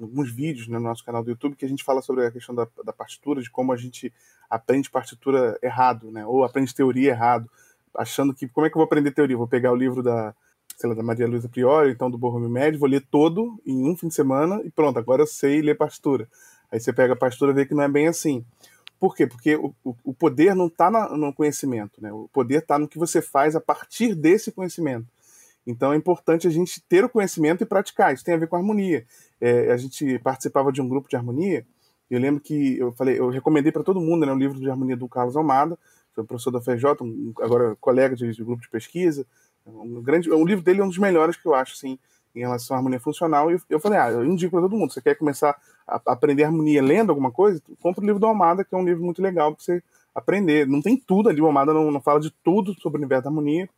alguns 0.00 0.30
vídeos 0.30 0.68
no 0.68 0.78
nosso 0.78 1.04
canal 1.04 1.22
do 1.22 1.30
YouTube 1.30 1.56
que 1.56 1.64
a 1.64 1.68
gente 1.68 1.84
fala 1.84 2.00
sobre 2.00 2.26
a 2.26 2.30
questão 2.30 2.54
da, 2.54 2.66
da 2.84 2.92
partitura, 2.92 3.42
de 3.42 3.50
como 3.50 3.72
a 3.72 3.76
gente 3.76 4.12
aprende 4.48 4.90
partitura 4.90 5.58
errado, 5.62 6.10
né? 6.10 6.24
Ou 6.26 6.44
aprende 6.44 6.74
teoria 6.74 7.10
errado, 7.10 7.50
achando 7.96 8.34
que 8.34 8.48
como 8.48 8.66
é 8.66 8.70
que 8.70 8.76
eu 8.76 8.80
vou 8.80 8.86
aprender 8.86 9.10
teoria? 9.10 9.36
Vou 9.36 9.48
pegar 9.48 9.72
o 9.72 9.76
livro 9.76 10.02
da, 10.02 10.34
sei 10.76 10.88
lá, 10.88 10.94
da 10.94 11.02
Maria 11.02 11.26
Luísa 11.26 11.48
Priori, 11.48 11.90
então 11.90 12.10
do 12.10 12.18
Borromeo 12.18 12.48
Médio, 12.48 12.78
vou 12.78 12.88
ler 12.88 13.04
todo 13.10 13.60
em 13.66 13.88
um 13.88 13.96
fim 13.96 14.08
de 14.08 14.14
semana 14.14 14.60
e 14.64 14.70
pronto, 14.70 14.98
agora 14.98 15.22
eu 15.22 15.26
sei 15.26 15.60
ler 15.60 15.76
partitura. 15.76 16.28
Aí 16.70 16.80
você 16.80 16.92
pega 16.92 17.12
a 17.12 17.16
partitura 17.16 17.52
e 17.52 17.54
vê 17.54 17.66
que 17.66 17.74
não 17.74 17.82
é 17.82 17.88
bem 17.88 18.08
assim. 18.08 18.44
Por 18.98 19.14
quê? 19.14 19.26
Porque 19.26 19.56
o, 19.56 19.74
o 19.82 20.14
poder 20.14 20.54
não 20.54 20.66
está 20.66 20.90
no 20.90 21.32
conhecimento, 21.32 22.00
né? 22.00 22.12
O 22.12 22.28
poder 22.32 22.62
está 22.62 22.78
no 22.78 22.88
que 22.88 22.98
você 22.98 23.20
faz 23.20 23.54
a 23.54 23.60
partir 23.60 24.14
desse 24.14 24.50
conhecimento. 24.50 25.06
Então 25.66 25.92
é 25.92 25.96
importante 25.96 26.46
a 26.46 26.50
gente 26.50 26.82
ter 26.88 27.04
o 27.04 27.08
conhecimento 27.08 27.62
e 27.62 27.66
praticar. 27.66 28.12
Isso 28.12 28.24
tem 28.24 28.34
a 28.34 28.38
ver 28.38 28.48
com 28.48 28.56
harmonia. 28.56 29.06
É, 29.40 29.72
a 29.72 29.76
gente 29.76 30.18
participava 30.18 30.70
de 30.70 30.80
um 30.82 30.88
grupo 30.88 31.08
de 31.08 31.16
harmonia. 31.16 31.66
Eu 32.10 32.20
lembro 32.20 32.40
que 32.40 32.78
eu 32.78 32.92
falei, 32.92 33.18
eu 33.18 33.30
recomendei 33.30 33.72
para 33.72 33.82
todo 33.82 34.00
mundo 34.00 34.26
né, 34.26 34.32
o 34.32 34.38
livro 34.38 34.58
de 34.60 34.68
harmonia 34.68 34.96
do 34.96 35.08
Carlos 35.08 35.36
Almada, 35.36 35.78
foi 36.14 36.24
professor 36.24 36.50
da 36.50 36.60
FJ, 36.60 37.02
um, 37.02 37.32
agora 37.40 37.76
colega 37.80 38.14
de, 38.14 38.30
de, 38.30 38.44
grupo 38.44 38.62
de 38.62 38.68
pesquisa. 38.68 39.26
Um 39.66 40.00
grande, 40.00 40.30
o 40.30 40.44
livro 40.44 40.62
dele 40.62 40.80
é 40.80 40.84
um 40.84 40.88
dos 40.88 40.98
melhores 40.98 41.36
que 41.36 41.46
eu 41.46 41.54
acho, 41.54 41.72
assim, 41.72 41.98
em 42.34 42.40
relação 42.40 42.76
à 42.76 42.78
harmonia 42.78 43.00
funcional. 43.00 43.50
E 43.50 43.54
eu, 43.54 43.60
eu 43.70 43.80
falei, 43.80 43.98
ah, 43.98 44.10
eu 44.10 44.24
indico 44.24 44.52
para 44.52 44.60
todo 44.60 44.76
mundo. 44.76 44.92
Você 44.92 45.00
quer 45.00 45.16
começar 45.16 45.56
a 45.86 46.00
aprender 46.06 46.44
harmonia 46.44 46.82
lendo 46.82 47.10
alguma 47.10 47.32
coisa? 47.32 47.60
Compre 47.80 48.04
o 48.04 48.06
livro 48.06 48.20
do 48.20 48.26
Almada, 48.26 48.64
que 48.64 48.74
é 48.74 48.78
um 48.78 48.84
livro 48.84 49.02
muito 49.02 49.20
legal 49.20 49.54
para 49.54 49.64
você 49.64 49.82
aprender. 50.14 50.68
Não 50.68 50.80
tem 50.80 50.96
tudo 50.96 51.28
ali, 51.28 51.40
o 51.40 51.46
Almada 51.46 51.74
não, 51.74 51.90
não 51.90 52.00
fala 52.00 52.20
de 52.20 52.30
tudo 52.44 52.74
sobre 52.80 52.98
o 52.98 53.00
universo 53.00 53.24
da 53.24 53.30
harmonia, 53.30 53.68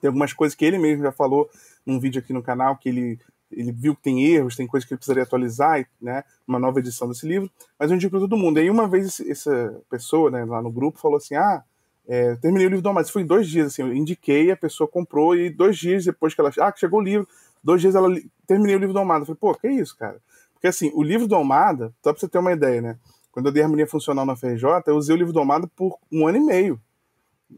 tem 0.00 0.08
algumas 0.08 0.32
coisas 0.32 0.54
que 0.54 0.64
ele 0.64 0.78
mesmo 0.78 1.02
já 1.02 1.12
falou 1.12 1.48
num 1.84 1.98
vídeo 1.98 2.20
aqui 2.20 2.32
no 2.32 2.42
canal, 2.42 2.76
que 2.76 2.88
ele, 2.88 3.18
ele 3.50 3.72
viu 3.72 3.94
que 3.94 4.02
tem 4.02 4.24
erros, 4.24 4.56
tem 4.56 4.66
coisas 4.66 4.86
que 4.86 4.94
ele 4.94 4.98
precisaria 4.98 5.22
atualizar, 5.22 5.86
né? 6.00 6.24
Uma 6.46 6.58
nova 6.58 6.78
edição 6.78 7.08
desse 7.08 7.26
livro. 7.26 7.50
Mas 7.78 7.90
eu 7.90 7.96
indico 7.96 8.10
para 8.10 8.20
todo 8.20 8.36
mundo. 8.36 8.58
E 8.58 8.62
aí 8.62 8.70
uma 8.70 8.88
vez 8.88 9.20
essa 9.20 9.80
pessoa, 9.90 10.30
né, 10.30 10.44
lá 10.44 10.60
no 10.60 10.70
grupo, 10.70 10.98
falou 10.98 11.18
assim: 11.18 11.34
ah, 11.34 11.62
é, 12.06 12.34
terminei 12.36 12.66
o 12.66 12.70
livro 12.70 12.82
do. 12.82 13.00
Isso 13.00 13.12
foi 13.12 13.22
em 13.22 13.26
dois 13.26 13.48
dias, 13.48 13.68
assim, 13.68 13.82
eu 13.82 13.94
indiquei, 13.94 14.50
a 14.50 14.56
pessoa 14.56 14.86
comprou, 14.88 15.34
e 15.34 15.50
dois 15.50 15.76
dias 15.76 16.04
depois 16.04 16.34
que 16.34 16.40
ela. 16.40 16.50
Ah, 16.60 16.72
chegou 16.76 17.00
o 17.00 17.02
livro, 17.02 17.26
dois 17.62 17.80
dias 17.80 17.94
ela. 17.94 18.08
Terminei 18.46 18.76
o 18.76 18.78
livro 18.78 18.92
do 18.92 18.98
Almada. 18.98 19.22
Eu 19.22 19.26
falei, 19.26 19.38
pô, 19.40 19.54
que 19.54 19.68
isso, 19.68 19.96
cara? 19.96 20.20
Porque 20.52 20.66
assim, 20.66 20.90
o 20.94 21.02
livro 21.02 21.26
do 21.26 21.34
Almada, 21.34 21.94
só 22.02 22.12
pra 22.12 22.20
você 22.20 22.28
ter 22.28 22.38
uma 22.38 22.52
ideia, 22.52 22.80
né? 22.80 22.98
Quando 23.32 23.46
eu 23.46 23.52
dei 23.52 23.62
harmonia 23.62 23.86
funcional 23.86 24.24
na 24.24 24.36
FRJ, 24.36 24.64
eu 24.86 24.96
usei 24.96 25.14
o 25.14 25.18
livro 25.18 25.32
do 25.32 25.38
Almada 25.38 25.66
por 25.74 25.98
um 26.12 26.26
ano 26.26 26.38
e 26.38 26.40
meio 26.40 26.80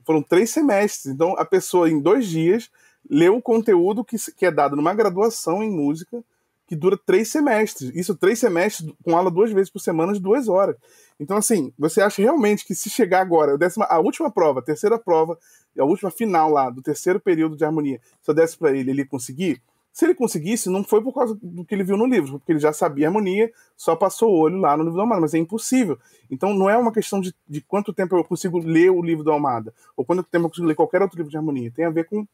foram 0.04 0.22
três 0.22 0.50
semestres. 0.50 1.12
Então, 1.12 1.34
a 1.38 1.44
pessoa, 1.44 1.90
em 1.90 2.00
dois 2.00 2.26
dias, 2.26 2.70
leu 3.08 3.36
o 3.36 3.42
conteúdo 3.42 4.04
que, 4.04 4.16
que 4.32 4.46
é 4.46 4.50
dado 4.50 4.76
numa 4.76 4.94
graduação 4.94 5.62
em 5.62 5.70
música 5.70 6.22
que 6.66 6.74
dura 6.74 6.98
três 7.06 7.28
semestres. 7.28 7.94
Isso, 7.94 8.14
três 8.16 8.38
semestres, 8.38 8.90
com 9.04 9.16
aula 9.16 9.30
duas 9.30 9.52
vezes 9.52 9.70
por 9.70 9.78
semana, 9.78 10.12
de 10.12 10.20
duas 10.20 10.48
horas. 10.48 10.76
Então, 11.18 11.36
assim, 11.36 11.72
você 11.78 12.00
acha 12.00 12.20
realmente 12.20 12.64
que 12.64 12.74
se 12.74 12.90
chegar 12.90 13.20
agora, 13.20 13.56
a, 13.56 13.94
a 13.94 13.98
última 14.00 14.30
prova, 14.30 14.60
a 14.60 14.62
terceira 14.62 14.98
prova, 14.98 15.38
a 15.78 15.84
última 15.84 16.10
final 16.10 16.50
lá, 16.50 16.68
do 16.68 16.82
terceiro 16.82 17.20
período 17.20 17.56
de 17.56 17.64
harmonia, 17.64 18.00
se 18.20 18.30
eu 18.30 18.34
desse 18.34 18.58
para 18.58 18.76
ele, 18.76 18.90
ele 18.90 19.04
conseguir? 19.04 19.62
Se 19.96 20.04
ele 20.04 20.14
conseguisse, 20.14 20.68
não 20.68 20.84
foi 20.84 21.02
por 21.02 21.10
causa 21.14 21.34
do 21.42 21.64
que 21.64 21.74
ele 21.74 21.82
viu 21.82 21.96
no 21.96 22.04
livro, 22.04 22.32
porque 22.32 22.52
ele 22.52 22.58
já 22.58 22.70
sabia 22.70 23.06
a 23.06 23.08
harmonia, 23.08 23.50
só 23.74 23.96
passou 23.96 24.30
o 24.30 24.38
olho 24.38 24.58
lá 24.58 24.76
no 24.76 24.82
livro 24.82 24.96
do 24.96 25.00
Almada, 25.00 25.22
mas 25.22 25.32
é 25.32 25.38
impossível. 25.38 25.98
Então 26.30 26.52
não 26.52 26.68
é 26.68 26.76
uma 26.76 26.92
questão 26.92 27.18
de, 27.18 27.34
de 27.48 27.62
quanto 27.62 27.94
tempo 27.94 28.14
eu 28.14 28.22
consigo 28.22 28.58
ler 28.58 28.90
o 28.90 29.00
livro 29.00 29.24
do 29.24 29.32
Almada, 29.32 29.72
ou 29.96 30.04
quanto 30.04 30.22
tempo 30.22 30.44
eu 30.44 30.48
consigo 30.50 30.66
ler 30.66 30.74
qualquer 30.74 31.00
outro 31.00 31.16
livro 31.16 31.30
de 31.30 31.38
harmonia. 31.38 31.72
Tem 31.74 31.86
a 31.86 31.90
ver 31.90 32.04
com 32.04 32.28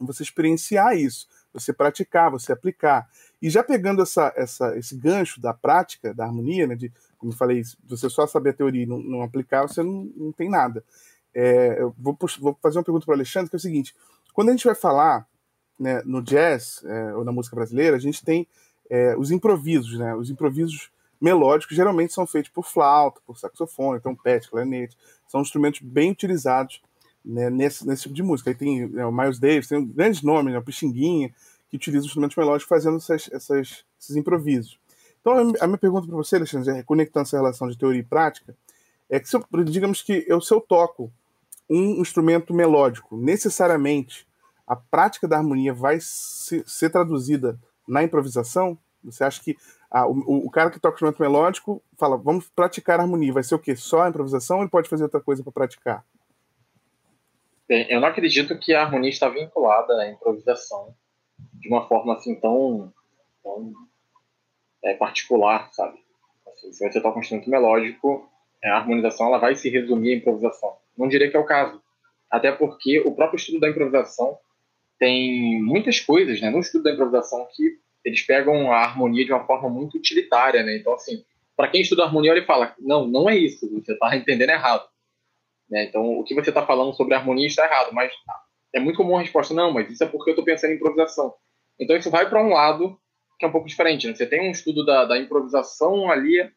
você 0.00 0.22
experienciar 0.22 0.96
isso, 0.96 1.28
você 1.52 1.74
praticar, 1.74 2.30
você 2.30 2.54
aplicar. 2.54 3.06
E 3.42 3.50
já 3.50 3.62
pegando 3.62 4.00
essa, 4.00 4.32
essa, 4.34 4.74
esse 4.78 4.96
gancho 4.96 5.42
da 5.42 5.52
prática, 5.52 6.14
da 6.14 6.24
harmonia, 6.24 6.66
né, 6.66 6.74
de, 6.74 6.90
como 7.18 7.32
eu 7.32 7.36
falei, 7.36 7.62
você 7.86 8.08
só 8.08 8.26
saber 8.26 8.48
a 8.48 8.54
teoria 8.54 8.84
e 8.84 8.86
não, 8.86 8.96
não 8.96 9.22
aplicar, 9.22 9.68
você 9.68 9.82
não, 9.82 10.10
não 10.16 10.32
tem 10.32 10.48
nada. 10.48 10.82
É, 11.34 11.82
eu 11.82 11.94
vou, 11.98 12.16
vou 12.40 12.58
fazer 12.62 12.78
uma 12.78 12.84
pergunta 12.84 13.04
para 13.04 13.12
o 13.12 13.16
Alexandre, 13.16 13.50
que 13.50 13.56
é 13.56 13.58
o 13.58 13.60
seguinte: 13.60 13.94
quando 14.32 14.48
a 14.48 14.52
gente 14.52 14.64
vai 14.64 14.74
falar 14.74 15.28
né, 15.78 16.02
no 16.04 16.22
jazz 16.22 16.82
é, 16.84 17.14
ou 17.14 17.24
na 17.24 17.32
música 17.32 17.56
brasileira, 17.56 17.96
a 17.96 18.00
gente 18.00 18.24
tem 18.24 18.46
é, 18.88 19.16
os 19.16 19.30
improvisos, 19.30 19.98
né? 19.98 20.14
Os 20.14 20.30
improvisos 20.30 20.90
melódicos 21.20 21.76
geralmente 21.76 22.12
são 22.12 22.26
feitos 22.26 22.50
por 22.50 22.64
flauta, 22.64 23.20
por 23.26 23.38
saxofone, 23.38 24.00
trompete, 24.00 24.50
clarinete. 24.50 24.96
São 25.26 25.40
instrumentos 25.40 25.80
bem 25.80 26.10
utilizados 26.10 26.82
né, 27.24 27.48
nesse, 27.48 27.86
nesse 27.86 28.02
tipo 28.02 28.14
de 28.14 28.22
música. 28.22 28.50
Aí 28.50 28.54
tem 28.54 28.86
né, 28.88 29.06
o 29.06 29.12
Miles 29.12 29.38
Davis, 29.38 29.68
tem 29.68 29.78
um 29.78 29.86
grandes 29.86 30.22
nomes, 30.22 30.52
né, 30.52 30.58
o 30.58 30.62
Pixinguinha, 30.62 31.32
que 31.68 31.76
utiliza 31.76 32.06
instrumentos 32.06 32.36
melódicos 32.36 32.68
fazendo 32.68 32.98
essas, 32.98 33.30
essas, 33.32 33.84
esses 33.98 34.16
improvisos. 34.16 34.78
Então, 35.20 35.54
a 35.58 35.66
minha 35.66 35.78
pergunta 35.78 36.06
para 36.06 36.16
você, 36.16 36.36
Alexandre, 36.36 36.82
conectando 36.82 37.22
essa 37.22 37.38
relação 37.38 37.66
de 37.68 37.78
teoria 37.78 38.00
e 38.00 38.04
prática, 38.04 38.54
é 39.08 39.18
que, 39.18 39.26
se 39.26 39.36
eu, 39.36 39.44
digamos 39.64 40.02
que 40.02 40.24
eu, 40.28 40.40
se 40.40 40.52
eu 40.52 40.60
toco 40.60 41.10
um 41.68 42.00
instrumento 42.00 42.52
melódico, 42.52 43.16
necessariamente 43.16 44.26
a 44.66 44.76
prática 44.76 45.28
da 45.28 45.36
harmonia 45.36 45.72
vai 45.72 45.98
se, 46.00 46.64
ser 46.66 46.90
traduzida 46.90 47.58
na 47.86 48.02
improvisação? 48.02 48.78
Você 49.02 49.22
acha 49.22 49.42
que 49.42 49.56
o, 49.90 50.46
o, 50.46 50.50
cara 50.50 50.70
que 50.70 50.80
toca 50.80 50.94
instrumento 50.94 51.20
melódico 51.20 51.82
fala, 51.98 52.16
vamos 52.16 52.48
praticar 52.48 52.98
harmonia, 52.98 53.32
vai 53.32 53.42
ser 53.42 53.54
o 53.54 53.58
quê? 53.58 53.76
Só 53.76 54.02
a 54.02 54.08
improvisação 54.08 54.56
ou 54.56 54.62
ele 54.62 54.70
pode 54.70 54.88
fazer 54.88 55.04
outra 55.04 55.20
coisa 55.20 55.42
para 55.42 55.52
praticar? 55.52 56.04
Eu 57.68 58.00
não 58.00 58.08
acredito 58.08 58.58
que 58.58 58.74
a 58.74 58.82
harmonia 58.82 59.10
está 59.10 59.28
vinculada 59.28 59.94
à 59.94 60.10
improvisação 60.10 60.94
de 61.54 61.68
uma 61.68 61.86
forma 61.86 62.14
assim 62.14 62.34
tão, 62.34 62.92
tão 63.42 63.72
é, 64.82 64.94
particular, 64.94 65.70
sabe? 65.72 65.98
Assim, 66.46 66.72
se 66.72 66.86
você 66.86 67.00
toca 67.00 67.18
um 67.18 67.20
instrumento 67.20 67.48
melódico, 67.48 68.28
a 68.62 68.76
harmonização 68.76 69.28
ela 69.28 69.38
vai 69.38 69.56
se 69.56 69.70
resumir 69.70 70.14
à 70.14 70.16
improvisação. 70.16 70.76
Não 70.96 71.08
diria 71.08 71.30
que 71.30 71.36
é 71.36 71.40
o 71.40 71.46
caso. 71.46 71.82
Até 72.30 72.52
porque 72.52 73.00
o 73.00 73.14
próprio 73.14 73.36
estudo 73.36 73.60
da 73.60 73.68
improvisação 73.68 74.38
tem 75.04 75.62
muitas 75.62 76.00
coisas 76.00 76.40
né, 76.40 76.48
no 76.48 76.60
estudo 76.60 76.84
da 76.84 76.92
improvisação 76.92 77.46
que 77.54 77.76
eles 78.02 78.22
pegam 78.22 78.72
a 78.72 78.78
harmonia 78.78 79.22
de 79.22 79.34
uma 79.34 79.46
forma 79.46 79.68
muito 79.68 79.98
utilitária, 79.98 80.62
né? 80.62 80.78
Então, 80.78 80.94
assim, 80.94 81.22
para 81.54 81.68
quem 81.68 81.82
estuda 81.82 82.04
harmonia, 82.04 82.32
ele 82.32 82.46
fala, 82.46 82.74
não, 82.78 83.06
não 83.06 83.28
é 83.28 83.36
isso, 83.36 83.70
você 83.70 83.92
está 83.92 84.08
entendendo 84.16 84.48
errado. 84.48 84.88
Né? 85.68 85.84
Então, 85.84 86.18
o 86.18 86.24
que 86.24 86.34
você 86.34 86.48
está 86.48 86.64
falando 86.64 86.94
sobre 86.94 87.14
harmonia 87.14 87.46
está 87.46 87.66
errado, 87.66 87.92
mas 87.92 88.10
é 88.74 88.80
muito 88.80 88.96
comum 88.96 89.18
a 89.18 89.20
resposta, 89.20 89.52
não, 89.52 89.70
mas 89.74 89.90
isso 89.90 90.02
é 90.02 90.06
porque 90.06 90.30
eu 90.30 90.32
estou 90.32 90.44
pensando 90.44 90.72
em 90.72 90.76
improvisação. 90.76 91.34
Então, 91.78 91.94
isso 91.98 92.10
vai 92.10 92.26
para 92.26 92.42
um 92.42 92.48
lado 92.48 92.98
que 93.38 93.44
é 93.44 93.48
um 93.48 93.52
pouco 93.52 93.68
diferente. 93.68 94.06
Né? 94.06 94.14
Você 94.14 94.24
tem 94.24 94.40
um 94.40 94.52
estudo 94.52 94.86
da, 94.86 95.04
da 95.04 95.18
improvisação 95.18 96.10
ali 96.10 96.50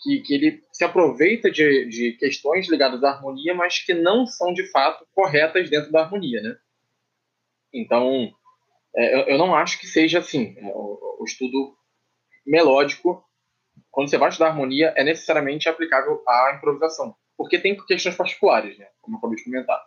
que, 0.00 0.20
que 0.20 0.32
ele 0.32 0.62
se 0.72 0.84
aproveita 0.84 1.50
de, 1.50 1.86
de 1.86 2.12
questões 2.12 2.68
ligadas 2.68 3.02
à 3.02 3.10
harmonia, 3.10 3.52
mas 3.52 3.80
que 3.80 3.94
não 3.94 4.26
são, 4.26 4.54
de 4.54 4.70
fato, 4.70 5.04
corretas 5.12 5.68
dentro 5.68 5.90
da 5.90 6.02
harmonia, 6.02 6.40
né? 6.40 6.56
Então, 7.72 8.30
é, 8.94 9.32
eu 9.32 9.38
não 9.38 9.54
acho 9.54 9.78
que 9.78 9.86
seja 9.86 10.18
assim. 10.18 10.54
É, 10.58 10.72
o, 10.74 11.18
o, 11.20 11.24
estudo 11.24 11.74
melódico, 12.46 13.22
quando 13.90 14.10
você 14.10 14.18
vai 14.18 14.28
estudar 14.28 14.48
harmonia, 14.48 14.92
é 14.96 15.04
necessariamente 15.04 15.68
aplicável 15.68 16.22
à 16.26 16.54
improvisação, 16.56 17.14
porque 17.36 17.58
tem 17.58 17.76
questões 17.86 18.16
particulares, 18.16 18.78
né, 18.78 18.88
como 19.00 19.16
eu 19.16 19.18
acabei 19.18 19.36
de 19.36 19.44
comentar. 19.44 19.80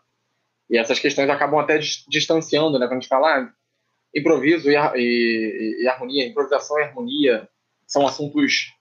E 0.70 0.78
essas 0.78 1.00
questões 1.00 1.30
acabam 1.30 1.60
até 1.60 1.78
distanciando, 2.08 2.80
né, 2.80 2.86
quando 2.86 2.98
a 2.98 3.02
gente 3.02 3.10
fala 3.10 3.40
ah, 3.40 3.54
improviso 4.16 4.70
e, 4.70 4.76
e, 4.76 5.84
e, 5.84 5.88
harmonia, 5.88 6.28
improvisação 6.28 6.80
e 6.80 6.84
harmonia 6.84 7.50
são 7.88 8.06
assuntos 8.08 8.72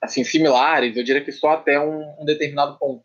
assim 0.00 0.24
similares, 0.24 0.96
eu 0.96 1.04
diria 1.04 1.24
que 1.24 1.32
só 1.32 1.50
até 1.50 1.78
um, 1.78 2.20
um 2.20 2.24
determinado 2.24 2.78
ponto. 2.78 3.04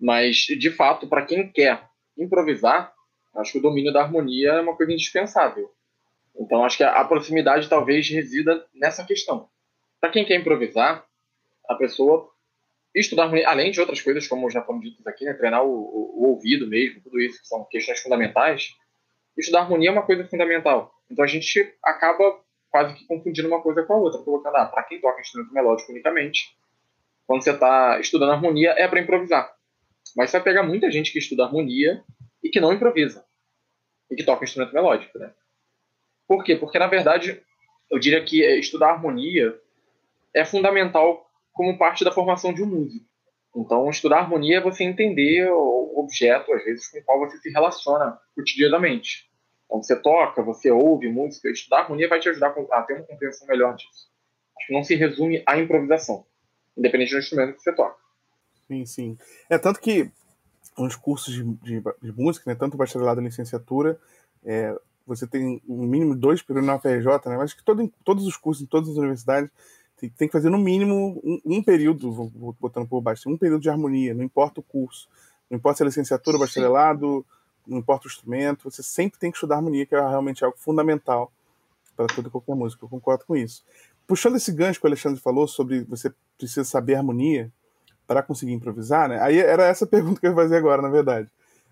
Mas, 0.00 0.36
de 0.36 0.70
fato, 0.70 1.06
para 1.06 1.24
quem 1.24 1.50
quer 1.50 1.88
improvisar, 2.18 2.92
Acho 3.34 3.52
que 3.52 3.58
o 3.58 3.62
domínio 3.62 3.92
da 3.92 4.02
harmonia 4.02 4.52
é 4.52 4.60
uma 4.60 4.76
coisa 4.76 4.92
indispensável. 4.92 5.72
Então, 6.36 6.64
acho 6.64 6.78
que 6.78 6.84
a, 6.84 7.04
proximidade 7.04 7.68
talvez 7.68 8.08
resida 8.08 8.64
nessa 8.74 9.04
questão. 9.04 9.48
Para 10.00 10.10
quem 10.10 10.24
quer 10.24 10.38
improvisar, 10.38 11.04
a 11.68 11.74
pessoa 11.74 12.30
estudar 12.94 13.24
harmonia, 13.24 13.48
além 13.48 13.70
de 13.70 13.80
outras 13.80 14.00
coisas, 14.00 14.26
como 14.26 14.50
já 14.50 14.62
fomos 14.62 14.82
ditos 14.82 15.06
aqui, 15.06 15.24
né, 15.24 15.32
treinar 15.34 15.64
o, 15.64 15.70
o, 15.70 16.24
o, 16.24 16.28
ouvido 16.30 16.66
mesmo, 16.66 17.00
tudo 17.00 17.20
isso, 17.20 17.40
que 17.40 17.48
são 17.48 17.64
questões 17.64 18.00
fundamentais, 18.00 18.74
estudar 19.36 19.60
harmonia 19.60 19.88
é 19.88 19.92
uma 19.92 20.02
coisa 20.02 20.26
fundamental. 20.26 20.92
Então 21.10 21.24
a 21.24 21.28
gente 21.28 21.74
acaba 21.82 22.38
quase 22.70 22.94
que 22.94 23.06
confundindo 23.06 23.48
uma 23.48 23.62
coisa 23.62 23.82
com 23.82 23.94
a 23.94 23.98
outra, 23.98 24.20
colocando, 24.22 24.56
ah, 24.56 24.66
para 24.66 24.82
quem 24.82 25.00
toca 25.00 25.20
instrumento 25.20 25.52
melódico 25.52 25.90
unicamente, 25.92 26.56
quando 27.26 27.44
você 27.44 27.52
está 27.52 28.00
estudando 28.00 28.32
harmonia, 28.32 28.74
é 28.76 28.86
para 28.88 29.00
improvisar. 29.00 29.54
Mas 30.16 30.30
você 30.30 30.38
vai 30.38 30.44
pegar 30.44 30.62
muita 30.62 30.90
gente 30.90 31.12
que 31.12 31.18
estuda 31.18 31.44
harmonia 31.44 32.02
e 32.42 32.50
que 32.50 32.60
não 32.60 32.72
improvisa, 32.72 33.24
e 34.10 34.16
que 34.16 34.24
toca 34.24 34.44
instrumento 34.44 34.74
melódico, 34.74 35.18
né? 35.18 35.32
Por 36.26 36.44
quê? 36.44 36.56
Porque, 36.56 36.78
na 36.78 36.86
verdade, 36.86 37.42
eu 37.90 37.98
diria 37.98 38.24
que 38.24 38.42
estudar 38.58 38.90
harmonia 38.90 39.58
é 40.34 40.44
fundamental 40.44 41.30
como 41.52 41.76
parte 41.76 42.04
da 42.04 42.12
formação 42.12 42.52
de 42.52 42.62
um 42.62 42.66
músico. 42.66 43.04
Então, 43.54 43.88
estudar 43.90 44.20
harmonia 44.20 44.56
é 44.58 44.60
você 44.60 44.82
entender 44.82 45.50
o 45.52 45.98
objeto, 45.98 46.52
às 46.54 46.64
vezes, 46.64 46.88
com 46.88 46.98
o 46.98 47.04
qual 47.04 47.20
você 47.20 47.36
se 47.38 47.50
relaciona 47.50 48.18
cotidianamente. 48.34 49.30
Então, 49.66 49.82
você 49.82 49.94
toca, 49.94 50.42
você 50.42 50.70
ouve 50.70 51.08
música, 51.08 51.50
estudar 51.50 51.80
harmonia 51.80 52.08
vai 52.08 52.18
te 52.18 52.30
ajudar 52.30 52.54
a 52.70 52.82
ter 52.82 52.94
uma 52.94 53.04
compreensão 53.04 53.46
melhor 53.46 53.74
disso. 53.76 54.10
Acho 54.56 54.66
que 54.66 54.72
não 54.72 54.82
se 54.82 54.94
resume 54.94 55.42
à 55.46 55.58
improvisação, 55.58 56.24
independente 56.76 57.12
do 57.12 57.18
instrumento 57.18 57.56
que 57.56 57.62
você 57.62 57.74
toca. 57.74 58.00
Sim, 58.66 58.86
sim. 58.86 59.18
É 59.50 59.58
tanto 59.58 59.80
que 59.80 60.10
nos 60.76 60.96
cursos 60.96 61.34
de, 61.34 61.42
de, 61.42 61.82
de 62.02 62.12
música, 62.12 62.50
né, 62.50 62.54
tanto 62.54 62.76
bacharelado 62.76 63.20
e 63.20 63.24
licenciatura, 63.24 63.98
é, 64.44 64.74
você 65.06 65.26
tem 65.26 65.60
um 65.68 65.86
mínimo 65.86 66.16
dois 66.16 66.42
períodos 66.42 66.66
na 66.66 66.76
UFRJ, 66.76 67.06
né, 67.26 67.36
mas 67.36 67.52
que 67.52 67.62
todo, 67.62 67.92
todos 68.04 68.26
os 68.26 68.36
cursos 68.36 68.62
em 68.62 68.66
todas 68.66 68.88
as 68.90 68.96
universidades 68.96 69.50
tem 70.16 70.26
que 70.26 70.32
fazer 70.32 70.50
no 70.50 70.58
mínimo 70.58 71.20
um, 71.22 71.40
um 71.44 71.62
período, 71.62 72.10
vou 72.12 72.56
botando 72.60 72.88
por 72.88 73.00
baixo, 73.00 73.30
um 73.30 73.36
período 73.36 73.62
de 73.62 73.70
harmonia, 73.70 74.14
não 74.14 74.24
importa 74.24 74.60
o 74.60 74.62
curso, 74.62 75.08
não 75.48 75.56
importa 75.56 75.76
se 75.76 75.82
é 75.84 75.86
licenciatura, 75.86 76.38
bacharelado, 76.38 77.24
não 77.66 77.78
importa 77.78 78.06
o 78.06 78.10
instrumento, 78.10 78.68
você 78.68 78.82
sempre 78.82 79.18
tem 79.18 79.30
que 79.30 79.36
estudar 79.36 79.56
harmonia, 79.56 79.86
que 79.86 79.94
é 79.94 80.00
realmente 80.00 80.44
algo 80.44 80.56
fundamental 80.58 81.30
para 81.96 82.06
toda 82.06 82.30
qualquer 82.30 82.56
música, 82.56 82.84
eu 82.84 82.88
concordo 82.88 83.24
com 83.24 83.36
isso. 83.36 83.62
Puxando 84.06 84.36
esse 84.36 84.50
gancho 84.50 84.80
que 84.80 84.86
o 84.86 84.88
Alexandre 84.88 85.20
falou 85.20 85.46
sobre 85.46 85.84
você 85.84 86.12
precisa 86.36 86.64
saber 86.64 86.96
harmonia 86.96 87.52
para 88.12 88.22
conseguir 88.22 88.52
improvisar, 88.52 89.08
né? 89.08 89.20
Aí 89.20 89.38
era 89.38 89.66
essa 89.66 89.86
pergunta 89.88 90.20
que 90.20 90.26
eu 90.26 90.30
ia 90.30 90.36
fazer 90.36 90.56
agora, 90.56 90.82
na 90.82 90.88
verdade. 90.88 91.28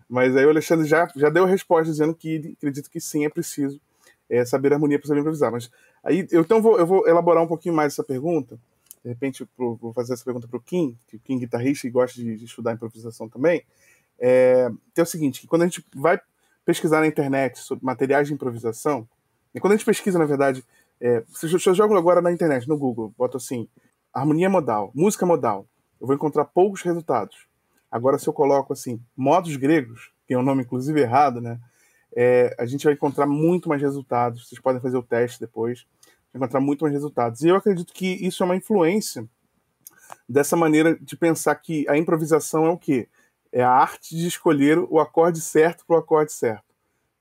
Mas 0.09 0.37
aí 0.37 0.45
o 0.45 0.51
Alexandre 0.51 0.87
já, 0.87 1.09
já 1.15 1.29
deu 1.29 1.45
a 1.45 1.47
resposta 1.47 1.91
dizendo 1.91 2.15
que 2.15 2.55
acredita 2.57 2.89
que 2.91 3.01
sim, 3.01 3.25
é 3.25 3.29
preciso 3.29 3.81
é, 4.29 4.45
saber 4.45 4.73
harmonia 4.73 4.99
para 4.99 5.07
saber 5.07 5.21
improvisar. 5.21 5.53
Mas 5.53 5.71
aí 6.03 6.27
eu, 6.31 6.41
então 6.43 6.61
vou, 6.61 6.79
eu 6.79 6.87
vou 6.87 7.07
elaborar 7.07 7.43
um 7.43 7.47
pouquinho 7.47 7.75
mais 7.75 7.93
essa 7.93 8.03
pergunta. 8.03 8.59
De 9.05 9.09
repente, 9.09 9.47
pro, 9.57 9.77
vou 9.77 9.93
fazer 9.93 10.15
essa 10.15 10.25
pergunta 10.25 10.49
para 10.49 10.57
o 10.57 10.61
Kim, 10.61 10.97
que 11.07 11.17
o 11.17 11.21
Kim 11.21 11.37
é 11.37 11.41
guitarrista 11.41 11.87
e 11.87 11.91
gosta 11.91 12.21
de, 12.21 12.37
de 12.37 12.45
estudar 12.45 12.73
improvisação 12.73 13.29
também. 13.29 13.63
É, 14.19 14.71
que 14.95 15.01
é 15.01 15.05
o 15.05 15.07
seguinte: 15.07 15.41
que 15.41 15.47
quando 15.47 15.63
a 15.63 15.65
gente 15.67 15.85
vai 15.95 16.21
pesquisar 16.65 17.01
na 17.01 17.07
internet 17.07 17.59
sobre 17.59 17.85
materiais 17.85 18.29
de 18.29 18.35
improvisação, 18.35 19.09
e 19.55 19.61
quando 19.61 19.73
a 19.73 19.77
gente 19.77 19.87
pesquisa, 19.87 20.19
na 20.19 20.27
verdade, 20.27 20.65
é, 21.01 21.23
se 21.29 21.47
eu 21.47 21.75
jogo 21.75 21.97
agora 21.97 22.21
na 22.21 22.31
internet, 22.31 22.69
no 22.69 22.77
Google, 22.77 23.13
boto 23.17 23.37
assim, 23.37 23.67
harmonia 24.13 24.51
modal, 24.51 24.91
música 24.95 25.25
modal, 25.25 25.67
eu 26.01 26.07
vou 26.07 26.17
encontrar 26.17 26.47
poucos 26.47 26.83
resultados. 26.83 27.47
Agora, 27.91 28.19
se 28.19 28.29
eu 28.29 28.33
coloco 28.33 28.73
assim, 28.73 29.01
modos 29.17 29.57
gregos, 29.57 30.11
que 30.27 30.35
é 30.35 30.39
um 30.39 30.43
nome 30.43 30.63
inclusive 30.63 31.01
errado, 31.01 31.41
né? 31.41 31.61
é, 32.15 32.55
a 32.59 32.67
gente 32.67 32.85
vai 32.85 32.95
encontrar 32.95 33.27
muito 33.27 33.69
mais 33.69 33.81
resultados. 33.81 34.49
Vocês 34.49 34.61
podem 34.61 34.81
fazer 34.81 34.97
o 34.97 35.03
teste 35.03 35.41
depois, 35.41 35.87
encontrar 36.35 36.61
muito 36.61 36.83
mais 36.83 36.93
resultados. 36.93 37.43
E 37.43 37.49
eu 37.49 37.57
acredito 37.57 37.93
que 37.93 38.07
isso 38.27 38.43
é 38.43 38.47
uma 38.47 38.57
influência 38.57 39.29
dessa 40.29 40.57
maneira 40.57 40.99
de 40.99 41.17
pensar 41.17 41.55
que 41.57 41.89
a 41.89 41.97
improvisação 41.97 42.67
é 42.67 42.71
o 42.71 42.79
quê? 42.79 43.09
É 43.53 43.63
a 43.63 43.71
arte 43.71 44.17
de 44.17 44.27
escolher 44.27 44.79
o 44.79 44.99
acorde 44.99 45.41
certo 45.41 45.85
para 45.87 45.97
o 45.97 45.99
acorde 45.99 46.33
certo. 46.33 46.65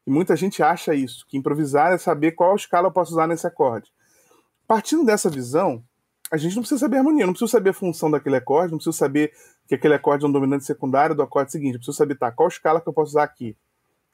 E 0.05 0.11
muita 0.11 0.35
gente 0.35 0.63
acha 0.63 0.93
isso, 0.95 1.25
que 1.27 1.37
improvisar 1.37 1.91
é 1.91 1.97
saber 1.97 2.31
qual 2.31 2.55
escala 2.55 2.87
eu 2.87 2.91
posso 2.91 3.11
usar 3.11 3.27
nesse 3.27 3.45
acorde. 3.45 3.91
Partindo 4.67 5.05
dessa 5.05 5.29
visão, 5.29 5.83
a 6.31 6.37
gente 6.37 6.55
não 6.55 6.61
precisa 6.61 6.79
saber 6.79 6.97
harmonia, 6.97 7.25
não 7.25 7.33
precisa 7.33 7.51
saber 7.51 7.71
a 7.71 7.73
função 7.73 8.11
daquele 8.11 8.35
acorde, 8.35 8.71
não 8.71 8.77
precisa 8.77 8.95
saber 8.95 9.33
que 9.67 9.75
aquele 9.75 9.95
acorde 9.95 10.25
é 10.25 10.27
um 10.27 10.31
dominante 10.31 10.65
secundário 10.65 11.15
do 11.15 11.21
acorde 11.21 11.51
seguinte, 11.51 11.73
eu 11.73 11.79
preciso 11.79 11.97
saber 11.97 12.15
tá, 12.15 12.31
qual 12.31 12.47
escala 12.47 12.79
que 12.79 12.87
eu 12.87 12.93
posso 12.93 13.11
usar 13.11 13.23
aqui 13.23 13.55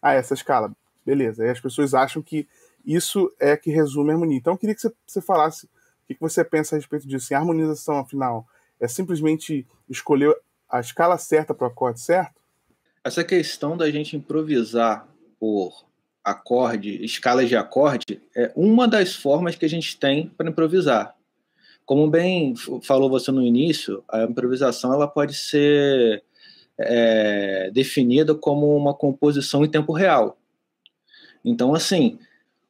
a 0.01 0.13
essa 0.13 0.33
escala. 0.33 0.71
Beleza. 1.05 1.43
Aí 1.43 1.49
as 1.49 1.59
pessoas 1.59 1.93
acham 1.93 2.21
que 2.21 2.47
isso 2.85 3.31
é 3.39 3.57
que 3.57 3.71
resume 3.71 4.11
a 4.11 4.13
harmonia. 4.13 4.37
Então 4.37 4.53
eu 4.53 4.57
queria 4.57 4.75
que 4.75 4.81
você, 4.81 4.91
você 5.05 5.21
falasse 5.21 5.65
o 5.65 5.69
que, 6.07 6.17
você 6.19 6.43
pensa 6.43 6.75
a 6.75 6.77
respeito 6.77 7.07
disso. 7.07 7.33
a 7.33 7.37
harmonização, 7.37 7.99
afinal, 7.99 8.45
é 8.79 8.87
simplesmente 8.87 9.67
escolher 9.89 10.35
a 10.69 10.79
escala 10.79 11.17
certa 11.17 11.53
para 11.53 11.67
o 11.67 11.71
acorde 11.71 11.99
certo? 11.99 12.41
Essa 13.03 13.23
questão 13.23 13.77
da 13.77 13.89
gente 13.89 14.15
improvisar 14.15 15.07
por 15.39 15.85
acorde, 16.23 17.03
escalas 17.03 17.47
de 17.47 17.55
acorde, 17.55 18.19
é 18.35 18.51
uma 18.55 18.87
das 18.87 19.15
formas 19.15 19.55
que 19.55 19.65
a 19.65 19.69
gente 19.69 19.97
tem 19.97 20.27
para 20.29 20.49
improvisar. 20.49 21.15
Como 21.85 22.09
bem 22.09 22.55
falou 22.81 23.09
você 23.09 23.31
no 23.31 23.43
início, 23.43 24.03
a 24.09 24.23
improvisação 24.23 24.93
ela 24.93 25.07
pode 25.07 25.35
ser 25.35 26.23
é, 26.77 27.69
definida 27.71 28.33
como 28.33 28.75
uma 28.75 28.93
composição 28.93 29.63
em 29.63 29.69
tempo 29.69 29.93
real. 29.93 30.37
Então, 31.43 31.75
assim, 31.75 32.17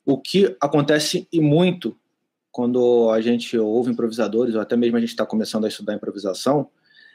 o 0.06 0.18
que 0.18 0.56
acontece 0.60 1.28
e 1.32 1.40
muito 1.40 1.98
quando 2.52 3.10
a 3.10 3.20
gente 3.20 3.58
ouve 3.58 3.92
improvisadores, 3.92 4.56
ou 4.56 4.62
até 4.62 4.78
mesmo 4.78 4.96
a 4.98 5.00
gente 5.00 5.10
está 5.10 5.26
começando 5.26 5.66
a 5.66 5.68
estudar 5.68 5.94
improvisação, 5.94 6.70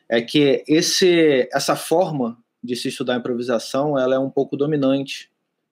é 0.08 0.20
que 0.20 0.64
esse, 0.66 1.48
essa 1.52 1.76
forma 1.76 2.36
de 2.62 2.76
se 2.76 2.88
estudar 2.88 3.16
improvisação 3.16 3.98
ela 3.98 4.14
é 4.14 4.18
um 4.18 4.28
pouco 4.28 4.56
dominante 4.56 5.30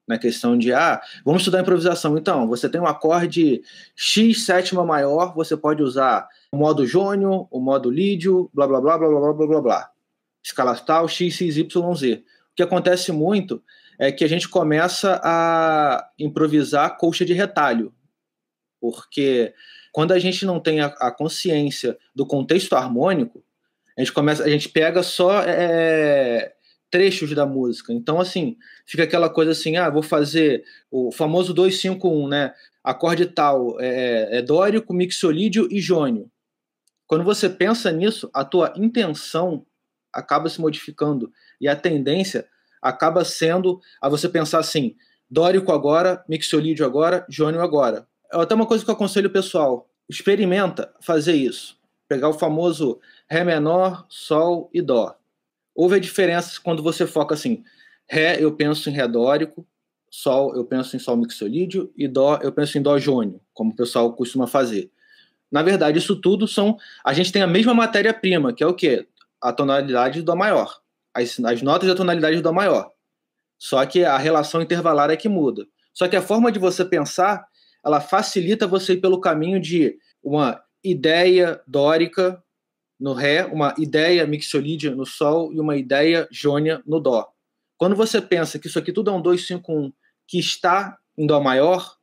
na 0.09 0.18
questão 0.18 0.57
de 0.57 0.73
ah, 0.73 1.01
vamos 1.25 1.42
estudar 1.42 1.61
improvisação. 1.61 2.16
Então, 2.16 2.49
você 2.49 2.68
tem 2.68 2.81
um 2.81 2.87
acorde 2.87 3.62
X 3.94 4.44
sétima 4.44 4.85
maior, 4.85 5.35
você 5.35 5.57
pode 5.57 5.83
usar 5.83 6.27
o 6.51 6.57
modo 6.57 6.87
jônio, 6.87 7.47
o 7.51 7.61
modo 7.61 7.90
lídio, 7.90 8.51
blá 8.55 8.66
blá 8.66 8.81
blá 8.81 8.99
blá 8.99 9.09
blá 9.09 9.33
blá 9.33 9.47
blá 9.47 9.61
blá 9.61 9.90
escala 10.49 10.75
tal, 10.77 11.09
x, 11.09 11.35
x, 11.35 11.57
y, 11.57 11.94
z. 11.94 12.14
O 12.14 12.55
que 12.57 12.62
acontece 12.62 13.12
muito 13.12 13.62
é 13.99 14.11
que 14.11 14.25
a 14.25 14.29
gente 14.29 14.49
começa 14.49 15.21
a 15.23 16.09
improvisar 16.18 16.97
colcha 16.97 17.25
de 17.25 17.33
retalho, 17.33 17.92
porque 18.81 19.53
quando 19.92 20.12
a 20.12 20.18
gente 20.18 20.47
não 20.47 20.61
tem 20.61 20.81
a, 20.81 20.87
a 20.87 21.11
consciência 21.11 21.99
do 22.14 22.27
contexto 22.27 22.75
harmônico, 22.75 23.44
a 23.97 24.01
gente 24.01 24.12
começa, 24.12 24.44
a 24.44 24.49
gente 24.49 24.68
pega 24.68 25.03
só 25.03 25.42
é, 25.42 26.55
trechos 26.90 27.35
da 27.35 27.46
música. 27.46 27.92
Então, 27.92 28.20
assim, 28.20 28.57
fica 28.87 29.05
aquela 29.05 29.29
coisa 29.29 29.53
assim, 29.53 29.77
ah, 29.77 29.90
vou 29.90 30.03
fazer 30.03 30.64
o 30.90 31.12
famoso 31.12 31.53
251, 31.53 32.29
né? 32.29 32.55
Acorde 32.83 33.27
tal, 33.27 33.79
é, 33.81 34.38
é 34.38 34.42
dórico, 34.42 34.94
mixolídio 34.94 35.68
e 35.70 35.81
jônio. 35.81 36.31
Quando 37.07 37.24
você 37.24 37.48
pensa 37.48 37.90
nisso, 37.90 38.31
a 38.35 38.44
tua 38.44 38.72
intenção 38.77 39.66
acaba 40.12 40.48
se 40.48 40.61
modificando. 40.61 41.33
E 41.61 41.68
a 41.68 41.77
tendência 41.77 42.46
acaba 42.83 43.24
sendo 43.24 43.81
a 44.01 44.09
você 44.09 44.29
pensar 44.29 44.59
assim: 44.59 44.94
dórico 45.31 45.72
agora, 45.72 46.24
mixolídio 46.29 46.85
agora, 46.85 47.27
jônio 47.29 47.61
agora. 47.61 48.07
É 48.33 48.40
até 48.40 48.55
uma 48.55 48.66
coisa 48.66 48.85
que 48.85 48.90
eu 48.90 48.94
aconselho 48.94 49.31
pessoal: 49.31 49.88
experimenta 50.09 50.92
fazer 51.01 51.35
isso. 51.35 51.79
Pegar 52.09 52.29
o 52.29 52.35
famoso 52.35 53.01
Ré 53.29 53.44
menor, 53.44 54.07
Sol 54.09 54.70
e 54.72 54.81
Dó. 54.81 55.17
Houve 55.79 55.95
a 55.95 56.01
diferença 56.01 56.61
quando 56.61 56.83
você 56.83 57.07
foca 57.07 57.35
assim: 57.35 57.62
Ré 58.09 58.43
eu 58.43 58.51
penso 58.57 58.91
em 58.91 58.93
Ré 58.93 59.07
dórico, 59.07 59.64
Sol 60.11 60.57
eu 60.57 60.64
penso 60.64 60.97
em 60.97 60.99
Sol 60.99 61.17
mixolídio 61.17 61.93
e 61.97 62.09
Dó 62.09 62.41
eu 62.43 62.53
penso 62.53 62.77
em 62.77 62.83
Dó 62.83 62.99
jônio, 62.99 63.41
como 63.55 63.71
o 63.71 63.77
pessoal 63.77 64.12
costuma 64.12 64.49
fazer. 64.49 64.91
Na 65.51 65.62
verdade, 65.62 65.99
isso 65.99 66.21
tudo 66.21 66.49
são. 66.49 66.77
A 67.05 67.12
gente 67.12 67.31
tem 67.31 67.43
a 67.43 67.47
mesma 67.47 67.73
matéria-prima, 67.75 68.53
que 68.53 68.64
é 68.64 68.67
o 68.67 68.75
quê? 68.75 69.07
a 69.41 69.53
tonalidade 69.53 70.21
do 70.21 70.25
Dó 70.25 70.35
maior, 70.35 70.81
as, 71.14 71.38
as 71.38 71.62
notas 71.62 71.88
da 71.88 71.95
tonalidade 71.95 72.37
do 72.37 72.43
Dó 72.43 72.53
maior. 72.53 72.91
Só 73.57 73.85
que 73.87 74.05
a 74.05 74.19
relação 74.19 74.61
intervalar 74.61 75.11
é 75.11 75.17
que 75.17 75.29
muda. 75.29 75.64
Só 75.93 76.07
que 76.09 76.17
a 76.17 76.23
forma 76.23 76.51
de 76.53 76.59
você 76.59 76.85
pensar, 76.85 77.47
ela 77.85 78.01
facilita 78.01 78.67
você 78.67 78.95
ir 78.95 79.01
pelo 79.01 79.21
caminho 79.21 79.61
de 79.61 79.97
uma 80.23 80.61
ideia 80.83 81.61
dórica 81.67 82.43
no 82.99 83.13
Ré, 83.13 83.45
uma 83.45 83.75
ideia 83.79 84.27
mixolídia 84.27 84.95
no 84.95 85.07
Sol 85.07 85.53
e 85.53 85.61
uma 85.61 85.77
ideia 85.77 86.27
jônia 86.31 86.83
no 86.87 86.99
Dó. 86.99 87.29
Quando 87.77 87.95
você 87.95 88.21
pensa 88.21 88.59
que 88.59 88.67
isso 88.67 88.79
aqui 88.79 88.93
tudo 88.93 89.11
é 89.11 89.13
um 89.13 89.23
251 89.23 89.93
que 90.27 90.39
está 90.39 90.99
em 91.17 91.27
Dó 91.27 91.41
maior, 91.41 91.97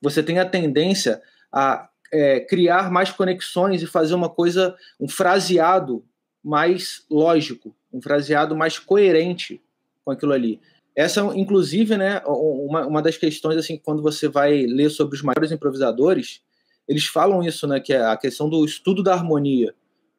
você 0.00 0.22
tem 0.22 0.38
a 0.38 0.44
tendência 0.44 1.22
a 1.50 1.88
é, 2.12 2.40
criar 2.40 2.90
mais 2.90 3.10
conexões 3.10 3.82
e 3.82 3.86
fazer 3.86 4.14
uma 4.14 4.28
coisa, 4.28 4.76
um 5.00 5.08
fraseado 5.08 6.04
mais 6.44 7.04
lógico, 7.10 7.74
um 7.92 8.00
fraseado 8.00 8.54
mais 8.54 8.78
coerente 8.78 9.60
com 10.04 10.10
aquilo 10.10 10.32
ali. 10.32 10.60
Essa, 10.94 11.20
inclusive, 11.34 11.96
né, 11.96 12.22
uma, 12.24 12.86
uma 12.86 13.02
das 13.02 13.16
questões, 13.16 13.56
assim, 13.56 13.76
quando 13.76 14.02
você 14.02 14.28
vai 14.28 14.64
ler 14.64 14.90
sobre 14.90 15.16
os 15.16 15.22
maiores 15.22 15.50
improvisadores, 15.50 16.40
eles 16.88 17.04
falam 17.06 17.42
isso, 17.42 17.66
né, 17.66 17.80
que 17.80 17.92
é 17.92 18.04
a 18.04 18.16
questão 18.16 18.48
do 18.48 18.64
estudo 18.64 19.02
da 19.02 19.12
harmonia, 19.12 19.74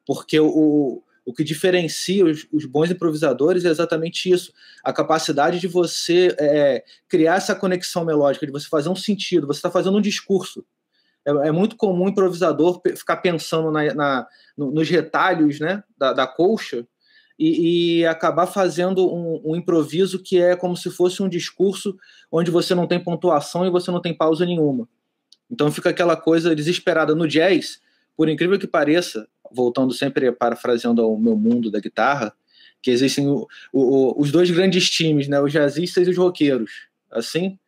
porque 0.08 0.40
o, 0.40 1.02
O 1.26 1.34
que 1.34 1.44
diferencia 1.44 2.24
os, 2.24 2.46
os 2.50 2.64
bons 2.64 2.90
improvisadores 2.90 3.66
é 3.66 3.68
exatamente 3.68 4.30
isso: 4.30 4.50
a 4.82 4.90
capacidade 4.90 5.60
de 5.60 5.68
você 5.68 6.34
é, 6.38 6.82
criar 7.06 7.36
essa 7.36 7.54
conexão 7.54 8.06
melódica, 8.06 8.46
de 8.46 8.52
você 8.52 8.66
fazer 8.66 8.88
um 8.88 8.96
sentido, 8.96 9.46
você 9.46 9.58
está 9.58 9.70
fazendo 9.70 9.98
um 9.98 10.00
discurso. 10.00 10.64
É, 11.26 11.48
é, 11.48 11.52
muito 11.52 11.76
comum 11.76 12.06
o 12.06 12.08
improvisador 12.08 12.80
ficar 12.96 13.18
pensando 13.18 13.70
na, 13.70 13.92
na, 13.92 14.26
nos 14.56 14.88
retalhos 14.88 15.60
né, 15.60 15.84
da, 15.98 16.14
da 16.14 16.26
colcha 16.26 16.86
e, 17.38 17.98
e, 18.00 18.06
acabar 18.06 18.46
fazendo 18.46 19.14
um, 19.14 19.42
um, 19.44 19.56
improviso 19.56 20.22
que 20.22 20.40
é 20.40 20.56
como 20.56 20.74
se 20.74 20.90
fosse 20.90 21.22
um 21.22 21.28
discurso 21.28 21.94
onde 22.32 22.50
você 22.50 22.74
não 22.74 22.86
tem 22.86 22.98
pontuação 22.98 23.66
e 23.66 23.70
você 23.70 23.90
não 23.90 24.00
tem 24.00 24.16
pausa 24.16 24.46
nenhuma. 24.46 24.88
Então 25.50 25.70
fica 25.70 25.90
aquela 25.90 26.16
coisa 26.16 26.56
desesperada 26.56 27.14
no 27.14 27.28
jazz, 27.28 27.78
por 28.16 28.28
incrível 28.28 28.58
que 28.58 28.66
pareça, 28.66 29.28
voltando 29.52 29.92
sempre 29.92 30.30
parafraseando 30.32 31.02
ao 31.02 31.18
meu 31.18 31.36
mundo 31.36 31.70
da 31.70 31.80
guitarra, 31.80 32.32
que 32.82 32.90
existem 32.90 33.28
o, 33.28 33.46
o, 33.72 34.20
os 34.20 34.30
dois 34.30 34.50
grandes 34.50 34.88
times, 34.88 35.28
né, 35.28 35.40
os 35.40 35.52
jazzistas 35.52 36.06
e 36.06 36.10
os 36.10 36.16
roqueiros. 36.16 36.88
Assim, 37.10 37.58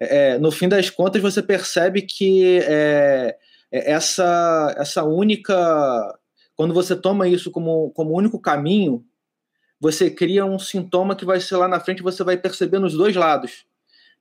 é, 0.00 0.38
no 0.38 0.50
fim 0.50 0.68
das 0.68 0.90
contas, 0.90 1.20
você 1.20 1.42
percebe 1.42 2.02
que 2.02 2.60
é, 2.60 3.36
é, 3.70 3.92
essa, 3.92 4.74
essa 4.78 5.04
única. 5.04 5.54
Quando 6.56 6.72
você 6.72 6.94
toma 6.94 7.28
isso 7.28 7.50
como, 7.50 7.90
como 7.90 8.16
único 8.16 8.38
caminho, 8.40 9.04
você 9.80 10.10
cria 10.10 10.44
um 10.44 10.58
sintoma 10.58 11.16
que 11.16 11.24
vai 11.24 11.40
ser 11.40 11.56
lá 11.56 11.66
na 11.66 11.80
frente, 11.80 12.02
você 12.02 12.22
vai 12.22 12.36
perceber 12.36 12.78
nos 12.78 12.94
dois 12.94 13.16
lados. 13.16 13.64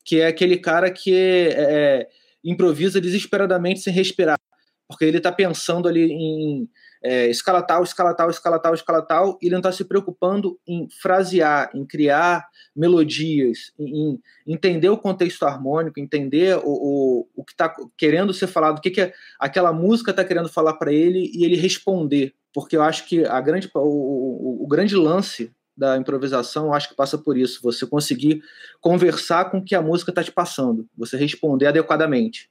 Que 0.04 0.20
é 0.20 0.28
aquele 0.28 0.58
cara 0.58 0.92
que 0.92 1.14
é, 1.56 2.08
improvisa 2.44 3.00
desesperadamente 3.00 3.80
sem 3.80 3.94
respirar, 3.94 4.40
porque 4.88 5.06
ele 5.06 5.18
está 5.18 5.32
pensando 5.32 5.88
ali 5.88 6.12
em 6.12 6.70
é, 7.04 7.30
escala 7.30 7.62
tal, 7.62 7.84
escala 7.84 8.14
tal, 8.14 8.30
escala 8.30 8.58
tal, 8.58 8.74
escala 8.74 9.02
tal, 9.02 9.38
e 9.42 9.48
ele 9.48 9.52
não 9.54 9.60
está 9.60 9.74
se 9.74 9.84
preocupando 9.84 10.58
em 10.66 10.88
frasear, 11.02 11.70
em 11.74 11.86
criar 11.86 12.48
melodias, 12.74 13.74
em, 13.78 14.14
em 14.14 14.22
entender 14.48 14.88
o 14.88 14.98
contexto 14.98 15.44
harmônico, 15.44 16.00
entender 16.00 16.58
o, 16.58 16.64
o, 16.64 17.28
o 17.36 17.44
que 17.44 17.52
está 17.52 17.74
querendo 17.98 18.34
ser 18.34 18.48
falado, 18.48 18.78
o 18.78 18.82
que, 18.82 18.90
que 18.90 19.02
é, 19.02 19.14
aquela 19.38 19.74
música 19.74 20.12
está 20.12 20.24
querendo 20.24 20.48
falar 20.48 20.76
para 20.76 20.94
ele 20.94 21.30
e 21.34 21.44
ele 21.44 21.58
responder. 21.58 22.34
Porque 22.54 22.78
eu 22.78 22.82
acho 22.82 23.06
que 23.06 23.26
a 23.26 23.42
grande, 23.42 23.70
o, 23.76 24.64
o, 24.64 24.68
grande 24.68 24.96
lance 24.96 25.52
da 25.76 25.98
improvisação, 25.98 26.74
acho 26.74 26.88
que 26.88 26.96
passa 26.96 27.18
por 27.18 27.36
isso, 27.36 27.60
você 27.62 27.86
conseguir 27.86 28.42
conversar 28.80 29.50
com 29.50 29.58
o 29.58 29.64
que 29.64 29.76
a 29.76 29.82
música 29.82 30.12
está 30.12 30.24
te 30.24 30.32
passando, 30.32 30.88
você 30.96 31.18
responder 31.18 31.66
adequadamente. 31.66 32.50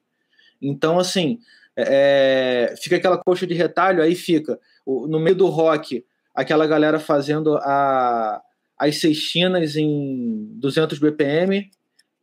Então, 0.60 0.98
assim, 0.98 1.38
é, 1.76 2.74
fica 2.80 2.96
aquela 2.96 3.18
coxa 3.18 3.46
de 3.46 3.54
retalho, 3.54 4.02
aí 4.02 4.14
fica. 4.14 4.58
No 4.86 5.18
meio 5.18 5.36
do 5.36 5.46
rock, 5.46 6.04
aquela 6.34 6.66
galera 6.66 6.98
fazendo 6.98 7.56
a, 7.56 8.40
as 8.78 8.98
sextinas 8.98 9.76
em 9.76 10.48
200 10.54 10.98
BPM, 10.98 11.70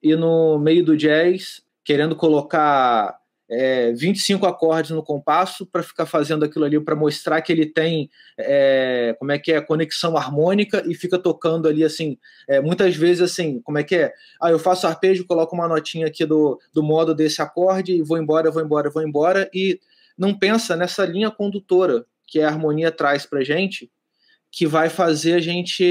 e 0.01 0.15
no 0.15 0.57
meio 0.59 0.83
do 0.83 0.95
jazz, 0.95 1.61
querendo 1.83 2.15
colocar 2.15 3.18
é, 3.49 3.91
25 3.93 4.45
acordes 4.45 4.91
no 4.91 5.01
compasso 5.01 5.65
para 5.65 5.81
ficar 5.81 6.05
fazendo 6.05 6.45
aquilo 6.45 6.65
ali 6.65 6.79
para 6.79 6.95
mostrar 6.95 7.41
que 7.41 7.51
ele 7.51 7.65
tem 7.65 8.09
é, 8.37 9.15
como 9.17 9.31
é 9.31 9.39
que 9.39 9.51
é 9.51 9.59
conexão 9.59 10.15
harmônica 10.15 10.83
e 10.85 10.93
fica 10.93 11.17
tocando 11.17 11.67
ali 11.67 11.83
assim 11.83 12.17
é, 12.47 12.61
muitas 12.61 12.95
vezes 12.95 13.21
assim 13.23 13.59
como 13.61 13.79
é 13.79 13.83
que 13.83 13.95
é? 13.95 14.13
Ah 14.39 14.51
eu 14.51 14.59
faço 14.59 14.85
arpejo 14.85 15.25
coloco 15.25 15.55
uma 15.55 15.67
notinha 15.67 16.05
aqui 16.05 16.25
do, 16.25 16.59
do 16.71 16.83
modo 16.83 17.15
desse 17.15 17.41
acorde 17.41 17.93
e 17.93 18.03
vou 18.03 18.19
embora 18.19 18.51
vou 18.51 18.61
embora 18.61 18.89
vou 18.91 19.01
embora 19.01 19.49
e 19.51 19.79
não 20.15 20.37
pensa 20.37 20.75
nessa 20.75 21.03
linha 21.03 21.31
condutora 21.31 22.05
que 22.27 22.41
a 22.41 22.47
harmonia 22.47 22.91
traz 22.91 23.25
para 23.25 23.43
gente 23.43 23.89
que 24.51 24.67
vai 24.67 24.89
fazer 24.89 25.33
a 25.33 25.39
gente 25.39 25.83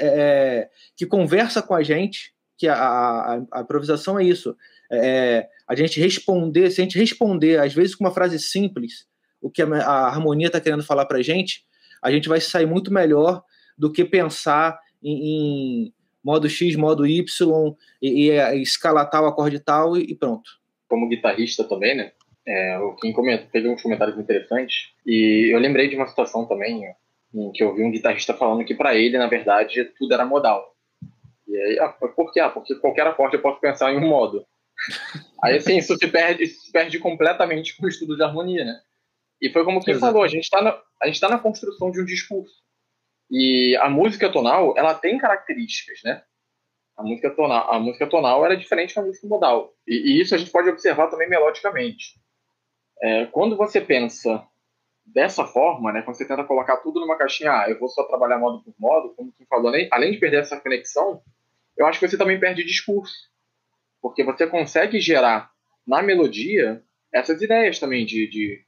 é, 0.00 0.68
que 0.94 1.06
conversa 1.06 1.62
com 1.62 1.74
a 1.74 1.82
gente 1.82 2.34
que 2.58 2.68
a, 2.68 2.74
a, 2.74 3.42
a 3.52 3.60
improvisação 3.62 4.18
é 4.18 4.24
isso 4.24 4.54
é, 4.90 5.48
a 5.68 5.74
gente 5.74 6.00
responder, 6.00 6.70
se 6.70 6.80
a 6.80 6.84
gente 6.84 6.98
responder, 6.98 7.58
às 7.58 7.74
vezes 7.74 7.94
com 7.94 8.04
uma 8.04 8.12
frase 8.12 8.38
simples, 8.38 9.06
o 9.40 9.50
que 9.50 9.62
a, 9.62 9.66
a 9.66 10.06
harmonia 10.08 10.46
está 10.46 10.60
querendo 10.60 10.84
falar 10.84 11.06
para 11.06 11.18
a 11.18 11.22
gente, 11.22 11.64
a 12.02 12.10
gente 12.10 12.28
vai 12.28 12.40
sair 12.40 12.66
muito 12.66 12.92
melhor 12.92 13.42
do 13.76 13.90
que 13.90 14.04
pensar 14.04 14.78
em, 15.02 15.86
em 15.86 15.94
modo 16.24 16.48
X, 16.48 16.74
modo 16.76 17.06
Y, 17.06 17.74
e, 18.00 18.30
e, 18.30 18.62
escalar 18.62 19.08
tal, 19.10 19.26
acorde 19.26 19.60
tal, 19.60 19.96
e, 19.96 20.02
e 20.02 20.14
pronto. 20.14 20.50
Como 20.88 21.08
guitarrista 21.08 21.64
também, 21.64 21.96
né? 21.96 22.12
É, 22.46 22.78
o 22.78 22.94
Kim 22.94 23.12
comentou, 23.12 23.48
teve 23.50 23.68
uns 23.68 23.82
comentários 23.82 24.16
interessantes, 24.18 24.92
e 25.04 25.52
eu 25.52 25.58
lembrei 25.58 25.88
de 25.88 25.96
uma 25.96 26.06
situação 26.06 26.46
também 26.46 26.84
em 27.34 27.52
que 27.52 27.62
eu 27.62 27.74
vi 27.74 27.82
um 27.82 27.90
guitarrista 27.90 28.32
falando 28.34 28.64
que 28.64 28.74
para 28.74 28.94
ele, 28.94 29.18
na 29.18 29.26
verdade, 29.26 29.84
tudo 29.98 30.14
era 30.14 30.24
modal. 30.24 30.74
E 31.46 31.56
aí, 31.56 31.78
ah, 31.78 31.88
por 31.88 32.32
quê? 32.32 32.40
Ah, 32.40 32.48
porque 32.48 32.74
qualquer 32.76 33.06
acorde 33.06 33.36
eu 33.36 33.42
posso 33.42 33.60
pensar 33.60 33.92
em 33.92 33.98
um 33.98 34.08
modo. 34.08 34.44
Aí, 35.42 35.56
assim, 35.56 35.78
isso 35.78 35.96
se 35.96 36.08
perde, 36.08 36.46
se 36.46 36.70
perde 36.70 36.98
completamente 36.98 37.76
com 37.76 37.86
o 37.86 37.88
estudo 37.88 38.16
de 38.16 38.22
harmonia, 38.22 38.64
né? 38.64 38.80
E 39.40 39.50
foi 39.50 39.64
como 39.64 39.82
quem 39.82 39.98
falou, 39.98 40.22
a 40.22 40.28
gente 40.28 40.44
está 40.44 40.62
na, 40.62 40.80
a 41.02 41.06
gente 41.06 41.20
tá 41.20 41.28
na 41.28 41.38
construção 41.38 41.90
de 41.90 42.00
um 42.00 42.04
discurso. 42.04 42.54
E 43.30 43.76
a 43.76 43.88
música 43.88 44.30
tonal, 44.30 44.74
ela 44.76 44.94
tem 44.94 45.18
características, 45.18 46.00
né? 46.04 46.22
A 46.96 47.02
música 47.02 47.30
tonal, 47.30 47.72
a 47.72 47.78
música 47.78 48.06
tonal 48.06 48.46
é 48.46 48.56
diferente 48.56 48.94
da 48.94 49.02
música 49.02 49.26
modal. 49.26 49.74
E, 49.86 49.94
e, 49.94 50.20
isso 50.20 50.34
a 50.34 50.38
gente 50.38 50.50
pode 50.50 50.70
observar 50.70 51.08
também 51.08 51.28
melodicamente. 51.28 52.18
É, 53.02 53.26
quando 53.26 53.56
você 53.56 53.80
pensa 53.80 54.46
dessa 55.04 55.44
forma, 55.44 55.92
né, 55.92 56.02
quando 56.02 56.16
você 56.16 56.26
tenta 56.26 56.42
colocar 56.44 56.78
tudo 56.78 56.98
numa 56.98 57.18
caixinha, 57.18 57.52
ah, 57.52 57.66
eu 57.68 57.78
vou 57.78 57.88
só 57.88 58.04
trabalhar 58.04 58.38
modo 58.38 58.64
por 58.64 58.74
modo, 58.78 59.14
como 59.14 59.32
quem 59.32 59.46
falou, 59.46 59.70
além 59.90 60.12
de 60.12 60.18
perder 60.18 60.40
essa 60.40 60.58
conexão, 60.58 61.22
eu 61.76 61.86
acho 61.86 62.00
que 62.00 62.08
você 62.08 62.16
também 62.16 62.40
perde 62.40 62.64
discurso 62.64 63.14
porque 64.06 64.22
você 64.22 64.46
consegue 64.46 65.00
gerar 65.00 65.50
na 65.84 66.00
melodia 66.00 66.80
essas 67.12 67.42
ideias 67.42 67.80
também 67.80 68.06
de, 68.06 68.28
de, 68.28 68.64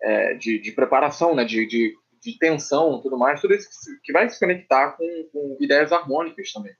é, 0.00 0.34
de, 0.34 0.60
de, 0.60 0.72
preparação, 0.72 1.34
né? 1.34 1.44
de, 1.44 1.66
de, 1.66 1.94
de 2.22 2.38
tensão 2.38 3.00
tudo 3.02 3.18
mais, 3.18 3.40
tudo 3.40 3.54
isso 3.54 3.68
que 4.04 4.12
vai 4.12 4.28
se 4.28 4.38
conectar 4.38 4.92
com, 4.92 5.28
com 5.32 5.56
ideias 5.60 5.90
harmônicas 5.90 6.52
também. 6.52 6.72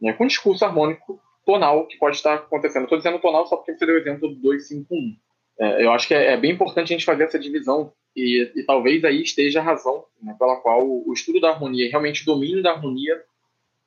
Né? 0.00 0.14
Com 0.14 0.26
discurso 0.26 0.64
harmônico 0.64 1.20
tonal 1.44 1.86
que 1.86 1.98
pode 1.98 2.16
estar 2.16 2.34
acontecendo. 2.34 2.84
Estou 2.84 2.98
dizendo 2.98 3.18
tonal 3.18 3.46
só 3.46 3.56
porque 3.56 3.74
você 3.74 3.84
deu 3.84 3.96
o 3.96 3.98
exemplo 3.98 4.28
do 4.28 4.36
251. 4.36 5.16
É, 5.58 5.84
eu 5.84 5.92
acho 5.92 6.08
que 6.08 6.14
é, 6.14 6.32
é, 6.32 6.36
bem 6.38 6.52
importante 6.52 6.92
a 6.92 6.96
gente 6.96 7.04
fazer 7.04 7.24
essa 7.24 7.38
divisão 7.38 7.92
e, 8.16 8.50
e 8.56 8.64
talvez 8.64 9.04
aí 9.04 9.22
esteja 9.22 9.60
a 9.60 9.62
razão 9.62 10.06
né, 10.22 10.34
pela 10.38 10.56
qual 10.56 10.86
o, 10.86 11.08
o 11.08 11.12
estudo 11.12 11.38
da 11.38 11.50
harmonia, 11.50 11.90
realmente 11.90 12.22
o 12.22 12.26
domínio 12.26 12.62
da 12.62 12.72
harmonia, 12.72 13.22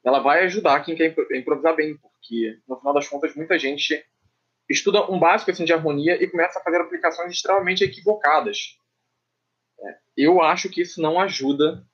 ela 0.03 0.19
vai 0.19 0.43
ajudar 0.45 0.81
quem 0.81 0.95
quer 0.95 1.15
improvisar 1.33 1.75
bem, 1.75 1.97
porque 1.97 2.59
no 2.67 2.77
final 2.77 2.93
das 2.93 3.07
contas 3.07 3.35
muita 3.35 3.57
gente 3.57 4.03
estuda 4.69 5.09
um 5.09 5.19
básico 5.19 5.51
assim, 5.51 5.65
de 5.65 5.73
harmonia 5.73 6.21
e 6.21 6.27
começa 6.27 6.59
a 6.59 6.63
fazer 6.63 6.81
aplicações 6.81 7.31
extremamente 7.31 7.83
equivocadas. 7.83 8.77
É, 9.79 9.95
eu 10.17 10.41
acho 10.41 10.69
que 10.69 10.81
isso 10.81 11.01
não 11.01 11.19
ajuda 11.19 11.85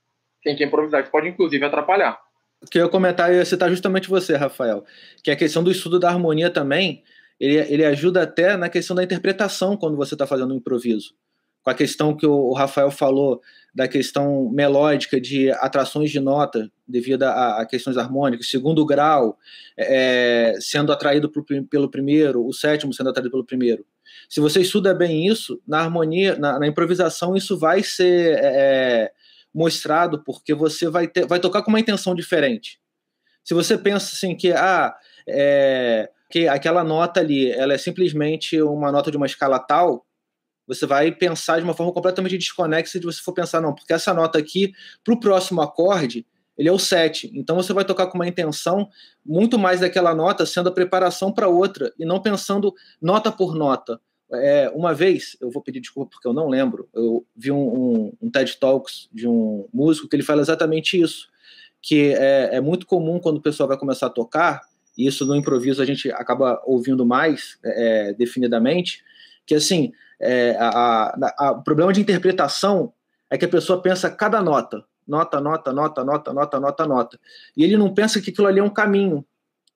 quem 0.41 0.55
quer 0.55 0.65
improvisar, 0.65 1.01
isso 1.01 1.11
pode 1.11 1.27
inclusive 1.27 1.63
atrapalhar. 1.63 2.19
O 2.61 2.67
que 2.67 2.77
eu 2.77 2.85
ia 2.85 2.91
comentar, 2.91 3.31
eu 3.31 3.37
ia 3.37 3.45
citar 3.45 3.69
justamente 3.69 4.09
você, 4.09 4.35
Rafael, 4.35 4.83
que 5.23 5.31
a 5.31 5.35
questão 5.35 5.63
do 5.63 5.71
estudo 5.71 5.99
da 5.99 6.09
harmonia 6.09 6.49
também, 6.49 7.03
ele, 7.39 7.57
ele 7.73 7.85
ajuda 7.85 8.23
até 8.23 8.57
na 8.57 8.69
questão 8.69 8.95
da 8.95 9.03
interpretação 9.03 9.77
quando 9.77 9.95
você 9.95 10.15
está 10.15 10.27
fazendo 10.27 10.53
um 10.53 10.57
improviso. 10.57 11.15
Com 11.63 11.69
a 11.69 11.73
questão 11.73 12.15
que 12.15 12.25
o 12.25 12.53
Rafael 12.53 12.89
falou 12.89 13.41
da 13.73 13.87
questão 13.87 14.49
melódica 14.49 15.19
de 15.21 15.51
atrações 15.51 16.09
de 16.11 16.19
nota 16.19 16.71
devido 16.87 17.23
a, 17.23 17.61
a 17.61 17.65
questões 17.65 17.97
harmônicas, 17.97 18.49
segundo 18.49 18.85
grau 18.85 19.37
é, 19.77 20.55
sendo 20.59 20.91
atraído 20.91 21.31
pelo 21.69 21.89
primeiro, 21.89 22.45
o 22.45 22.53
sétimo 22.53 22.93
sendo 22.93 23.09
atraído 23.09 23.31
pelo 23.31 23.45
primeiro. 23.45 23.85
Se 24.27 24.39
você 24.39 24.61
estuda 24.61 24.93
bem 24.93 25.27
isso, 25.27 25.61
na 25.67 25.79
harmonia, 25.79 26.35
na, 26.37 26.59
na 26.59 26.67
improvisação, 26.67 27.35
isso 27.35 27.57
vai 27.57 27.83
ser 27.83 28.37
é, 28.39 28.41
é 28.43 29.11
mostrado 29.53 30.23
porque 30.23 30.53
você 30.53 30.89
vai, 30.89 31.07
ter, 31.07 31.25
vai 31.25 31.39
tocar 31.39 31.61
com 31.63 31.69
uma 31.69 31.79
intenção 31.79 32.13
diferente. 32.13 32.79
Se 33.43 33.53
você 33.53 33.77
pensa 33.77 34.13
assim 34.13 34.35
que, 34.35 34.51
ah, 34.51 34.95
é, 35.27 36.09
que 36.29 36.47
aquela 36.47 36.83
nota 36.83 37.19
ali 37.19 37.51
ela 37.51 37.73
é 37.73 37.77
simplesmente 37.77 38.61
uma 38.61 38.91
nota 38.91 39.09
de 39.09 39.17
uma 39.17 39.25
escala 39.25 39.59
tal, 39.59 40.05
você 40.69 40.85
vai 40.85 41.11
pensar 41.11 41.57
de 41.57 41.63
uma 41.63 41.73
forma 41.73 41.91
completamente 41.91 42.37
desconexa 42.37 42.99
de 42.99 43.05
você 43.05 43.19
for 43.19 43.33
pensar, 43.33 43.59
não, 43.59 43.73
porque 43.73 43.91
essa 43.91 44.13
nota 44.13 44.37
aqui, 44.37 44.71
para 45.03 45.15
o 45.15 45.19
próximo 45.19 45.61
acorde, 45.61 46.23
ele 46.55 46.69
é 46.69 46.71
o 46.71 46.77
7. 46.77 47.31
Então 47.33 47.55
você 47.55 47.73
vai 47.73 47.83
tocar 47.83 48.05
com 48.05 48.19
uma 48.19 48.27
intenção 48.27 48.87
muito 49.25 49.57
mais 49.57 49.79
daquela 49.79 50.13
nota 50.13 50.45
sendo 50.45 50.69
a 50.69 50.71
preparação 50.71 51.31
para 51.31 51.47
outra, 51.47 51.91
e 51.97 52.05
não 52.05 52.21
pensando 52.21 52.71
nota 53.01 53.31
por 53.31 53.55
nota. 53.55 53.99
É, 54.31 54.71
uma 54.75 54.93
vez, 54.93 55.35
eu 55.41 55.49
vou 55.49 55.59
pedir 55.63 55.79
desculpa 55.79 56.11
porque 56.11 56.27
eu 56.27 56.33
não 56.33 56.47
lembro, 56.47 56.87
eu 56.93 57.25
vi 57.35 57.51
um, 57.51 57.57
um, 57.57 58.13
um 58.21 58.29
TED 58.29 58.57
Talks 58.59 59.09
de 59.11 59.27
um 59.27 59.67
músico 59.73 60.07
que 60.07 60.15
ele 60.15 60.21
fala 60.21 60.41
exatamente 60.41 61.01
isso, 61.01 61.27
que 61.81 62.13
é, 62.13 62.57
é 62.57 62.61
muito 62.61 62.85
comum 62.85 63.19
quando 63.19 63.37
o 63.37 63.41
pessoal 63.41 63.67
vai 63.67 63.77
começar 63.77 64.05
a 64.05 64.11
tocar, 64.11 64.61
e 64.95 65.07
isso 65.07 65.25
no 65.25 65.35
improviso 65.35 65.81
a 65.81 65.85
gente 65.85 66.11
acaba 66.11 66.61
ouvindo 66.63 67.03
mais 67.07 67.57
é, 67.65 68.13
definidamente, 68.13 69.03
que 69.47 69.55
assim, 69.55 69.91
é, 70.21 70.55
a, 70.59 70.67
a, 70.69 71.35
a, 71.37 71.51
o 71.51 71.63
problema 71.63 71.93
de 71.93 72.01
interpretação 72.01 72.93
é 73.29 73.37
que 73.37 73.45
a 73.45 73.49
pessoa 73.49 73.81
pensa 73.81 74.09
cada 74.09 74.41
nota. 74.41 74.83
nota, 75.07 75.39
nota, 75.39 75.73
nota, 75.73 76.03
nota, 76.03 76.33
nota, 76.33 76.59
nota, 76.59 76.87
nota. 76.87 77.19
E 77.55 77.63
ele 77.63 77.77
não 77.77 77.93
pensa 77.93 78.21
que 78.21 78.29
aquilo 78.31 78.47
ali 78.47 78.59
é 78.59 78.63
um 78.63 78.69
caminho, 78.69 79.25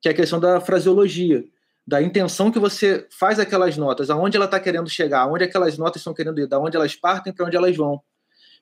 que 0.01 0.07
é 0.07 0.11
a 0.11 0.15
questão 0.15 0.39
da 0.39 0.59
fraseologia, 0.59 1.43
da 1.85 2.01
intenção 2.01 2.51
que 2.51 2.59
você 2.59 3.07
faz 3.11 3.39
aquelas 3.39 3.77
notas, 3.77 4.09
aonde 4.09 4.37
ela 4.37 4.45
está 4.45 4.59
querendo 4.59 4.89
chegar, 4.89 5.21
aonde 5.21 5.43
aquelas 5.43 5.77
notas 5.77 6.01
estão 6.01 6.13
querendo 6.13 6.39
ir, 6.39 6.47
da 6.47 6.59
onde 6.59 6.75
elas 6.75 6.95
partem 6.95 7.33
para 7.33 7.45
onde 7.45 7.57
elas 7.57 7.75
vão. 7.75 8.01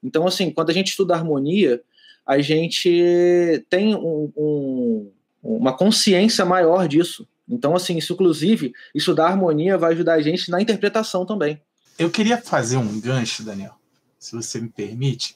Então, 0.04 0.26
assim, 0.26 0.50
quando 0.50 0.72
a 0.72 0.74
gente 0.74 0.90
estuda 0.90 1.14
harmonia, 1.14 1.82
a 2.26 2.40
gente 2.40 3.66
tem 3.70 3.96
um, 3.96 4.32
um, 4.36 5.12
uma 5.44 5.76
consciência 5.76 6.44
maior 6.46 6.88
disso. 6.88 7.28
Então, 7.48 7.76
assim, 7.76 7.98
isso, 7.98 8.14
inclusive, 8.14 8.74
estudar 8.96 9.28
harmonia 9.28 9.78
vai 9.78 9.92
ajudar 9.92 10.14
a 10.14 10.22
gente 10.22 10.50
na 10.50 10.62
interpretação 10.62 11.26
também. 11.26 11.62
Eu 12.02 12.10
queria 12.10 12.42
fazer 12.42 12.78
um 12.78 13.00
gancho, 13.00 13.44
Daniel, 13.44 13.76
se 14.18 14.36
você 14.36 14.60
me 14.60 14.70
permite, 14.70 15.36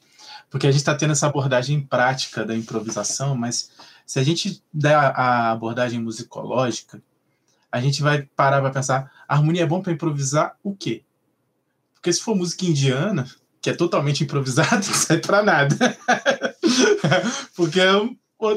porque 0.50 0.66
a 0.66 0.72
gente 0.72 0.80
está 0.80 0.96
tendo 0.96 1.12
essa 1.12 1.28
abordagem 1.28 1.80
prática 1.80 2.44
da 2.44 2.56
improvisação, 2.56 3.36
mas 3.36 3.70
se 4.04 4.18
a 4.18 4.24
gente 4.24 4.64
der 4.74 4.96
a 4.96 5.52
abordagem 5.52 6.00
musicológica, 6.00 7.00
a 7.72 7.80
gente 7.80 8.02
vai 8.02 8.24
parar 8.36 8.62
para 8.62 8.72
pensar: 8.72 9.12
harmonia 9.28 9.62
é 9.62 9.68
bom 9.68 9.80
para 9.80 9.94
improvisar 9.94 10.58
o 10.64 10.76
quê? 10.76 11.04
Porque 11.94 12.12
se 12.12 12.20
for 12.20 12.36
música 12.36 12.66
indiana, 12.66 13.30
que 13.62 13.70
é 13.70 13.74
totalmente 13.76 14.24
improvisada, 14.24 14.78
não 14.88 14.94
serve 14.94 15.22
para 15.22 15.44
nada. 15.44 15.76
Porque 17.56 17.80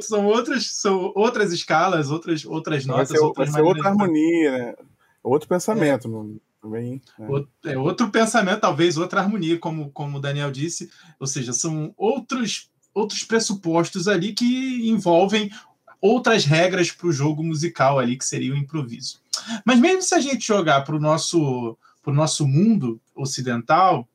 são 0.00 0.24
outras, 0.24 0.66
são 0.70 1.12
outras 1.14 1.52
escalas, 1.52 2.10
outras, 2.10 2.42
outras 2.46 2.86
notas. 2.86 3.10
Vai 3.10 3.18
ser, 3.18 3.22
outras 3.22 3.52
vai 3.52 3.60
ser 3.60 3.66
outra 3.66 3.88
harmonia, 3.90 4.50
né? 4.50 4.74
Outro 5.22 5.46
pensamento. 5.46 6.08
É. 6.08 6.47
Também, 6.68 7.02
né? 7.18 7.44
É 7.64 7.78
outro 7.78 8.10
pensamento, 8.10 8.60
talvez 8.60 8.96
outra 8.96 9.20
harmonia, 9.20 9.58
como, 9.58 9.90
como 9.90 10.18
o 10.18 10.20
Daniel 10.20 10.50
disse. 10.50 10.90
Ou 11.18 11.26
seja, 11.26 11.52
são 11.52 11.92
outros 11.96 12.70
outros 12.94 13.22
pressupostos 13.22 14.08
ali 14.08 14.32
que 14.32 14.88
envolvem 14.88 15.50
outras 16.00 16.44
regras 16.44 16.90
para 16.90 17.06
o 17.06 17.12
jogo 17.12 17.42
musical 17.42 17.98
ali, 17.98 18.16
que 18.16 18.24
seria 18.24 18.52
o 18.52 18.56
improviso. 18.56 19.20
Mas 19.64 19.78
mesmo 19.78 20.02
se 20.02 20.14
a 20.14 20.20
gente 20.20 20.46
jogar 20.46 20.82
para 20.82 20.96
o 20.96 21.00
nosso, 21.00 21.76
nosso 22.06 22.46
mundo 22.46 23.00
ocidental, 23.14 24.08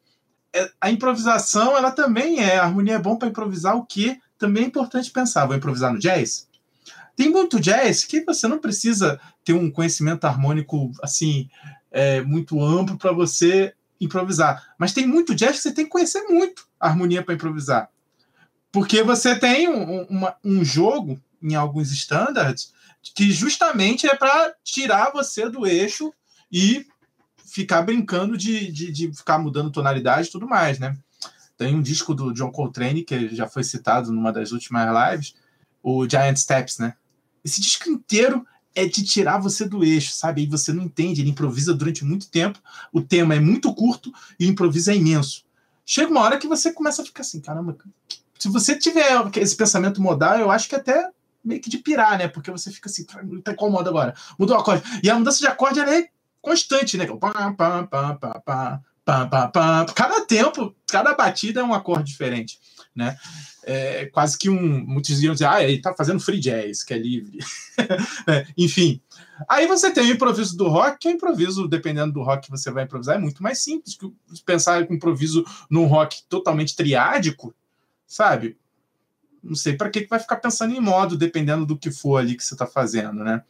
é, 0.53 0.69
a 0.79 0.91
improvisação 0.91 1.77
ela 1.77 1.91
também 1.91 2.39
é. 2.39 2.57
A 2.57 2.63
harmonia 2.63 2.95
é 2.95 2.99
bom 2.99 3.15
para 3.15 3.27
improvisar 3.27 3.75
o 3.75 3.85
que 3.85 4.19
também 4.37 4.63
é 4.63 4.67
importante 4.67 5.11
pensar. 5.11 5.45
Vou 5.45 5.55
improvisar 5.55 5.93
no 5.93 5.99
jazz? 5.99 6.47
Tem 7.15 7.29
muito 7.29 7.59
jazz 7.59 8.03
que 8.03 8.23
você 8.23 8.47
não 8.47 8.57
precisa 8.57 9.19
ter 9.45 9.53
um 9.53 9.69
conhecimento 9.69 10.25
harmônico 10.25 10.91
assim 11.01 11.49
é, 11.93 12.21
muito 12.21 12.61
amplo 12.61 12.97
para 12.97 13.13
você 13.13 13.73
improvisar. 14.01 14.73
Mas 14.77 14.91
tem 14.91 15.07
muito 15.07 15.35
jazz 15.35 15.57
que 15.57 15.61
você 15.61 15.73
tem 15.73 15.85
que 15.85 15.91
conhecer 15.91 16.23
muito 16.23 16.67
a 16.79 16.87
harmonia 16.87 17.23
para 17.23 17.35
improvisar. 17.35 17.89
Porque 18.71 19.03
você 19.03 19.37
tem 19.37 19.69
um, 19.69 20.01
uma, 20.05 20.35
um 20.43 20.65
jogo 20.65 21.21
em 21.41 21.53
alguns 21.53 21.91
standards 21.91 22.73
que 23.15 23.31
justamente 23.31 24.07
é 24.07 24.15
para 24.15 24.53
tirar 24.63 25.11
você 25.11 25.47
do 25.47 25.67
eixo 25.67 26.11
e 26.51 26.87
ficar 27.45 27.83
brincando 27.83 28.35
de, 28.35 28.71
de, 28.71 28.91
de, 28.91 29.13
ficar 29.13 29.37
mudando 29.37 29.71
tonalidade 29.71 30.27
e 30.27 30.31
tudo 30.31 30.47
mais, 30.47 30.79
né? 30.79 30.97
Tem 31.55 31.75
um 31.75 31.81
disco 31.81 32.15
do 32.15 32.33
John 32.33 32.51
Coltrane, 32.51 33.03
que 33.03 33.35
já 33.35 33.47
foi 33.47 33.63
citado 33.63 34.11
numa 34.11 34.31
das 34.33 34.51
últimas 34.51 34.89
lives, 35.11 35.35
o 35.83 36.09
Giant 36.09 36.37
Steps, 36.37 36.79
né? 36.79 36.95
Esse 37.43 37.61
disco 37.61 37.89
inteiro 37.89 38.47
é 38.75 38.85
de 38.85 39.03
tirar 39.03 39.37
você 39.37 39.67
do 39.67 39.83
eixo, 39.83 40.13
sabe? 40.13 40.41
Aí 40.41 40.47
você 40.47 40.73
não 40.73 40.83
entende, 40.83 41.21
ele 41.21 41.29
improvisa 41.29 41.73
durante 41.73 42.03
muito 42.03 42.29
tempo, 42.29 42.59
o 42.91 43.01
tema 43.01 43.35
é 43.35 43.39
muito 43.39 43.73
curto 43.73 44.11
e 44.39 44.45
o 44.45 44.49
improviso 44.49 44.91
é 44.91 44.95
imenso. 44.95 45.43
Chega 45.85 46.11
uma 46.11 46.21
hora 46.21 46.37
que 46.37 46.47
você 46.47 46.71
começa 46.71 47.01
a 47.01 47.05
ficar 47.05 47.21
assim, 47.21 47.39
caramba, 47.39 47.77
se 48.39 48.49
você 48.49 48.77
tiver 48.77 49.07
esse 49.37 49.55
pensamento 49.55 50.01
modal, 50.01 50.37
eu 50.37 50.49
acho 50.49 50.67
que 50.67 50.75
até 50.75 51.09
meio 51.43 51.61
que 51.61 51.69
de 51.69 51.77
pirar, 51.77 52.17
né? 52.17 52.27
Porque 52.27 52.49
você 52.49 52.71
fica 52.71 52.89
assim, 52.89 53.05
tá 53.43 53.53
qual 53.53 53.69
modo 53.69 53.89
agora? 53.89 54.15
Mudou 54.39 54.55
o 54.55 54.59
acorde. 54.59 54.83
E 55.03 55.09
a 55.09 55.15
mudança 55.15 55.39
de 55.39 55.47
acorde 55.47 55.79
ela 55.79 55.93
é 55.93 56.07
constante, 56.41 56.97
né? 56.97 57.05
Pá, 57.05 57.53
pá, 57.53 57.83
pá, 57.87 58.15
pá, 58.15 58.39
pá, 58.39 58.81
pá, 59.05 59.25
pá, 59.27 59.47
pá. 59.47 59.85
Cada 59.95 60.25
tempo, 60.25 60.75
cada 60.87 61.13
batida 61.13 61.61
é 61.61 61.63
um 61.63 61.73
acorde 61.73 62.11
diferente, 62.11 62.59
né? 62.95 63.17
É 63.65 64.05
quase 64.07 64.37
que 64.37 64.49
um. 64.49 64.85
Muitos 64.85 65.21
iam 65.21 65.33
dizer, 65.33 65.45
ah, 65.45 65.63
ele 65.63 65.81
tá 65.81 65.93
fazendo 65.93 66.19
free 66.19 66.39
jazz, 66.39 66.83
que 66.83 66.93
é 66.93 66.97
livre. 66.97 67.39
é, 68.27 68.45
enfim. 68.57 69.01
Aí 69.47 69.67
você 69.67 69.91
tem 69.91 70.03
o 70.11 70.13
improviso 70.13 70.57
do 70.57 70.67
rock, 70.67 70.99
que 70.99 71.07
é 71.07 71.11
improviso, 71.11 71.67
dependendo 71.67 72.13
do 72.13 72.23
rock 72.23 72.45
que 72.45 72.51
você 72.51 72.69
vai 72.71 72.83
improvisar, 72.83 73.15
é 73.15 73.19
muito 73.19 73.41
mais 73.41 73.63
simples 73.63 73.95
que 73.95 74.11
pensar 74.45 74.85
com 74.85 74.93
improviso 74.93 75.45
num 75.69 75.85
rock 75.85 76.23
totalmente 76.29 76.75
triádico, 76.75 77.53
sabe? 78.05 78.57
Não 79.41 79.55
sei 79.55 79.75
para 79.75 79.89
que 79.89 80.07
vai 80.07 80.19
ficar 80.19 80.37
pensando 80.37 80.73
em 80.73 80.79
modo, 80.79 81.17
dependendo 81.17 81.65
do 81.65 81.77
que 81.77 81.91
for 81.91 82.17
ali 82.17 82.35
que 82.35 82.43
você 82.43 82.53
está 82.53 82.65
fazendo, 82.65 83.23
né? 83.23 83.43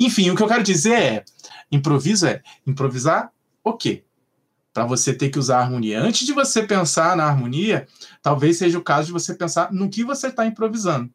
Enfim, 0.00 0.30
o 0.30 0.36
que 0.36 0.42
eu 0.42 0.48
quero 0.48 0.62
dizer 0.62 0.94
é: 0.94 1.24
improviso 1.70 2.26
é 2.26 2.42
improvisar 2.66 3.30
o 3.62 3.74
quê? 3.74 4.04
Para 4.74 4.84
você 4.84 5.14
ter 5.14 5.30
que 5.30 5.38
usar 5.38 5.58
a 5.58 5.62
harmonia. 5.62 6.02
Antes 6.02 6.26
de 6.26 6.32
você 6.32 6.62
pensar 6.64 7.16
na 7.16 7.24
harmonia, 7.24 7.86
talvez 8.20 8.58
seja 8.58 8.76
o 8.76 8.82
caso 8.82 9.06
de 9.06 9.12
você 9.12 9.32
pensar 9.32 9.72
no 9.72 9.88
que 9.88 10.04
você 10.04 10.26
está 10.26 10.44
improvisando. 10.44 11.08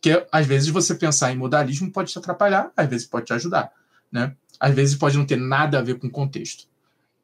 Que 0.00 0.26
às 0.30 0.46
vezes 0.46 0.68
você 0.68 0.94
pensar 0.94 1.32
em 1.32 1.36
modalismo 1.36 1.90
pode 1.90 2.12
te 2.12 2.18
atrapalhar, 2.18 2.70
às 2.76 2.88
vezes 2.88 3.06
pode 3.06 3.26
te 3.26 3.32
ajudar, 3.32 3.72
né? 4.12 4.36
Às 4.60 4.74
vezes 4.74 4.94
pode 4.94 5.16
não 5.16 5.24
ter 5.24 5.36
nada 5.36 5.78
a 5.78 5.82
ver 5.82 5.98
com 5.98 6.06
o 6.06 6.10
contexto. 6.10 6.68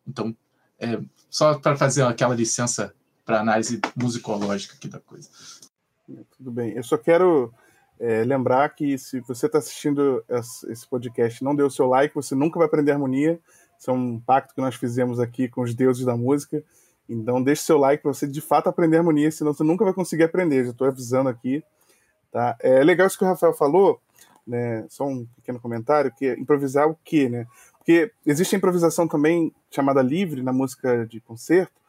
Então, 0.08 0.34
é, 0.80 0.98
só 1.28 1.58
para 1.58 1.76
fazer 1.76 2.02
aquela 2.02 2.34
licença 2.34 2.94
para 3.24 3.40
análise 3.40 3.80
musicológica 3.94 4.74
aqui 4.74 4.88
da 4.88 5.00
coisa. 5.00 5.28
Tudo 6.38 6.50
bem. 6.50 6.72
Eu 6.72 6.82
só 6.82 6.96
quero 6.96 7.52
é, 7.98 8.24
lembrar 8.24 8.68
que 8.70 8.96
se 8.96 9.20
você 9.20 9.46
está 9.46 9.58
assistindo 9.58 10.24
esse 10.68 10.86
podcast 10.88 11.42
não 11.42 11.54
deu 11.54 11.66
o 11.66 11.70
seu 11.70 11.86
like, 11.86 12.14
você 12.14 12.34
nunca 12.34 12.58
vai 12.58 12.66
aprender 12.66 12.92
harmonia. 12.92 13.40
Isso 13.78 13.90
é 13.90 13.94
um 13.94 14.18
pacto 14.18 14.54
que 14.54 14.60
nós 14.60 14.74
fizemos 14.74 15.20
aqui 15.20 15.48
com 15.48 15.62
os 15.62 15.74
deuses 15.74 16.04
da 16.04 16.16
música. 16.16 16.62
Então 17.08 17.42
deixe 17.42 17.62
seu 17.62 17.78
like 17.78 18.02
para 18.02 18.12
você 18.12 18.26
de 18.26 18.40
fato 18.40 18.68
aprender 18.68 18.96
harmonia, 18.98 19.30
senão 19.30 19.52
você 19.52 19.62
nunca 19.62 19.84
vai 19.84 19.94
conseguir 19.94 20.24
aprender. 20.24 20.64
Já 20.64 20.70
estou 20.70 20.86
avisando 20.86 21.28
aqui. 21.28 21.62
Tá? 22.32 22.56
É 22.60 22.82
legal 22.82 23.06
isso 23.06 23.16
que 23.16 23.24
o 23.24 23.28
Rafael 23.28 23.54
falou, 23.54 24.00
né? 24.46 24.84
Só 24.88 25.06
um 25.06 25.24
pequeno 25.36 25.60
comentário, 25.60 26.12
que 26.16 26.26
é 26.26 26.38
improvisar 26.38 26.88
o 26.88 26.98
quê, 27.04 27.28
né? 27.28 27.46
Porque 27.78 28.10
existe 28.26 28.54
a 28.54 28.58
improvisação 28.58 29.06
também 29.06 29.52
chamada 29.70 30.02
livre 30.02 30.42
na 30.42 30.52
música 30.52 31.06
de 31.06 31.20
concerto, 31.20 31.80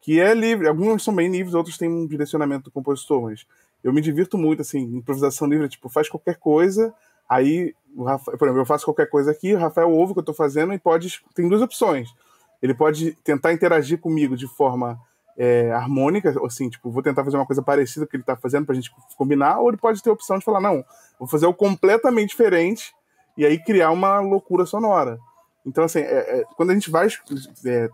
que 0.00 0.20
é 0.20 0.34
livre. 0.34 0.68
Alguns 0.68 1.02
são 1.02 1.14
bem 1.14 1.30
livres, 1.30 1.54
outros 1.54 1.78
têm 1.78 1.88
um 1.88 2.06
direcionamento 2.06 2.64
do 2.64 2.70
compositor, 2.70 3.22
mas 3.22 3.46
eu 3.82 3.92
me 3.92 4.00
divirto 4.00 4.36
muito, 4.36 4.62
assim, 4.62 4.80
improvisação 4.80 5.48
livre, 5.48 5.68
tipo, 5.68 5.88
faz 5.88 6.08
qualquer 6.08 6.36
coisa, 6.36 6.94
aí, 7.28 7.74
Rafael, 7.98 8.38
por 8.38 8.46
exemplo, 8.46 8.62
eu 8.62 8.66
faço 8.66 8.84
qualquer 8.84 9.08
coisa 9.08 9.30
aqui, 9.30 9.54
o 9.54 9.58
Rafael 9.58 9.90
ouve 9.90 10.12
o 10.12 10.14
que 10.14 10.18
eu 10.20 10.22
estou 10.22 10.34
fazendo 10.34 10.72
e 10.72 10.78
pode, 10.78 11.20
tem 11.34 11.48
duas 11.48 11.62
opções. 11.62 12.08
Ele 12.62 12.74
pode 12.74 13.12
tentar 13.24 13.52
interagir 13.52 13.98
comigo 14.00 14.36
de 14.36 14.46
forma 14.46 14.98
é, 15.36 15.70
harmônica, 15.72 16.34
assim, 16.44 16.68
tipo, 16.70 16.90
vou 16.90 17.02
tentar 17.02 17.24
fazer 17.24 17.36
uma 17.36 17.46
coisa 17.46 17.62
parecida 17.62 18.06
com 18.06 18.08
o 18.08 18.10
que 18.10 18.16
ele 18.16 18.22
está 18.22 18.36
fazendo 18.36 18.64
para 18.64 18.72
a 18.72 18.76
gente 18.76 18.90
combinar, 19.16 19.60
ou 19.60 19.68
ele 19.68 19.76
pode 19.76 20.02
ter 20.02 20.10
a 20.10 20.14
opção 20.14 20.38
de 20.38 20.44
falar, 20.44 20.60
não, 20.60 20.84
vou 21.18 21.28
fazer 21.28 21.46
o 21.46 21.54
completamente 21.54 22.30
diferente 22.30 22.94
e 23.36 23.44
aí 23.44 23.62
criar 23.62 23.90
uma 23.90 24.20
loucura 24.20 24.64
sonora. 24.64 25.18
Então, 25.64 25.84
assim, 25.84 26.00
é, 26.00 26.40
é, 26.40 26.44
quando 26.56 26.70
a 26.70 26.74
gente 26.74 26.90
vai 26.90 27.08
é, 27.66 27.90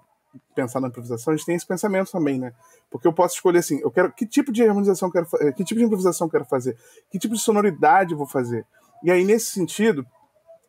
pensar 0.55 0.81
na 0.81 0.89
improvisação, 0.89 1.33
a 1.33 1.37
gente 1.37 1.47
tem 1.47 1.57
esse 1.57 1.67
pensamento 1.67 2.11
também, 2.13 2.39
né? 2.39 2.53
Porque 2.91 3.07
eu 3.07 3.13
posso 3.13 3.35
escolher 3.35 3.59
assim, 3.59 3.81
eu 3.81 3.91
quero 3.91 4.13
que 4.13 4.27
tipo 4.27 4.53
de 4.53 4.63
harmonização 4.63 5.11
quero 5.11 5.27
eh, 5.41 5.53
que 5.53 5.65
tipo 5.65 5.79
de 5.79 5.85
improvisação 5.85 6.29
quero 6.29 6.45
fazer, 6.45 6.77
que 7.11 7.19
tipo 7.19 7.35
de 7.35 7.41
sonoridade 7.41 8.15
vou 8.15 8.27
fazer. 8.27 8.67
E 9.03 9.11
aí 9.11 9.25
nesse 9.25 9.53
sentido, 9.53 10.07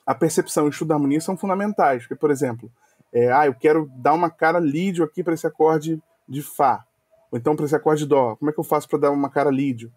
a 0.06 0.14
percepção 0.14 0.66
e 0.66 0.68
o 0.68 0.70
estudo 0.70 0.90
da 0.90 0.96
harmonia 0.96 1.22
são 1.22 1.38
fundamentais, 1.38 2.04
porque 2.04 2.16
por 2.16 2.32
exemplo, 2.32 2.72
é, 3.12 3.32
ah, 3.32 3.46
eu 3.46 3.54
quero 3.54 3.90
dar 3.96 4.14
uma 4.14 4.30
cara 4.30 4.60
lídio 4.60 5.04
aqui 5.04 5.24
para 5.24 5.34
esse 5.34 5.46
acorde 5.46 6.02
de 6.28 6.42
fá, 6.42 6.84
ou 7.32 7.38
então 7.38 7.56
para 7.56 7.66
esse 7.66 7.76
acorde 7.76 8.04
de 8.04 8.08
dó. 8.08 8.36
Como 8.36 8.50
é 8.50 8.54
que 8.54 8.60
eu 8.60 8.64
faço 8.64 8.88
para 8.90 9.00
dar 9.00 9.12
uma 9.12 9.30
cara 9.30 9.52
lídio? 9.52 9.92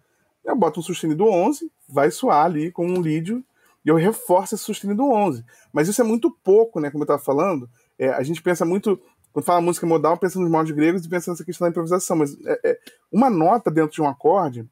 Eu 0.44 0.54
boto 0.54 0.80
um 0.80 0.82
sustenido 0.82 1.24
11, 1.24 1.70
vai 1.88 2.10
soar 2.10 2.44
ali 2.44 2.70
com 2.70 2.86
um 2.86 3.00
lídio 3.00 3.44
e 3.84 3.88
eu 3.88 3.96
reforço 3.96 4.54
esse 4.54 4.64
sustenido 4.64 5.10
11. 5.10 5.44
Mas 5.72 5.88
isso 5.88 6.00
é 6.00 6.04
muito 6.04 6.30
pouco, 6.30 6.78
né, 6.78 6.90
como 6.90 7.02
eu 7.02 7.06
estava 7.06 7.22
falando. 7.22 7.68
É, 7.98 8.10
a 8.10 8.22
gente 8.22 8.42
pensa 8.42 8.64
muito 8.64 9.00
quando 9.32 9.44
fala 9.44 9.60
música 9.60 9.86
modal, 9.86 10.16
pensa 10.16 10.40
nos 10.40 10.50
modos 10.50 10.72
gregos 10.72 11.04
e 11.04 11.08
pensa 11.10 11.30
nessa 11.30 11.44
questão 11.44 11.66
da 11.66 11.70
improvisação. 11.70 12.16
Mas 12.16 12.34
é, 12.46 12.58
é, 12.64 12.78
uma 13.12 13.28
nota 13.28 13.70
dentro 13.70 13.92
de 13.92 14.00
um 14.00 14.08
acorde 14.08 14.66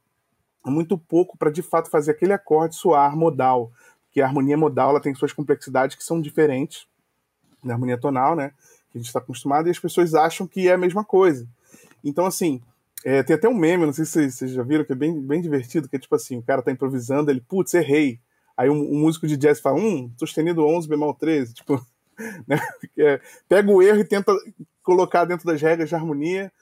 muito 0.71 0.97
pouco 0.97 1.37
para 1.37 1.51
de 1.51 1.62
fato 1.62 1.91
fazer 1.91 2.12
aquele 2.12 2.33
acorde 2.33 2.75
soar 2.75 3.17
modal. 3.17 3.73
Porque 4.05 4.21
a 4.21 4.27
harmonia 4.27 4.57
modal 4.57 4.91
ela 4.91 5.01
tem 5.01 5.15
suas 5.15 5.33
complexidades 5.33 5.97
que 5.97 6.05
são 6.05 6.21
diferentes 6.21 6.87
da 7.62 7.75
harmonia 7.75 7.99
tonal, 7.99 8.37
né? 8.37 8.53
Que 8.91 8.99
a 8.99 9.01
gente 9.01 9.07
está 9.07 9.19
acostumado, 9.19 9.67
e 9.67 9.71
as 9.71 9.79
pessoas 9.79 10.15
acham 10.15 10.47
que 10.47 10.69
é 10.69 10.75
a 10.75 10.79
mesma 10.79 11.05
coisa. 11.05 11.49
Então, 12.03 12.27
assim, 12.27 12.62
é, 13.05 13.23
tem 13.23 13.35
até 13.35 13.49
um 13.49 13.55
meme, 13.55 13.87
não 13.87 13.93
sei 13.93 14.05
se 14.05 14.31
vocês 14.31 14.51
já 14.51 14.62
viram, 14.62 14.85
que 14.85 14.93
é 14.93 14.97
bem, 14.97 15.21
bem 15.21 15.41
divertido, 15.41 15.89
que 15.89 15.97
é 15.97 15.99
tipo 15.99 16.15
assim, 16.15 16.37
o 16.37 16.43
cara 16.43 16.62
tá 16.62 16.71
improvisando, 16.71 17.31
ele, 17.31 17.41
putz, 17.41 17.75
errei. 17.75 18.21
Aí 18.57 18.71
um, 18.71 18.93
um 18.93 19.01
músico 19.01 19.27
de 19.27 19.37
jazz 19.37 19.61
fala, 19.61 19.79
um, 19.79 20.12
sustenido 20.17 20.65
11 20.65 20.89
bemol 20.89 21.15
13, 21.15 21.55
tipo, 21.55 21.85
Né? 22.47 22.59
É, 22.99 23.21
pega 23.49 23.71
o 23.71 23.83
erro 23.83 24.01
e 24.01 24.05
tenta 24.05 24.33
colocar 24.83 25.25
dentro 25.25 25.47
das 25.47 25.61
regras 25.61 25.89
de 25.89 25.95
harmonia. 25.95 26.53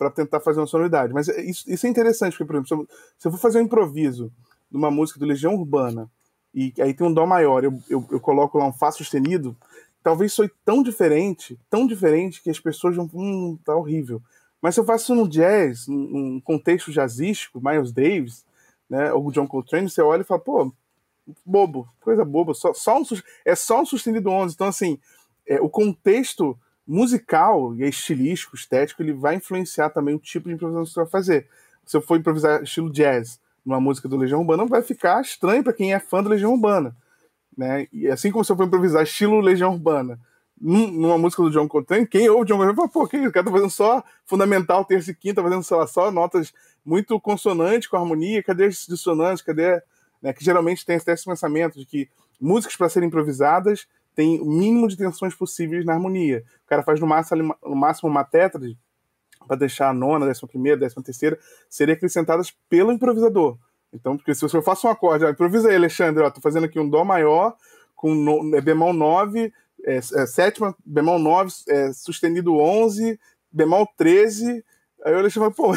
Para 0.00 0.10
tentar 0.10 0.40
fazer 0.40 0.60
uma 0.60 0.66
sonoridade. 0.66 1.12
Mas 1.12 1.28
é, 1.28 1.42
isso, 1.42 1.70
isso 1.70 1.86
é 1.86 1.90
interessante, 1.90 2.32
porque, 2.32 2.46
por 2.46 2.56
exemplo, 2.56 2.88
se 3.18 3.28
eu, 3.28 3.30
for 3.30 3.36
fazer 3.36 3.58
um 3.58 3.64
improviso 3.64 4.32
de 4.70 4.78
uma 4.78 4.90
música 4.90 5.20
do 5.20 5.26
Legião 5.26 5.54
Urbana, 5.54 6.10
e 6.54 6.72
aí 6.80 6.94
tem 6.94 7.06
um 7.06 7.12
Dó 7.12 7.26
maior, 7.26 7.62
eu, 7.62 7.78
eu, 7.86 8.08
eu 8.10 8.18
coloco 8.18 8.56
lá 8.56 8.66
um 8.66 8.72
Fá 8.72 8.90
sustenido, 8.90 9.54
talvez 10.02 10.32
soe 10.32 10.50
tão 10.64 10.82
diferente, 10.82 11.60
tão 11.68 11.86
diferente, 11.86 12.42
que 12.42 12.48
as 12.48 12.58
pessoas 12.58 12.96
vão, 12.96 13.10
hum, 13.12 13.58
tá 13.62 13.76
horrível. 13.76 14.22
Mas 14.62 14.74
se 14.74 14.80
eu 14.80 14.86
faço 14.86 15.14
no 15.14 15.28
jazz, 15.28 15.86
num 15.86 16.40
contexto 16.40 16.90
jazzístico, 16.90 17.60
Miles 17.62 17.92
Davis, 17.92 18.42
né, 18.88 19.12
ou 19.12 19.30
John 19.30 19.46
Coltrane, 19.46 19.90
você 19.90 20.00
olha 20.00 20.22
e 20.22 20.24
fala, 20.24 20.40
pô, 20.40 20.72
bobo, 21.44 21.86
coisa 22.00 22.24
boba, 22.24 22.54
só, 22.54 22.72
só 22.72 22.98
um, 22.98 23.02
é 23.44 23.54
só 23.54 23.82
um 23.82 23.86
sustenido 23.86 24.30
11. 24.30 24.54
Então, 24.54 24.66
assim, 24.66 24.98
é, 25.46 25.60
o 25.60 25.68
contexto 25.68 26.58
musical 26.90 27.72
e 27.76 27.84
estilístico, 27.84 28.56
estético, 28.56 29.00
ele 29.00 29.12
vai 29.12 29.36
influenciar 29.36 29.90
também 29.90 30.12
o 30.12 30.18
tipo 30.18 30.48
de 30.48 30.56
improvisação 30.56 30.84
que 30.84 30.90
você 30.90 31.00
vai 31.00 31.08
fazer. 31.08 31.48
Se 31.86 31.96
eu 31.96 32.02
for 32.02 32.16
improvisar 32.18 32.64
estilo 32.64 32.90
jazz 32.90 33.38
numa 33.64 33.80
música 33.80 34.08
do 34.08 34.16
Legião 34.16 34.40
Urbana, 34.40 34.66
vai 34.66 34.82
ficar 34.82 35.20
estranho 35.20 35.62
para 35.62 35.72
quem 35.72 35.94
é 35.94 36.00
fã 36.00 36.20
do 36.20 36.28
Legião 36.28 36.52
Urbana. 36.52 36.96
Né? 37.56 37.86
E 37.92 38.08
assim 38.08 38.32
como 38.32 38.44
se 38.44 38.50
eu 38.50 38.56
for 38.56 38.66
improvisar 38.66 39.04
estilo 39.04 39.38
Legião 39.38 39.72
Urbana 39.72 40.18
numa 40.60 41.16
música 41.16 41.42
do 41.44 41.50
John 41.50 41.68
Coltrane, 41.68 42.08
quem 42.08 42.28
ouve 42.28 42.46
John 42.46 42.56
Coltrane 42.56 42.76
fala, 42.76 42.88
pô, 42.88 43.06
que 43.06 43.16
o 43.24 43.32
cara 43.32 43.46
tá 43.46 43.52
fazendo 43.52 43.70
só 43.70 44.02
fundamental, 44.26 44.84
terça 44.84 45.12
e 45.12 45.14
quinta, 45.14 45.36
tá 45.36 45.48
fazendo 45.48 45.62
só, 45.62 45.86
só 45.86 46.10
notas 46.10 46.52
muito 46.84 47.20
consonantes 47.20 47.88
com 47.88 47.96
harmonia, 47.96 48.42
cadê 48.42 48.64
as 48.64 48.84
dissonantes, 48.84 49.44
cadê... 49.44 49.80
Né? 50.20 50.32
Que 50.32 50.44
geralmente 50.44 50.84
tem 50.84 50.96
esse 50.96 51.24
pensamento 51.24 51.78
de 51.78 51.86
que 51.86 52.10
músicas 52.40 52.76
para 52.76 52.88
serem 52.88 53.06
improvisadas 53.06 53.86
tem 54.20 54.38
o 54.38 54.44
mínimo 54.44 54.86
de 54.86 54.98
tensões 54.98 55.34
possíveis 55.34 55.82
na 55.82 55.94
harmonia. 55.94 56.44
O 56.62 56.68
cara 56.68 56.82
faz 56.82 57.00
no 57.00 57.06
máximo, 57.06 57.56
no 57.64 57.74
máximo 57.74 58.10
uma 58.10 58.22
tétrade 58.22 58.76
para 59.48 59.56
deixar 59.56 59.88
a 59.88 59.94
nona, 59.94 60.26
décima 60.26 60.46
primeira, 60.46 60.78
décima 60.78 61.02
terceira, 61.02 61.38
seriam 61.70 61.96
acrescentadas 61.96 62.54
pelo 62.68 62.92
improvisador. 62.92 63.56
Então, 63.90 64.18
porque 64.18 64.34
se 64.34 64.42
você 64.42 64.60
faça 64.60 64.86
um 64.86 64.90
acorde, 64.90 65.24
ó, 65.24 65.30
improvisa 65.30 65.70
aí, 65.70 65.76
Alexandre, 65.76 66.22
ó, 66.22 66.30
tô 66.30 66.38
fazendo 66.38 66.64
aqui 66.64 66.78
um 66.78 66.86
Dó 66.86 67.02
maior 67.02 67.56
com 67.96 68.14
no, 68.14 68.54
é, 68.54 68.60
bemol 68.60 68.92
9, 68.92 69.50
é, 69.86 69.96
é, 69.96 70.00
sétima, 70.00 70.76
bemol 70.84 71.18
9, 71.18 71.50
é, 71.70 71.90
sustenido 71.94 72.54
11, 72.54 73.18
bemol 73.50 73.88
13. 73.96 74.62
Aí 75.02 75.14
o 75.14 75.18
Alexandre 75.18 75.54
pô, 75.54 75.72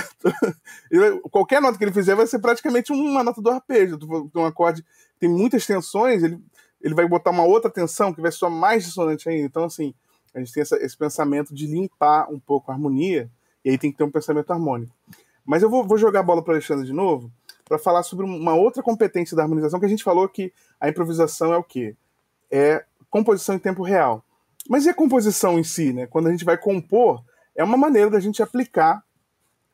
qualquer 1.31 1.61
nota 1.61 1.77
que 1.77 1.83
ele 1.85 1.93
fizer 1.93 2.13
vai 2.13 2.27
ser 2.27 2.39
praticamente 2.39 2.91
uma 2.91 3.23
nota 3.23 3.41
do 3.41 3.49
arpejo. 3.49 3.97
Um 4.35 4.45
acorde 4.45 4.83
tem 5.17 5.29
muitas 5.29 5.65
tensões, 5.65 6.21
ele 6.21 6.43
ele 6.83 6.93
vai 6.93 7.07
botar 7.07 7.31
uma 7.31 7.45
outra 7.45 7.71
tensão 7.71 8.13
que 8.13 8.21
vai 8.21 8.31
soar 8.31 8.51
mais 8.51 8.83
dissonante 8.83 9.29
ainda. 9.29 9.45
Então, 9.45 9.63
assim, 9.63 9.93
a 10.35 10.39
gente 10.39 10.51
tem 10.51 10.61
essa, 10.61 10.75
esse 10.77 10.97
pensamento 10.97 11.55
de 11.55 11.65
limpar 11.65 12.29
um 12.29 12.37
pouco 12.37 12.69
a 12.69 12.73
harmonia, 12.73 13.31
e 13.63 13.69
aí 13.69 13.77
tem 13.77 13.89
que 13.91 13.97
ter 13.97 14.03
um 14.03 14.11
pensamento 14.11 14.51
harmônico. 14.51 14.93
Mas 15.45 15.63
eu 15.63 15.69
vou, 15.69 15.85
vou 15.85 15.97
jogar 15.97 16.19
a 16.19 16.23
bola 16.23 16.43
para 16.43 16.53
Alexandre 16.53 16.85
de 16.85 16.93
novo, 16.93 17.31
para 17.63 17.79
falar 17.79 18.03
sobre 18.03 18.25
uma 18.25 18.53
outra 18.53 18.83
competência 18.83 19.35
da 19.35 19.43
harmonização, 19.43 19.79
que 19.79 19.85
a 19.85 19.89
gente 19.89 20.03
falou 20.03 20.27
que 20.27 20.51
a 20.79 20.89
improvisação 20.89 21.53
é 21.53 21.57
o 21.57 21.63
quê? 21.63 21.95
É 22.51 22.83
composição 23.09 23.55
em 23.55 23.59
tempo 23.59 23.83
real. 23.83 24.23
Mas 24.69 24.85
e 24.85 24.89
a 24.89 24.93
composição 24.93 25.57
em 25.57 25.63
si, 25.63 25.93
né? 25.93 26.05
Quando 26.07 26.27
a 26.27 26.31
gente 26.31 26.43
vai 26.43 26.57
compor, 26.57 27.23
é 27.55 27.63
uma 27.63 27.77
maneira 27.77 28.09
da 28.09 28.19
gente 28.19 28.43
aplicar 28.43 29.03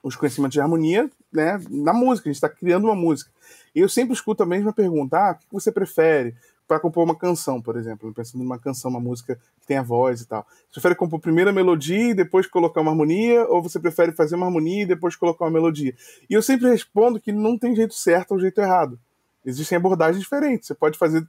os 0.03 0.15
conhecimentos 0.15 0.53
de 0.53 0.61
harmonia 0.61 1.09
né, 1.31 1.59
na 1.69 1.93
música, 1.93 2.27
a 2.27 2.31
gente 2.31 2.37
está 2.37 2.49
criando 2.49 2.85
uma 2.85 2.95
música. 2.95 3.31
E 3.73 3.79
eu 3.79 3.89
sempre 3.89 4.13
escuto 4.13 4.43
a 4.43 4.45
mesma 4.45 4.73
pergunta: 4.73 5.17
ah, 5.17 5.31
o 5.31 5.35
que 5.35 5.45
você 5.51 5.71
prefere? 5.71 6.35
Para 6.69 6.79
compor 6.79 7.03
uma 7.03 7.17
canção, 7.17 7.59
por 7.59 7.75
exemplo, 7.75 8.13
pensando 8.13 8.43
numa 8.43 8.59
canção, 8.59 8.91
uma 8.91 8.99
música 8.99 9.35
que 9.59 9.65
tem 9.65 9.79
a 9.79 9.81
voz 9.81 10.21
e 10.21 10.27
tal. 10.27 10.45
Você 10.67 10.73
prefere 10.73 10.93
compor 10.93 11.19
primeiro 11.19 11.49
a 11.49 11.53
melodia 11.53 12.11
e 12.11 12.13
depois 12.13 12.45
colocar 12.45 12.79
uma 12.81 12.91
harmonia, 12.91 13.43
ou 13.47 13.59
você 13.59 13.79
prefere 13.79 14.11
fazer 14.11 14.35
uma 14.35 14.45
harmonia 14.45 14.83
e 14.83 14.85
depois 14.85 15.15
colocar 15.15 15.45
uma 15.45 15.51
melodia? 15.51 15.95
E 16.29 16.33
eu 16.35 16.43
sempre 16.43 16.69
respondo 16.69 17.19
que 17.19 17.31
não 17.31 17.57
tem 17.57 17.75
jeito 17.75 17.95
certo 17.95 18.33
ou 18.33 18.39
jeito 18.39 18.61
errado. 18.61 18.99
Existem 19.45 19.77
abordagens 19.77 20.21
diferentes. 20.21 20.67
Você 20.67 20.75
pode 20.75 20.97
fazer 20.97 21.25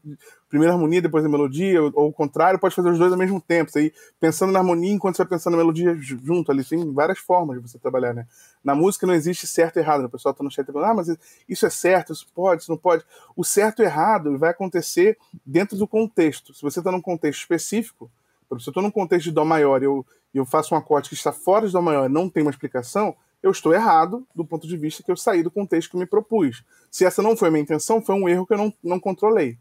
primeiro 0.49 0.73
a 0.73 0.77
harmonia, 0.77 1.01
depois 1.01 1.25
a 1.25 1.29
melodia, 1.29 1.81
ou, 1.81 1.93
ou 1.95 2.09
o 2.09 2.13
contrário, 2.13 2.59
pode 2.59 2.75
fazer 2.75 2.91
os 2.91 2.99
dois 2.99 3.13
ao 3.13 3.19
mesmo 3.19 3.41
tempo. 3.41 3.71
Você 3.71 3.87
ir 3.87 3.95
pensando 4.19 4.53
na 4.53 4.59
harmonia 4.59 4.93
enquanto 4.93 5.17
você 5.17 5.23
vai 5.23 5.31
pensando 5.31 5.53
na 5.53 5.59
melodia 5.59 5.97
junto 5.97 6.51
ali. 6.51 6.65
Tem 6.65 6.93
várias 6.93 7.19
formas 7.19 7.57
de 7.57 7.69
você 7.69 7.79
trabalhar, 7.79 8.13
né? 8.13 8.27
Na 8.65 8.75
música 8.75 9.07
não 9.07 9.15
existe 9.15 9.47
certo 9.47 9.77
e 9.77 9.81
errado. 9.81 10.05
O 10.05 10.11
pessoal 10.11 10.33
está 10.33 10.43
no 10.43 10.51
chat 10.51 10.67
falando, 10.67 10.91
ah, 10.91 10.95
mas 10.95 11.17
isso 11.49 11.65
é 11.65 11.71
certo, 11.71 12.13
isso 12.13 12.27
pode, 12.35 12.63
isso 12.63 12.71
não 12.71 12.79
pode. 12.79 13.05
O 13.37 13.45
certo 13.45 13.81
e 13.81 13.85
errado 13.85 14.37
vai 14.39 14.51
acontecer 14.51 15.17
dentro 15.47 15.77
do 15.77 15.87
contexto. 15.87 16.53
Se 16.53 16.63
você 16.63 16.81
está 16.81 16.91
num 16.91 17.01
contexto 17.01 17.41
específico, 17.41 18.11
se 18.59 18.69
eu 18.69 18.71
estou 18.71 18.83
num 18.83 18.91
contexto 18.91 19.25
de 19.25 19.33
Dó 19.33 19.45
maior 19.45 19.81
e 19.81 19.85
eu, 19.85 20.05
eu 20.35 20.45
faço 20.45 20.75
um 20.75 20.79
acorde 20.79 21.09
que 21.09 21.15
está 21.15 21.31
fora 21.31 21.67
de 21.67 21.73
Dó 21.73 21.81
maior 21.81 22.09
não 22.09 22.29
tem 22.29 22.43
uma 22.43 22.51
explicação, 22.51 23.15
eu 23.43 23.51
estou 23.51 23.73
errado 23.73 24.27
do 24.35 24.45
ponto 24.45 24.67
de 24.67 24.77
vista 24.77 25.03
que 25.03 25.11
eu 25.11 25.17
saí 25.17 25.43
do 25.43 25.51
contexto 25.51 25.91
que 25.91 25.97
me 25.97 26.07
propus. 26.07 26.65
Se 26.91 27.05
essa 27.05 27.23
não 27.23 27.37
foi 27.37 27.49
a 27.49 27.51
minha 27.51 27.63
intenção, 27.63 28.03
foi 28.03 28.15
um 28.15 28.29
erro 28.29 28.47
que 28.47 28.53
eu 28.53 28.59
não, 28.59 28.75
não 28.83 29.01
controlei. 29.01 29.59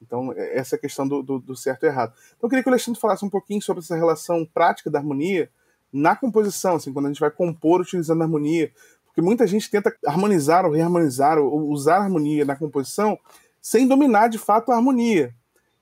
Então, 0.00 0.32
é, 0.32 0.58
essa 0.58 0.76
é 0.76 0.78
a 0.78 0.80
questão 0.80 1.06
do, 1.06 1.22
do, 1.22 1.38
do 1.38 1.56
certo 1.56 1.84
e 1.84 1.86
errado. 1.86 2.12
Então, 2.36 2.46
eu 2.46 2.48
queria 2.48 2.62
que 2.62 2.68
o 2.68 2.72
Alexandre 2.72 3.00
falasse 3.00 3.24
um 3.24 3.30
pouquinho 3.30 3.60
sobre 3.60 3.82
essa 3.82 3.96
relação 3.96 4.46
prática 4.46 4.90
da 4.90 4.98
harmonia 4.98 5.50
na 5.92 6.14
composição, 6.14 6.76
assim, 6.76 6.92
quando 6.92 7.06
a 7.06 7.08
gente 7.08 7.20
vai 7.20 7.30
compor 7.30 7.80
utilizando 7.80 8.20
a 8.22 8.24
harmonia. 8.24 8.70
Porque 9.06 9.20
muita 9.20 9.46
gente 9.46 9.70
tenta 9.70 9.94
harmonizar 10.06 10.64
ou 10.64 10.72
reharmonizar 10.72 11.38
ou 11.38 11.68
usar 11.70 11.96
a 11.96 12.04
harmonia 12.04 12.44
na 12.44 12.56
composição 12.56 13.18
sem 13.60 13.86
dominar 13.86 14.28
de 14.28 14.38
fato 14.38 14.70
a 14.70 14.76
harmonia. 14.76 15.34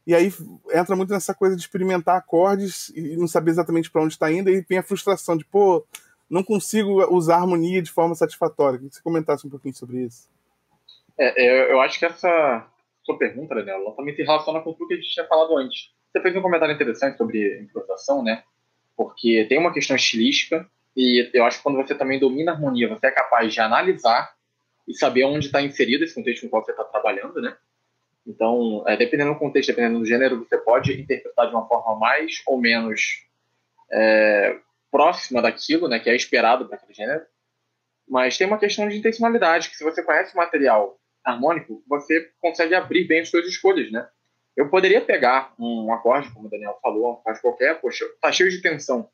E 0.07 0.15
aí 0.15 0.33
entra 0.73 0.95
muito 0.95 1.13
nessa 1.13 1.35
coisa 1.35 1.57
de 1.57 1.63
experimentar 1.63 2.17
acordes 2.17 2.91
e 2.95 3.17
não 3.17 3.27
saber 3.27 3.51
exatamente 3.51 3.91
para 3.91 4.03
onde 4.03 4.15
está 4.15 4.31
indo, 4.31 4.49
e 4.49 4.61
vem 4.61 4.79
a 4.79 4.83
frustração 4.83 5.37
de, 5.37 5.45
pô, 5.45 5.85
não 6.29 6.43
consigo 6.43 7.03
usar 7.15 7.37
harmonia 7.37 7.83
de 7.83 7.91
forma 7.91 8.15
satisfatória. 8.15 8.79
Queria 8.79 8.91
que 8.91 8.97
você 8.97 9.03
comentasse 9.03 9.47
um 9.47 9.51
pouquinho 9.51 9.75
sobre 9.75 10.05
isso. 10.05 10.29
É, 11.19 11.45
é 11.45 11.73
eu 11.73 11.81
acho 11.81 11.99
que 11.99 12.07
essa 12.07 12.67
sua 13.05 13.17
pergunta, 13.17 13.55
Daniel, 13.55 13.81
ela 13.81 13.95
também 13.95 14.15
se 14.15 14.23
relaciona 14.23 14.61
com 14.61 14.73
tudo 14.73 14.89
que 14.89 14.95
a 14.95 14.97
gente 14.97 15.11
tinha 15.11 15.27
falado 15.27 15.57
antes. 15.57 15.93
Você 16.11 16.21
fez 16.21 16.35
um 16.37 16.43
comentário 16.43 16.75
interessante 16.75 17.17
sobre 17.17 17.61
improvisação, 17.61 18.23
né? 18.23 18.43
Porque 18.97 19.47
tem 19.49 19.59
uma 19.59 19.73
questão 19.73 19.95
estilística 19.95 20.69
e 20.97 21.31
eu 21.33 21.45
acho 21.45 21.59
que 21.59 21.63
quando 21.63 21.77
você 21.77 21.95
também 21.95 22.19
domina 22.19 22.53
a 22.53 22.55
harmonia, 22.55 22.89
você 22.89 23.07
é 23.07 23.11
capaz 23.11 23.53
de 23.53 23.61
analisar 23.61 24.35
e 24.89 24.95
saber 24.95 25.25
onde 25.25 25.47
está 25.47 25.61
inserido 25.63 26.05
esse 26.05 26.15
contexto 26.15 26.43
com 26.43 26.47
o 26.47 26.51
qual 26.51 26.65
você 26.65 26.71
está 26.71 26.85
trabalhando, 26.85 27.41
né? 27.41 27.57
Então, 28.27 28.83
é, 28.87 28.97
dependendo 28.97 29.35
do 29.35 29.39
contexto, 29.39 29.69
dependendo 29.69 30.01
do 30.01 30.07
gênero, 30.07 30.39
você 30.45 30.59
pode 30.59 31.01
interpretar 31.01 31.49
de 31.49 31.55
uma 31.55 31.67
forma 31.69 31.97
mais 31.99 32.43
ou 32.47 32.59
menos 32.59 33.25
é, 33.93 34.59
próxima 34.97 35.43
daquilo, 35.43 35.89
né, 35.89 35.99
que 35.99 36.09
é 36.09 36.17
esperado 36.17 36.67
para 36.67 36.79
aquele 36.79 36.95
gênero. 36.95 37.23
Mas 38.09 38.39
tem 38.39 38.47
uma 38.47 38.57
questão 38.57 38.89
de 38.89 38.97
intencionalidade, 38.97 39.69
que 39.69 39.77
se 39.77 39.85
você 39.85 40.03
conhece 40.03 40.33
o 40.33 40.39
material 40.39 40.99
harmônico, 41.23 41.85
você 41.87 42.31
consegue 42.41 42.75
abrir 42.75 43.05
bem 43.05 43.21
as 43.21 43.29
suas 43.29 43.47
escolhas, 43.47 43.93
né? 43.93 44.09
Eu 44.57 44.71
poderia 44.71 45.03
pegar 45.03 45.53
um 45.59 45.93
acorde, 45.93 46.33
como 46.33 46.47
o 46.47 46.51
Daniel 46.51 46.79
falou, 46.81 47.13
acorde 47.13 47.43
qualquer, 47.43 47.79
poxa, 47.79 48.07
tá 48.23 48.33
cheio 48.33 48.51
de 48.51 48.63
tensão. 48.63 49.11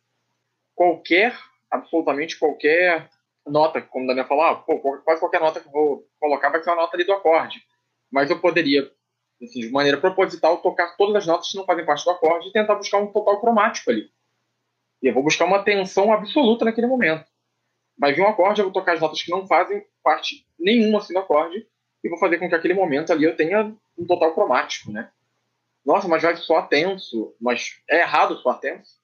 Qualquer, 0.72 1.36
absolutamente 1.68 2.38
qualquer 2.38 3.10
nota, 3.44 3.82
como 3.82 4.04
o 4.04 4.06
Daniel 4.06 4.28
falou, 4.28 4.44
ah, 4.44 4.54
pô, 4.54 4.78
quase 4.78 5.18
qualquer 5.18 5.40
nota 5.40 5.58
que 5.58 5.66
eu 5.66 5.72
vou 5.72 6.08
colocar 6.20 6.50
vai 6.50 6.62
ser 6.62 6.70
uma 6.70 6.82
nota 6.82 6.96
ali 6.96 7.02
do 7.02 7.12
acorde. 7.12 7.60
Mas 8.08 8.30
eu 8.30 8.38
poderia, 8.38 8.88
assim, 9.42 9.62
de 9.62 9.70
maneira 9.70 9.98
proposital, 9.98 10.58
tocar 10.58 10.96
todas 10.96 11.16
as 11.16 11.26
notas 11.26 11.50
que 11.50 11.56
não 11.56 11.64
fazem 11.64 11.84
parte 11.84 12.04
do 12.04 12.10
acorde 12.10 12.48
e 12.48 12.52
tentar 12.52 12.76
buscar 12.76 12.98
um 12.98 13.10
total 13.10 13.40
cromático 13.40 13.90
ali. 13.90 14.08
E 15.02 15.08
eu 15.08 15.14
vou 15.14 15.22
buscar 15.22 15.44
uma 15.44 15.62
tensão 15.62 16.12
absoluta 16.12 16.64
naquele 16.64 16.86
momento. 16.86 17.26
Vai 17.98 18.12
vir 18.12 18.22
um 18.22 18.28
acorde, 18.28 18.60
eu 18.60 18.66
vou 18.66 18.72
tocar 18.72 18.94
as 18.94 19.00
notas 19.00 19.22
que 19.22 19.30
não 19.30 19.46
fazem 19.46 19.84
parte 20.02 20.46
nenhuma 20.58 20.98
assim 20.98 21.12
do 21.12 21.18
acorde 21.18 21.66
e 22.02 22.08
vou 22.08 22.18
fazer 22.18 22.38
com 22.38 22.48
que 22.48 22.54
aquele 22.54 22.74
momento 22.74 23.12
ali 23.12 23.24
eu 23.24 23.36
tenha 23.36 23.74
um 23.98 24.06
total 24.06 24.32
cromático, 24.34 24.90
né? 24.90 25.10
Nossa, 25.84 26.06
mas 26.06 26.22
vai 26.22 26.36
soar 26.36 26.68
tenso, 26.68 27.34
mas 27.40 27.80
é 27.88 28.00
errado 28.00 28.36
soar 28.38 28.58
tenso? 28.60 29.00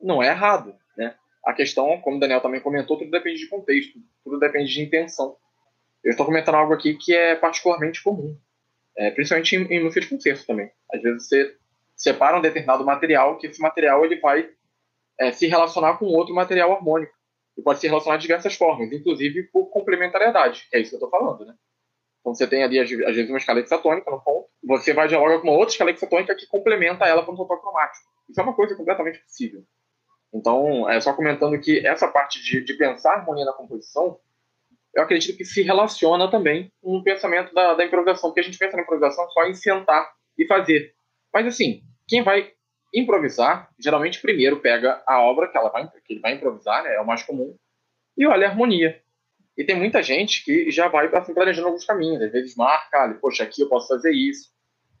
Não 0.00 0.22
é 0.22 0.28
errado, 0.28 0.74
né? 0.96 1.14
A 1.44 1.52
questão, 1.52 2.00
como 2.00 2.16
o 2.16 2.20
Daniel 2.20 2.40
também 2.40 2.60
comentou, 2.60 2.98
tudo 2.98 3.10
depende 3.10 3.38
de 3.38 3.48
contexto, 3.48 3.98
tudo 4.24 4.38
depende 4.38 4.72
de 4.72 4.82
intenção. 4.82 5.36
Eu 6.02 6.10
estou 6.10 6.24
comentando 6.24 6.54
algo 6.54 6.72
aqui 6.72 6.94
que 6.94 7.14
é 7.14 7.34
particularmente 7.34 8.02
comum, 8.02 8.36
é, 8.96 9.10
principalmente 9.10 9.56
em, 9.56 9.64
em 9.64 9.82
música 9.82 10.00
de 10.00 10.08
concerto 10.08 10.46
também. 10.46 10.70
Às 10.92 11.02
vezes 11.02 11.28
você 11.28 11.56
separa 11.94 12.38
um 12.38 12.42
determinado 12.42 12.84
material, 12.84 13.36
que 13.38 13.46
esse 13.46 13.60
material 13.60 14.04
ele 14.04 14.16
vai 14.20 14.50
é, 15.18 15.32
se 15.32 15.46
relacionar 15.46 15.98
com 15.98 16.06
outro 16.06 16.34
material 16.34 16.72
harmônico. 16.72 17.12
E 17.56 17.62
pode 17.62 17.80
se 17.80 17.88
relacionar 17.88 18.16
de 18.16 18.22
diversas 18.22 18.54
formas, 18.54 18.92
inclusive 18.92 19.44
por 19.44 19.66
complementariedade, 19.66 20.66
que 20.70 20.76
é 20.76 20.80
isso 20.80 20.90
que 20.90 20.96
eu 20.96 21.06
estou 21.06 21.10
falando, 21.10 21.44
né? 21.44 21.54
Então 22.20 22.34
você 22.34 22.46
tem 22.46 22.62
ali, 22.62 22.78
às 22.78 22.88
vezes, 22.90 23.28
uma 23.28 23.38
escala 23.38 23.60
hexatônica 23.60 24.10
no 24.10 24.20
ponto, 24.20 24.48
você 24.62 24.92
vai 24.92 25.08
dialogar 25.08 25.38
com 25.38 25.48
uma 25.48 25.56
outra 25.56 25.72
escala 25.72 25.90
hexatônica 25.90 26.34
que 26.36 26.46
complementa 26.46 27.06
ela 27.06 27.22
para 27.22 27.32
um 27.32 27.36
total 27.36 27.60
cromático. 27.60 28.04
Isso 28.28 28.40
é 28.40 28.42
uma 28.42 28.54
coisa 28.54 28.76
completamente 28.76 29.18
possível. 29.20 29.64
Então, 30.32 30.88
é 30.88 31.00
só 31.00 31.14
comentando 31.14 31.58
que 31.58 31.84
essa 31.86 32.06
parte 32.06 32.42
de, 32.42 32.62
de 32.62 32.74
pensar 32.74 33.14
harmonia 33.14 33.44
na 33.44 33.52
composição, 33.52 34.18
eu 34.94 35.02
acredito 35.02 35.36
que 35.36 35.44
se 35.44 35.62
relaciona 35.62 36.30
também 36.30 36.70
com 36.82 36.96
o 36.96 37.02
pensamento 37.02 37.54
da, 37.54 37.74
da 37.74 37.84
improvisação, 37.84 38.30
porque 38.30 38.40
a 38.40 38.44
gente 38.44 38.58
pensa 38.58 38.76
na 38.76 38.82
improvisação 38.82 39.28
só 39.30 39.46
em 39.46 39.54
sentar 39.54 40.10
e 40.36 40.46
fazer. 40.46 40.92
Mas, 41.32 41.46
assim, 41.46 41.82
quem 42.06 42.22
vai 42.22 42.52
improvisar, 42.94 43.70
geralmente 43.78 44.20
primeiro 44.20 44.60
pega 44.60 45.02
a 45.06 45.20
obra 45.20 45.48
que, 45.48 45.56
ela 45.56 45.68
vai, 45.68 45.88
que 45.88 46.12
ele 46.12 46.20
vai 46.20 46.34
improvisar, 46.34 46.82
né, 46.82 46.94
é 46.94 47.00
o 47.00 47.06
mais 47.06 47.22
comum, 47.22 47.56
e 48.16 48.26
olha 48.26 48.46
a 48.46 48.50
harmonia. 48.50 49.00
E 49.56 49.64
tem 49.64 49.76
muita 49.76 50.02
gente 50.02 50.44
que 50.44 50.70
já 50.70 50.88
vai 50.88 51.08
assim, 51.14 51.34
planejando 51.34 51.66
alguns 51.66 51.84
caminhos, 51.84 52.22
às 52.22 52.30
vezes 52.30 52.54
marca, 52.54 53.02
ali, 53.02 53.14
poxa, 53.14 53.42
aqui 53.42 53.62
eu 53.62 53.68
posso 53.68 53.88
fazer 53.88 54.12
isso. 54.12 54.50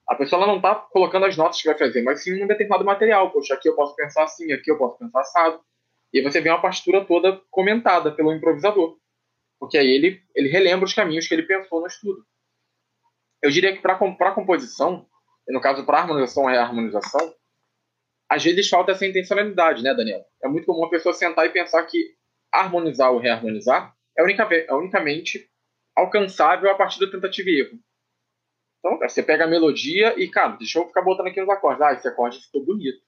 A 0.08 0.14
pessoa 0.14 0.42
ela 0.42 0.50
não 0.50 0.56
está 0.56 0.74
colocando 0.74 1.26
as 1.26 1.36
notas 1.36 1.60
que 1.60 1.68
vai 1.68 1.76
fazer, 1.76 2.02
mas 2.02 2.22
sim 2.22 2.42
um 2.42 2.46
determinado 2.46 2.84
material. 2.84 3.30
Poxa, 3.30 3.54
aqui 3.54 3.68
eu 3.68 3.76
posso 3.76 3.94
pensar 3.94 4.24
assim, 4.24 4.50
aqui 4.52 4.70
eu 4.70 4.78
posso 4.78 4.98
pensar 4.98 5.20
assado. 5.20 5.60
E 6.12 6.18
aí 6.18 6.24
você 6.24 6.40
vê 6.40 6.48
uma 6.48 6.62
partitura 6.62 7.04
toda 7.04 7.40
comentada 7.50 8.10
pelo 8.10 8.32
improvisador. 8.32 8.96
Porque 9.60 9.76
aí 9.76 9.86
ele, 9.86 10.22
ele 10.34 10.48
relembra 10.48 10.86
os 10.86 10.94
caminhos 10.94 11.28
que 11.28 11.34
ele 11.34 11.42
pensou 11.42 11.80
no 11.80 11.86
estudo. 11.86 12.24
Eu 13.42 13.50
diria 13.50 13.76
que 13.76 13.82
para 13.82 13.94
a 13.94 14.32
composição, 14.32 15.06
e 15.46 15.52
no 15.52 15.60
caso 15.60 15.84
para 15.84 15.98
harmonização 15.98 16.48
e 16.48 16.52
reharmonização, 16.52 17.34
às 18.28 18.44
vezes 18.44 18.68
falta 18.68 18.92
essa 18.92 19.06
intencionalidade, 19.06 19.82
né, 19.82 19.94
Daniel? 19.94 20.24
É 20.42 20.48
muito 20.48 20.66
comum 20.66 20.84
a 20.84 20.90
pessoa 20.90 21.14
sentar 21.14 21.46
e 21.46 21.50
pensar 21.50 21.82
que 21.84 22.14
harmonizar 22.52 23.12
ou 23.12 23.18
reharmonizar 23.18 23.94
é, 24.18 24.22
unica, 24.22 24.48
é 24.52 24.74
unicamente 24.74 25.48
alcançável 25.96 26.70
a 26.70 26.74
partir 26.74 27.00
da 27.00 27.10
tentativa 27.10 27.48
e 27.48 27.60
erro. 27.60 27.78
Então, 28.78 28.98
você 28.98 29.22
pega 29.22 29.44
a 29.44 29.48
melodia 29.48 30.14
e, 30.20 30.28
cara, 30.28 30.56
deixa 30.56 30.78
eu 30.78 30.86
ficar 30.86 31.02
botando 31.02 31.26
aqui 31.26 31.40
nos 31.40 31.48
acordes. 31.48 31.82
Ah, 31.82 31.92
esse 31.92 32.06
acorde 32.06 32.40
ficou 32.40 32.64
bonito. 32.64 32.98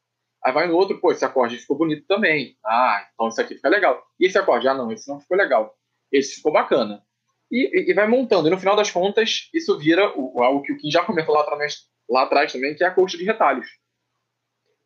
Aí 0.45 0.53
vai 0.53 0.67
no 0.67 0.75
outro, 0.75 0.99
pô, 1.01 1.13
esse 1.13 1.25
acorde 1.25 1.59
ficou 1.59 1.77
bonito 1.77 2.07
também. 2.07 2.57
Ah, 2.65 3.07
então 3.13 3.29
isso 3.29 3.41
aqui 3.41 3.55
fica 3.55 3.69
legal. 3.69 4.03
E 4.19 4.27
esse 4.27 4.39
acorde? 4.39 4.67
Ah, 4.69 4.75
não, 4.75 4.91
esse 4.91 5.09
não 5.09 5.21
ficou 5.21 5.37
legal. 5.37 5.75
Esse 6.11 6.37
ficou 6.37 6.53
bacana. 6.53 7.03
E, 7.51 7.91
e 7.91 7.95
vai 7.95 8.09
montando. 8.09 8.49
E 8.49 8.51
no 8.51 8.59
final 8.59 8.75
das 8.75 8.91
contas, 8.91 9.49
isso 9.53 9.79
vira 9.79 10.13
o, 10.17 10.43
algo 10.43 10.63
que 10.63 10.73
o 10.73 10.77
Kim 10.77 10.91
já 10.91 11.05
comentou 11.05 11.35
lá 11.35 11.45
lá 12.09 12.23
atrás 12.23 12.53
também, 12.53 12.75
que 12.75 12.83
é 12.83 12.87
a 12.87 12.95
coxa 12.95 13.17
de 13.17 13.25
retalhos. 13.25 13.67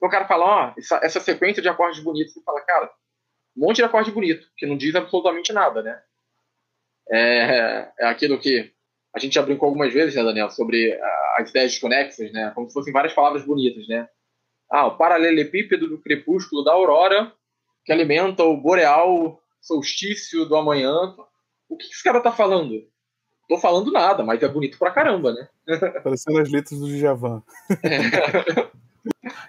Então 0.05 0.09
o 0.09 0.13
cara 0.13 0.29
fala, 0.29 0.45
ó, 0.45 0.69
oh, 0.69 0.79
essa, 0.79 1.01
essa 1.03 1.19
sequência 1.19 1.63
de 1.63 1.69
acordes 1.69 1.99
bonitos, 2.01 2.35
você 2.35 2.43
fala, 2.43 2.61
cara, 2.61 2.91
um 3.57 3.67
monte 3.67 3.77
de 3.77 3.85
acorde 3.85 4.11
bonito, 4.11 4.47
que 4.55 4.67
não 4.67 4.77
diz 4.77 4.95
absolutamente 4.95 5.51
nada, 5.51 5.83
né? 5.83 5.99
É, 7.11 7.91
é 7.99 8.07
aquilo 8.07 8.39
que 8.39 8.71
a 9.15 9.19
gente 9.19 9.35
já 9.35 9.41
brincou 9.41 9.67
algumas 9.67 9.95
vezes, 9.95 10.15
né, 10.15 10.23
Daniel, 10.23 10.51
sobre 10.51 10.93
as 11.37 11.49
ideias 11.49 11.73
desconexas, 11.73 12.31
né? 12.33 12.53
Como 12.55 12.69
se 12.69 12.75
fossem 12.75 12.93
várias 12.93 13.15
palavras 13.15 13.47
bonitas, 13.47 13.89
né? 13.89 14.07
Ah, 14.71 14.89
o 14.89 14.99
paralelepípedo 14.99 15.89
do 15.89 16.03
crepúsculo 16.03 16.63
da 16.63 16.73
aurora 16.73 17.33
que 17.83 17.91
alimenta 17.93 18.45
o 18.45 18.59
boreal 18.59 19.41
solstício 19.63 20.45
do 20.45 20.55
amanhã. 20.55 21.15
O 21.67 21.79
que 21.79 21.87
esse 21.87 22.05
cara 22.05 22.21
tá 22.21 22.31
falando? 22.31 22.87
Tô 23.49 23.57
falando 23.57 23.91
nada, 23.91 24.23
mas 24.23 24.43
é 24.43 24.49
bonito 24.49 24.79
pra 24.79 24.91
caramba, 24.91 25.33
né? 25.33 25.49
Parecendo 26.03 26.41
as 26.41 26.51
letras 26.51 26.79
do 26.79 26.89
Djavan. 26.89 27.43
É. 27.83 28.75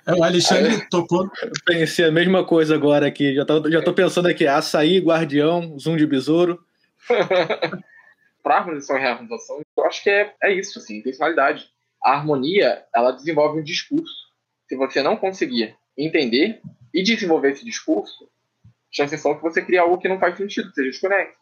o 0.08 0.24
Alexandre 0.24 0.76
Aí, 0.76 0.90
tocou. 0.90 1.30
Eu 1.42 1.52
pensei 1.66 2.06
a 2.06 2.12
mesma 2.12 2.46
coisa 2.46 2.76
agora 2.76 3.08
aqui. 3.08 3.34
Já 3.34 3.46
tô, 3.46 3.70
já 3.70 3.82
tô 3.82 3.94
pensando 3.94 4.28
aqui: 4.28 4.46
açaí, 4.46 5.00
guardião, 5.00 5.78
zoom 5.80 5.96
de 5.98 6.06
besouro. 6.06 6.64
para 8.46 8.58
harmonização 8.58 8.98
e 8.98 9.00
reharmonização, 9.00 9.62
eu 9.76 9.86
acho 9.86 10.04
que 10.04 10.10
é, 10.12 10.36
é 10.44 10.54
isso, 10.54 10.78
assim, 10.78 10.98
intencionalidade. 10.98 11.68
A 12.04 12.12
harmonia, 12.12 12.86
ela 12.94 13.12
desenvolve 13.12 13.60
um 13.60 13.64
discurso. 13.64 14.14
Se 14.70 14.76
você 14.76 15.02
não 15.02 15.18
conseguir 15.18 15.76
entender 15.98 16.62
e 16.94 17.02
desenvolver 17.02 17.54
esse 17.54 17.66
discurso, 17.66 18.30
chances 18.92 19.20
são 19.20 19.36
que 19.36 19.42
você 19.42 19.64
cria 19.64 19.82
algo 19.82 19.98
que 19.98 20.08
não 20.08 20.20
faz 20.20 20.38
sentido, 20.38 20.72
seja 20.72 20.92
desconecta. 20.92 21.36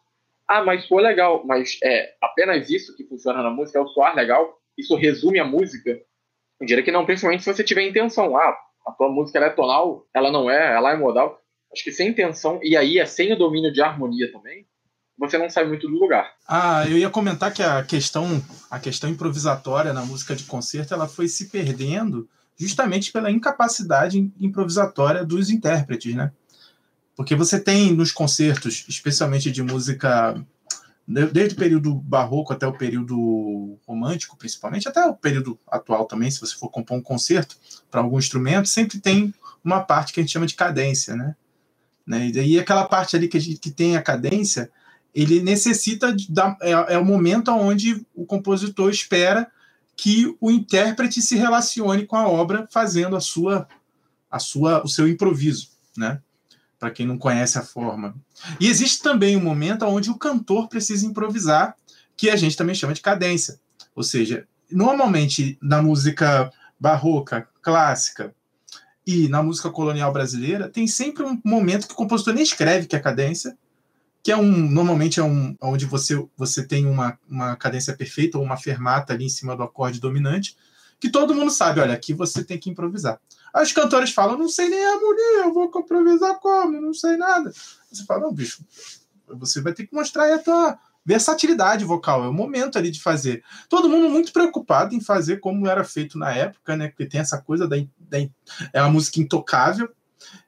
Ah, 0.48 0.64
mas 0.64 0.88
foi 0.88 1.02
legal, 1.02 1.44
mas 1.44 1.78
é 1.82 2.14
apenas 2.22 2.70
isso 2.70 2.96
que 2.96 3.04
funciona 3.04 3.42
na 3.42 3.50
música, 3.50 3.78
é 3.78 3.82
o 3.82 3.88
soar 3.88 4.16
legal, 4.16 4.58
isso 4.76 4.96
resume 4.96 5.38
a 5.38 5.44
música. 5.44 6.00
Eu 6.60 6.66
diria 6.66 6.84
que 6.84 6.92
não, 6.92 7.04
principalmente 7.04 7.42
se 7.42 7.52
você 7.52 7.64
tiver 7.64 7.88
intenção. 7.88 8.36
Ah, 8.36 8.56
a 8.86 8.92
tua 8.92 9.08
música 9.08 9.38
é 9.38 9.50
tonal, 9.50 10.06
ela 10.14 10.30
não 10.30 10.50
é, 10.50 10.74
ela 10.74 10.92
é 10.92 10.96
modal. 10.96 11.40
Acho 11.72 11.82
que 11.82 11.92
sem 11.92 12.08
intenção, 12.08 12.60
e 12.62 12.76
aí 12.76 12.98
é 12.98 13.06
sem 13.06 13.32
o 13.32 13.38
domínio 13.38 13.72
de 13.72 13.82
harmonia 13.82 14.30
também, 14.30 14.64
você 15.18 15.38
não 15.38 15.48
sai 15.48 15.64
muito 15.66 15.88
do 15.88 15.98
lugar. 15.98 16.32
Ah, 16.46 16.84
eu 16.88 16.98
ia 16.98 17.10
comentar 17.10 17.52
que 17.52 17.62
a 17.62 17.82
questão, 17.82 18.42
a 18.70 18.78
questão 18.78 19.10
improvisatória 19.10 19.92
na 19.92 20.04
música 20.04 20.36
de 20.36 20.44
concerto, 20.44 20.94
ela 20.94 21.08
foi 21.08 21.28
se 21.28 21.48
perdendo 21.48 22.28
justamente 22.56 23.10
pela 23.10 23.30
incapacidade 23.30 24.32
improvisatória 24.40 25.24
dos 25.24 25.50
intérpretes, 25.50 26.14
né? 26.14 26.32
Porque 27.16 27.34
você 27.34 27.60
tem 27.60 27.92
nos 27.92 28.12
concertos, 28.12 28.84
especialmente 28.88 29.50
de 29.50 29.62
música 29.62 30.34
desde 31.06 31.54
o 31.54 31.58
período 31.58 31.94
barroco 31.94 32.52
até 32.52 32.66
o 32.66 32.72
período 32.72 33.78
romântico, 33.86 34.36
principalmente, 34.36 34.88
até 34.88 35.04
o 35.04 35.14
período 35.14 35.58
atual 35.68 36.06
também, 36.06 36.30
se 36.30 36.40
você 36.40 36.54
for 36.54 36.70
compor 36.70 36.96
um 36.96 37.02
concerto 37.02 37.56
para 37.90 38.00
algum 38.00 38.18
instrumento, 38.18 38.68
sempre 38.68 38.98
tem 38.98 39.34
uma 39.62 39.82
parte 39.82 40.12
que 40.12 40.20
a 40.20 40.22
gente 40.22 40.32
chama 40.32 40.46
de 40.46 40.54
cadência, 40.54 41.14
né? 41.14 41.36
né? 42.06 42.28
E 42.28 42.32
daí 42.32 42.58
aquela 42.58 42.84
parte 42.84 43.16
ali 43.16 43.28
que, 43.28 43.38
gente, 43.38 43.58
que 43.58 43.70
tem 43.70 43.96
a 43.96 44.02
cadência, 44.02 44.70
ele 45.14 45.42
necessita 45.42 46.12
de 46.12 46.30
dar, 46.32 46.56
é, 46.60 46.70
é 46.70 46.98
o 46.98 47.04
momento 47.04 47.50
onde 47.50 48.04
o 48.14 48.24
compositor 48.24 48.90
espera 48.90 49.50
que 49.96 50.34
o 50.40 50.50
intérprete 50.50 51.22
se 51.22 51.36
relacione 51.36 52.06
com 52.06 52.16
a 52.16 52.28
obra 52.28 52.66
fazendo 52.70 53.14
a 53.14 53.20
sua 53.20 53.68
a 54.30 54.40
sua 54.40 54.82
o 54.82 54.88
seu 54.88 55.06
improviso, 55.06 55.68
né? 55.96 56.20
Para 56.78 56.90
quem 56.90 57.06
não 57.06 57.16
conhece 57.16 57.58
a 57.58 57.62
forma. 57.62 58.14
E 58.60 58.68
existe 58.68 59.02
também 59.02 59.36
um 59.36 59.42
momento 59.42 59.84
onde 59.86 60.10
o 60.10 60.18
cantor 60.18 60.68
precisa 60.68 61.06
improvisar, 61.06 61.76
que 62.16 62.30
a 62.30 62.36
gente 62.36 62.56
também 62.56 62.74
chama 62.74 62.92
de 62.92 63.00
cadência. 63.00 63.58
Ou 63.94 64.02
seja, 64.02 64.46
normalmente 64.70 65.58
na 65.62 65.82
música 65.82 66.50
barroca, 66.78 67.48
clássica 67.62 68.34
e 69.06 69.28
na 69.28 69.42
música 69.42 69.70
colonial 69.70 70.12
brasileira, 70.12 70.68
tem 70.68 70.86
sempre 70.86 71.24
um 71.24 71.40
momento 71.44 71.86
que 71.86 71.94
o 71.94 71.96
compositor 71.96 72.34
nem 72.34 72.42
escreve 72.42 72.86
que 72.86 72.96
é 72.96 73.00
cadência, 73.00 73.56
que 74.22 74.32
é 74.32 74.36
um 74.36 74.50
normalmente 74.50 75.20
é 75.20 75.22
um 75.22 75.54
onde 75.60 75.84
você 75.84 76.26
você 76.36 76.66
tem 76.66 76.86
uma, 76.86 77.18
uma 77.28 77.56
cadência 77.56 77.94
perfeita 77.94 78.38
ou 78.38 78.44
uma 78.44 78.56
fermata 78.56 79.12
ali 79.12 79.26
em 79.26 79.28
cima 79.28 79.54
do 79.54 79.62
acorde 79.62 80.00
dominante, 80.00 80.56
que 80.98 81.10
todo 81.10 81.34
mundo 81.34 81.50
sabe, 81.50 81.80
olha, 81.80 81.92
aqui 81.92 82.14
você 82.14 82.42
tem 82.42 82.58
que 82.58 82.70
improvisar. 82.70 83.20
Aí 83.54 83.62
os 83.62 83.72
cantores 83.72 84.10
falam, 84.10 84.36
não 84.36 84.48
sei 84.48 84.68
nem 84.68 84.84
a 84.84 84.92
harmonia, 84.94 85.44
eu 85.44 85.54
vou 85.54 85.66
improvisar 85.66 86.40
como, 86.40 86.80
não 86.80 86.92
sei 86.92 87.16
nada. 87.16 87.52
Você 87.90 88.04
fala, 88.04 88.22
não, 88.22 88.32
bicho, 88.32 88.64
você 89.28 89.60
vai 89.60 89.72
ter 89.72 89.86
que 89.86 89.94
mostrar 89.94 90.24
aí 90.24 90.32
a 90.32 90.38
tua 90.38 90.78
versatilidade 91.06 91.84
vocal, 91.84 92.24
é 92.24 92.28
o 92.28 92.32
momento 92.32 92.78
ali 92.78 92.90
de 92.90 93.00
fazer. 93.00 93.44
Todo 93.68 93.88
mundo 93.88 94.08
muito 94.08 94.32
preocupado 94.32 94.94
em 94.94 95.00
fazer 95.00 95.38
como 95.38 95.68
era 95.68 95.84
feito 95.84 96.18
na 96.18 96.32
época, 96.32 96.76
né? 96.76 96.88
Porque 96.88 97.06
tem 97.06 97.20
essa 97.20 97.40
coisa 97.40 97.68
da, 97.68 97.76
da 97.98 98.18
é 98.72 98.80
uma 98.80 98.90
música 98.90 99.20
intocável. 99.20 99.88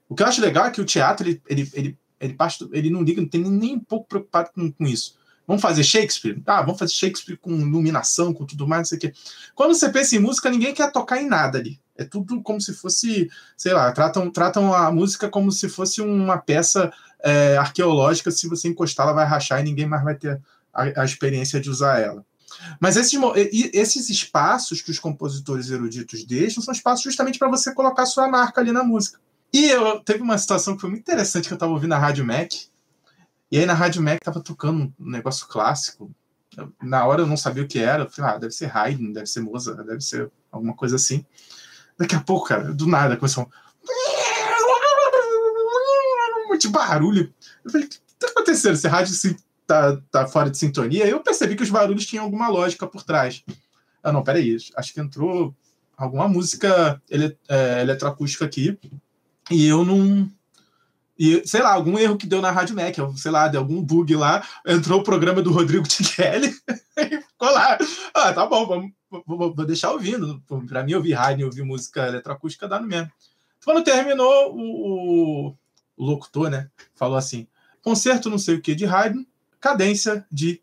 O 0.09 0.15
que 0.15 0.23
eu 0.23 0.27
acho 0.27 0.41
legal 0.41 0.67
é 0.67 0.71
que 0.71 0.81
o 0.81 0.85
teatro 0.85 1.29
ele, 1.29 1.43
ele, 1.49 1.71
ele 1.75 1.99
ele, 2.21 2.35
parte, 2.35 2.67
ele 2.73 2.91
não 2.91 3.03
liga, 3.03 3.21
não 3.21 3.29
tem 3.29 3.43
nem 3.43 3.77
um 3.77 3.81
pouco 3.81 4.09
preocupado 4.09 4.51
com, 4.55 4.71
com 4.71 4.87
isso. 4.87 5.17
Vamos 5.47 5.63
fazer 5.63 5.85
Shakespeare? 5.85 6.43
Ah, 6.47 6.63
vamos 6.63 6.79
fazer 6.79 6.93
Shakespeare 6.93 7.37
com 7.37 7.53
iluminação, 7.53 8.33
com 8.35 8.45
tudo 8.45 8.67
mais, 8.67 8.81
não 8.81 8.85
sei 8.87 8.99
o 8.99 9.01
quê. 9.01 9.13
Quando 9.55 9.75
você 9.75 9.89
pensa 9.91 10.17
em 10.17 10.19
música, 10.19 10.51
ninguém 10.51 10.75
quer 10.75 10.91
tocar 10.91 11.21
em 11.21 11.29
nada 11.29 11.59
ali. 11.59 11.79
É 11.99 12.05
tudo 12.05 12.43
como 12.43 12.61
se 12.61 12.73
fosse, 12.73 13.31
sei 13.57 13.73
lá, 13.73 13.91
tratam, 13.93 14.31
tratam 14.31 14.75
a 14.75 14.91
música 14.91 15.29
como 15.29 15.51
se 15.51 15.69
fosse 15.69 16.01
uma 16.01 16.39
peça 16.39 16.93
é, 17.23 17.57
arqueológica. 17.57 18.31
Se 18.31 18.49
você 18.49 18.69
encostar, 18.69 19.07
ela 19.07 19.15
vai 19.15 19.27
rachar 19.27 19.61
e 19.61 19.65
ninguém 19.65 19.87
mais 19.87 20.05
vai 20.05 20.15
ter 20.15 20.41
a, 20.73 21.03
a 21.03 21.05
experiência 21.05 21.61
de 21.61 21.71
usar 21.71 22.01
ela. 22.01 22.25
Mas 22.81 22.97
esses, 22.97 23.19
esses 23.73 24.09
espaços 24.09 24.81
que 24.81 24.91
os 24.91 24.99
compositores 24.99 25.71
eruditos 25.71 26.25
deixam 26.25 26.63
são 26.63 26.73
espaços 26.73 27.05
justamente 27.05 27.39
para 27.39 27.49
você 27.49 27.73
colocar 27.75 28.07
sua 28.07 28.29
marca 28.29 28.61
ali 28.61 28.73
na 28.73 28.85
música. 28.85 29.19
E 29.53 29.67
eu 29.67 30.01
teve 30.01 30.23
uma 30.23 30.39
situação 30.39 30.75
que 30.75 30.81
foi 30.81 30.91
muito 30.91 31.03
interessante 31.03 31.49
que 31.49 31.55
eu 31.55 31.59
tava 31.59 31.73
ouvindo 31.73 31.91
na 31.91 31.99
Rádio 31.99 32.25
Mac. 32.25 32.53
E 33.51 33.59
aí 33.59 33.67
na 33.67 33.75
Rádio 33.75 34.03
Mac 34.03 34.21
tava 34.23 34.41
tocando 34.41 34.93
um 34.99 35.11
negócio 35.11 35.47
clássico. 35.47 36.11
na 36.83 37.07
hora 37.07 37.23
eu 37.23 37.27
não 37.27 37.37
sabia 37.37 37.63
o 37.63 37.69
que 37.69 37.79
era. 37.79 38.05
Eu 38.05 38.11
falei, 38.11 38.33
ah, 38.33 38.39
deve 38.39 38.53
ser 38.53 38.77
Haydn, 38.77 39.13
deve 39.13 39.27
ser 39.27 39.41
Mozart, 39.41 39.79
deve 39.87 40.01
ser 40.01 40.31
alguma 40.51 40.75
coisa 40.75 40.97
assim. 40.97 41.25
Daqui 41.99 42.15
a 42.15 42.21
pouco, 42.21 42.49
cara, 42.49 42.73
do 42.73 42.87
nada, 42.87 43.17
começou 43.17 43.45
um 43.45 43.49
monte 46.49 46.63
de 46.63 46.69
barulho. 46.69 47.33
Eu 47.65 47.71
falei, 47.71 47.87
o 47.87 47.91
que 47.91 47.99
tá 48.19 48.29
acontecendo? 48.29 48.75
Esse 48.75 48.89
rádio 48.89 49.15
assim, 49.15 49.37
tá, 49.67 49.99
tá 50.11 50.27
fora 50.27 50.51
de 50.51 50.59
sintonia? 50.59 51.07
Eu 51.07 51.21
percebi 51.21 51.57
que 51.57 51.63
os 51.63 51.71
barulhos 51.71 52.07
tinham 52.07 52.25
alguma 52.25 52.49
lógica 52.49 52.87
por 52.87 53.03
trás. 53.03 53.45
Ah, 54.03 54.13
não, 54.13 54.23
peraí, 54.23 54.57
acho 54.77 54.95
que 54.95 55.01
entrou 55.01 55.55
alguma 55.97 56.29
música 56.29 57.01
ele, 57.09 57.37
é, 57.49 57.81
eletroacústica 57.81 58.45
aqui 58.45 58.79
e 59.51 59.67
eu 59.67 59.85
não. 59.85 60.31
E, 61.19 61.43
sei 61.47 61.63
lá, 61.63 61.73
algum 61.73 61.99
erro 61.99 62.19
que 62.19 62.27
deu 62.27 62.43
na 62.43 62.51
Rádio 62.51 62.77
Mac, 62.77 62.95
sei 63.17 63.31
lá, 63.31 63.49
deu 63.49 63.63
algum 63.63 63.83
bug 63.83 64.15
lá, 64.15 64.47
entrou 64.67 65.01
o 65.01 65.03
programa 65.03 65.41
do 65.41 65.51
Rodrigo 65.51 65.89
Tigelli 65.89 66.55
e 66.99 67.21
ficou 67.21 67.51
lá. 67.51 67.79
Ah, 68.13 68.35
tá 68.35 68.45
bom, 68.45 68.67
vamos, 68.67 68.91
vou, 69.11 69.55
vou 69.55 69.67
deixar 69.67 69.93
ouvindo. 69.93 70.43
Para 70.69 70.83
mim, 70.83 70.95
ouvir 70.95 71.13
rádio, 71.13 71.47
ouvir 71.47 71.63
música 71.63 72.07
eletroacústica 72.07 72.69
dá 72.69 72.81
no 72.81 72.87
mesmo. 72.87 73.11
Quando 73.65 73.83
terminou, 73.83 74.55
o, 74.55 75.49
o, 75.49 75.57
o 75.97 76.05
locutor, 76.05 76.51
né, 76.51 76.71
falou 76.95 77.17
assim: 77.17 77.47
concerto 77.83 78.31
não 78.31 78.39
sei 78.39 78.57
o 78.57 78.61
que 78.61 78.75
de 78.75 78.87
Haydn, 78.87 79.25
cadência 79.61 80.27
de 80.31 80.61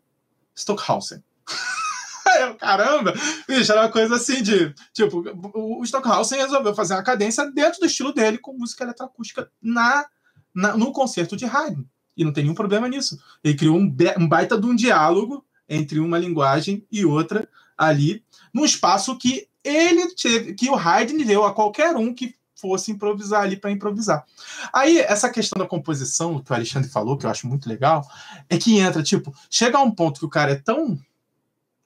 Stockhausen. 0.54 1.22
eu, 2.40 2.54
caramba, 2.54 3.12
bicho, 3.46 3.70
era 3.70 3.82
uma 3.82 3.90
coisa 3.90 4.16
assim 4.16 4.42
de. 4.42 4.74
Tipo, 4.92 5.22
o 5.54 5.82
Stockhausen 5.84 6.38
resolveu 6.38 6.74
fazer 6.74 6.94
uma 6.94 7.02
cadência 7.02 7.50
dentro 7.50 7.80
do 7.80 7.86
estilo 7.86 8.12
dele 8.12 8.38
com 8.38 8.56
música 8.56 8.84
eletroacústica 8.84 9.50
na, 9.60 10.06
na, 10.54 10.76
no 10.76 10.92
concerto 10.92 11.36
de 11.36 11.44
Haydn. 11.44 11.84
E 12.16 12.24
não 12.24 12.32
tem 12.32 12.44
nenhum 12.44 12.54
problema 12.54 12.88
nisso. 12.88 13.20
Ele 13.42 13.54
criou 13.54 13.76
um, 13.76 13.94
um 14.18 14.28
baita 14.28 14.58
de 14.58 14.66
um 14.66 14.74
diálogo 14.74 15.44
entre 15.68 15.98
uma 15.98 16.18
linguagem 16.18 16.86
e 16.90 17.04
outra 17.04 17.48
ali, 17.76 18.23
num 18.54 18.64
espaço 18.64 19.18
que 19.18 19.48
ele 19.64 20.14
teve, 20.14 20.54
que 20.54 20.70
o 20.70 20.76
Haydn 20.76 21.24
deu 21.24 21.44
a 21.44 21.52
qualquer 21.52 21.96
um 21.96 22.14
que 22.14 22.34
fosse 22.54 22.92
improvisar 22.92 23.42
ali 23.42 23.56
para 23.56 23.70
improvisar. 23.70 24.24
Aí, 24.72 24.98
essa 24.98 25.28
questão 25.28 25.58
da 25.58 25.68
composição, 25.68 26.40
que 26.40 26.50
o 26.50 26.54
Alexandre 26.54 26.88
falou, 26.88 27.18
que 27.18 27.26
eu 27.26 27.30
acho 27.30 27.48
muito 27.48 27.68
legal, 27.68 28.08
é 28.48 28.56
que 28.56 28.78
entra, 28.78 29.02
tipo, 29.02 29.34
chega 29.50 29.76
a 29.76 29.82
um 29.82 29.90
ponto 29.90 30.20
que 30.20 30.26
o 30.26 30.30
cara 30.30 30.52
é 30.52 30.56
tão 30.56 30.98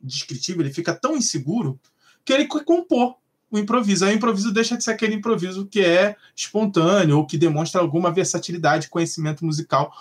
descritivo, 0.01 0.63
ele 0.63 0.73
fica 0.73 0.95
tão 0.95 1.17
inseguro, 1.17 1.81
que 2.25 2.33
ele 2.33 2.47
compor 2.47 3.17
o 3.51 3.59
improviso. 3.59 4.05
Aí 4.05 4.15
o 4.15 4.17
improviso 4.17 4.53
deixa 4.53 4.77
de 4.77 4.85
ser 4.85 4.93
aquele 4.93 5.15
improviso 5.15 5.67
que 5.67 5.81
é 5.81 6.15
espontâneo 6.37 7.19
ou 7.19 7.27
que 7.27 7.39
demonstra 7.39 7.81
alguma 7.81 8.13
versatilidade, 8.13 8.89
conhecimento 8.89 9.45
musical 9.45 9.93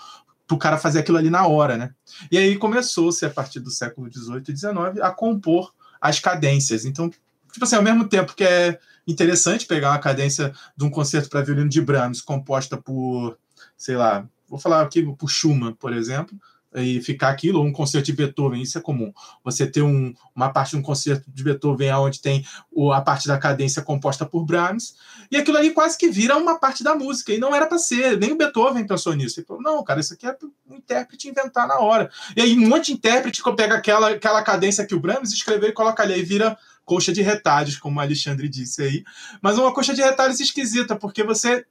para 0.46 0.54
o 0.54 0.58
cara 0.58 0.78
fazer 0.78 1.00
aquilo 1.00 1.18
ali 1.18 1.30
na 1.30 1.46
hora, 1.46 1.76
né? 1.76 1.94
E 2.30 2.38
aí 2.38 2.56
começou-se, 2.56 3.24
a 3.24 3.30
partir 3.30 3.60
do 3.60 3.70
século 3.70 4.10
XVIII 4.12 4.42
e 4.48 4.56
XIX, 4.56 5.02
a 5.02 5.10
compor 5.10 5.74
as 6.00 6.20
cadências. 6.20 6.84
Então, 6.84 7.10
tipo 7.52 7.64
assim, 7.64 7.76
ao 7.76 7.82
mesmo 7.82 8.08
tempo 8.08 8.34
que 8.34 8.44
é 8.44 8.78
interessante 9.06 9.66
pegar 9.66 9.90
uma 9.90 9.98
cadência 9.98 10.52
de 10.76 10.84
um 10.84 10.90
concerto 10.90 11.28
para 11.28 11.42
violino 11.42 11.68
de 11.68 11.80
Brahms 11.80 12.20
composta 12.20 12.76
por, 12.76 13.38
sei 13.76 13.96
lá, 13.96 14.26
vou 14.48 14.58
falar 14.58 14.82
aqui 14.82 15.02
por 15.14 15.30
Schumann, 15.30 15.74
por 15.74 15.92
exemplo, 15.92 16.38
e 16.74 17.00
ficar 17.00 17.30
aquilo, 17.30 17.62
um 17.62 17.72
concerto 17.72 18.06
de 18.06 18.12
Beethoven, 18.12 18.60
isso 18.60 18.76
é 18.76 18.80
comum. 18.80 19.12
Você 19.42 19.66
ter 19.66 19.82
um, 19.82 20.12
uma 20.34 20.50
parte 20.50 20.70
de 20.70 20.76
um 20.76 20.82
concerto 20.82 21.30
de 21.30 21.42
Beethoven 21.42 21.92
onde 21.92 22.20
tem 22.20 22.44
o, 22.70 22.92
a 22.92 23.00
parte 23.00 23.26
da 23.26 23.38
cadência 23.38 23.82
composta 23.82 24.26
por 24.26 24.44
Brahms, 24.44 24.94
e 25.30 25.36
aquilo 25.36 25.56
ali 25.56 25.70
quase 25.70 25.96
que 25.96 26.08
vira 26.08 26.36
uma 26.36 26.58
parte 26.58 26.84
da 26.84 26.94
música, 26.94 27.32
e 27.32 27.38
não 27.38 27.54
era 27.54 27.66
para 27.66 27.78
ser, 27.78 28.18
nem 28.18 28.32
o 28.32 28.36
Beethoven 28.36 28.86
pensou 28.86 29.14
nisso. 29.14 29.40
Ele 29.40 29.46
falou, 29.46 29.62
não, 29.62 29.82
cara, 29.82 30.00
isso 30.00 30.12
aqui 30.12 30.26
é 30.26 30.36
um 30.68 30.76
intérprete 30.76 31.28
inventar 31.28 31.66
na 31.66 31.78
hora. 31.78 32.10
E 32.36 32.42
aí 32.42 32.54
um 32.54 32.68
monte 32.68 32.86
de 32.86 32.92
intérprete 32.92 33.42
pega 33.56 33.74
aquela, 33.74 34.10
aquela 34.10 34.42
cadência 34.42 34.86
que 34.86 34.94
o 34.94 35.00
Brahms 35.00 35.32
escreveu 35.32 35.70
e 35.70 35.72
coloca 35.72 36.02
ali, 36.02 36.18
e 36.18 36.22
vira 36.22 36.56
coxa 36.84 37.12
de 37.12 37.22
retalhos, 37.22 37.76
como 37.76 37.98
o 37.98 38.02
Alexandre 38.02 38.48
disse 38.48 38.82
aí. 38.82 39.04
Mas 39.42 39.58
uma 39.58 39.72
coxa 39.72 39.94
de 39.94 40.02
retalhos 40.02 40.40
esquisita, 40.40 40.96
porque 40.96 41.22
você 41.22 41.66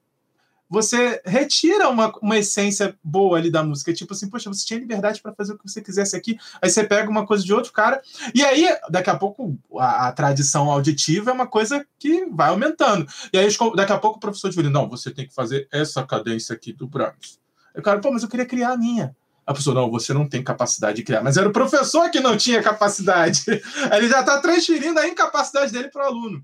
você 0.70 1.22
retira 1.26 1.90
uma, 1.90 2.12
uma 2.22 2.38
essência 2.38 2.98
boa 3.04 3.38
ali 3.38 3.50
da 3.50 3.64
música. 3.64 3.94
Tipo 3.94 4.14
assim, 4.14 4.30
poxa, 4.30 4.50
você 4.50 4.66
tinha 4.66 4.80
liberdade 4.80 5.22
para 5.22 5.34
fazer 5.34 5.54
o 5.54 5.58
que 5.58 5.68
você 5.68 5.82
quisesse 5.82 6.16
aqui, 6.16 6.38
aí 6.62 6.70
você 6.70 6.84
pega 6.84 7.10
uma 7.10 7.26
coisa 7.26 7.44
de 7.44 7.54
outro 7.54 7.72
cara, 7.72 8.02
e 8.34 8.44
aí, 8.44 8.68
daqui 8.90 9.10
a 9.10 9.16
pouco, 9.16 9.58
a, 9.78 10.08
a 10.08 10.12
tradição 10.12 10.70
auditiva 10.70 11.32
é 11.32 11.34
uma 11.34 11.48
coisa 11.48 11.86
que 11.98 12.26
vai 12.26 12.50
aumentando. 12.50 13.08
E 13.32 13.38
aí, 13.38 13.48
daqui 13.76 13.94
a 13.94 13.98
pouco, 13.98 14.18
o 14.18 14.20
professor 14.20 14.50
de 14.50 14.58
não, 14.70 14.90
você 14.90 15.12
tem 15.12 15.28
que 15.28 15.34
fazer 15.34 15.68
essa 15.72 16.04
cadência 16.04 16.54
aqui 16.54 16.74
do 16.74 16.88
Brahms. 16.88 17.40
Eu, 17.74 17.82
cara, 17.82 18.00
pô, 18.00 18.12
mas 18.12 18.24
eu 18.24 18.30
queria 18.30 18.46
criar 18.46 18.72
a 18.72 18.78
minha. 18.78 19.16
A 19.46 19.54
pessoa, 19.54 19.74
não, 19.74 19.90
você 19.90 20.14
não 20.14 20.28
tem 20.28 20.44
capacidade 20.44 20.98
de 20.98 21.04
criar. 21.04 21.24
Mas 21.24 21.38
era 21.38 21.48
o 21.48 21.54
professor 21.54 22.10
que 22.10 22.20
não 22.20 22.36
tinha 22.36 22.62
capacidade. 22.62 23.46
Ele 23.48 24.10
já 24.10 24.20
está 24.20 24.42
transferindo 24.42 25.00
a 25.00 25.08
incapacidade 25.08 25.72
dele 25.72 25.88
para 25.88 26.04
o 26.04 26.08
aluno. 26.08 26.44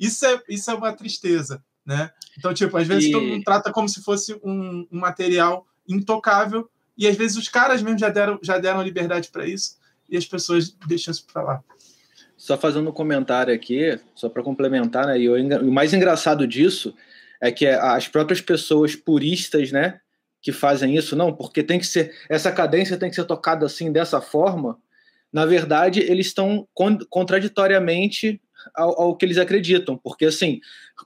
Isso 0.00 0.26
é, 0.26 0.40
isso 0.48 0.68
é 0.70 0.74
uma 0.74 0.92
tristeza 0.92 1.62
né? 1.84 2.10
Então, 2.38 2.52
tipo, 2.54 2.76
às 2.76 2.86
vezes 2.86 3.08
e... 3.08 3.12
todo 3.12 3.26
mundo 3.26 3.44
trata 3.44 3.72
como 3.72 3.88
se 3.88 4.02
fosse 4.02 4.34
um, 4.44 4.86
um, 4.90 4.98
material 4.98 5.66
intocável 5.88 6.68
e 6.96 7.06
às 7.06 7.16
vezes 7.16 7.36
os 7.36 7.48
caras 7.48 7.82
mesmo 7.82 7.98
já 7.98 8.08
deram, 8.08 8.38
já 8.42 8.58
deram 8.58 8.82
liberdade 8.82 9.30
para 9.30 9.46
isso 9.46 9.78
e 10.08 10.16
as 10.16 10.26
pessoas 10.26 10.74
deixam 10.86 11.12
isso 11.12 11.26
para 11.32 11.42
lá. 11.42 11.64
Só 12.36 12.56
fazendo 12.56 12.88
um 12.88 12.92
comentário 12.92 13.54
aqui, 13.54 13.98
só 14.14 14.28
para 14.28 14.42
complementar, 14.42 15.06
né? 15.06 15.18
E 15.18 15.28
o, 15.28 15.60
o 15.60 15.72
mais 15.72 15.92
engraçado 15.92 16.46
disso 16.46 16.94
é 17.40 17.50
que 17.50 17.66
as 17.66 18.08
próprias 18.08 18.40
pessoas 18.40 18.94
puristas, 18.94 19.72
né, 19.72 20.00
que 20.42 20.52
fazem 20.52 20.96
isso, 20.96 21.16
não, 21.16 21.32
porque 21.34 21.62
tem 21.62 21.78
que 21.78 21.86
ser 21.86 22.14
essa 22.28 22.50
cadência 22.52 22.98
tem 22.98 23.10
que 23.10 23.16
ser 23.16 23.24
tocada 23.24 23.66
assim 23.66 23.92
dessa 23.92 24.20
forma. 24.20 24.78
Na 25.32 25.46
verdade, 25.46 26.00
eles 26.00 26.26
estão 26.26 26.66
contraditoriamente 27.08 28.40
ao, 28.74 29.00
ao, 29.00 29.16
que 29.16 29.24
eles 29.24 29.38
acreditam, 29.38 29.96
porque 29.96 30.26
assim, 30.26 30.60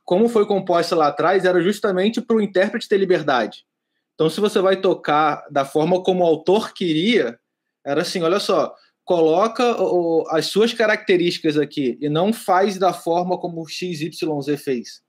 como 0.05 0.29
foi 0.29 0.47
composta 0.47 0.95
lá 0.95 1.09
atrás, 1.09 1.45
era 1.45 1.61
justamente 1.61 2.21
para 2.21 2.37
o 2.37 2.41
intérprete 2.41 2.89
ter 2.89 2.99
liberdade. 2.99 3.65
Então, 4.15 4.31
se 4.31 4.41
você 4.41 4.61
vai 4.61 4.77
tocar 4.77 5.45
da 5.51 5.65
forma 5.65 6.03
como 6.03 6.23
o 6.23 6.27
autor 6.27 6.73
queria, 6.73 7.39
era 7.85 8.03
assim, 8.03 8.23
olha 8.23 8.39
só, 8.39 8.75
coloca 9.05 9.81
o, 9.83 10.25
as 10.31 10.47
suas 10.47 10.73
características 10.73 11.59
aqui 11.59 11.99
e 12.01 12.09
não 12.09 12.33
faz 12.33 12.79
da 12.79 12.93
forma 12.93 13.39
como 13.39 13.61
o 13.61 13.69
XYZ 13.69 14.19
fez. 14.63 15.03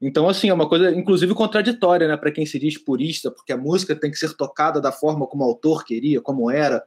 Então, 0.00 0.28
assim, 0.28 0.48
é 0.48 0.54
uma 0.54 0.68
coisa, 0.68 0.90
inclusive, 0.90 1.34
contraditória, 1.34 2.08
né, 2.08 2.16
para 2.16 2.30
quem 2.30 2.44
se 2.44 2.58
diz 2.58 2.76
purista, 2.76 3.30
porque 3.30 3.52
a 3.52 3.56
música 3.56 3.94
tem 3.94 4.10
que 4.10 4.18
ser 4.18 4.34
tocada 4.34 4.80
da 4.80 4.92
forma 4.92 5.26
como 5.26 5.44
o 5.44 5.46
autor 5.46 5.84
queria, 5.84 6.20
como 6.20 6.50
era. 6.50 6.84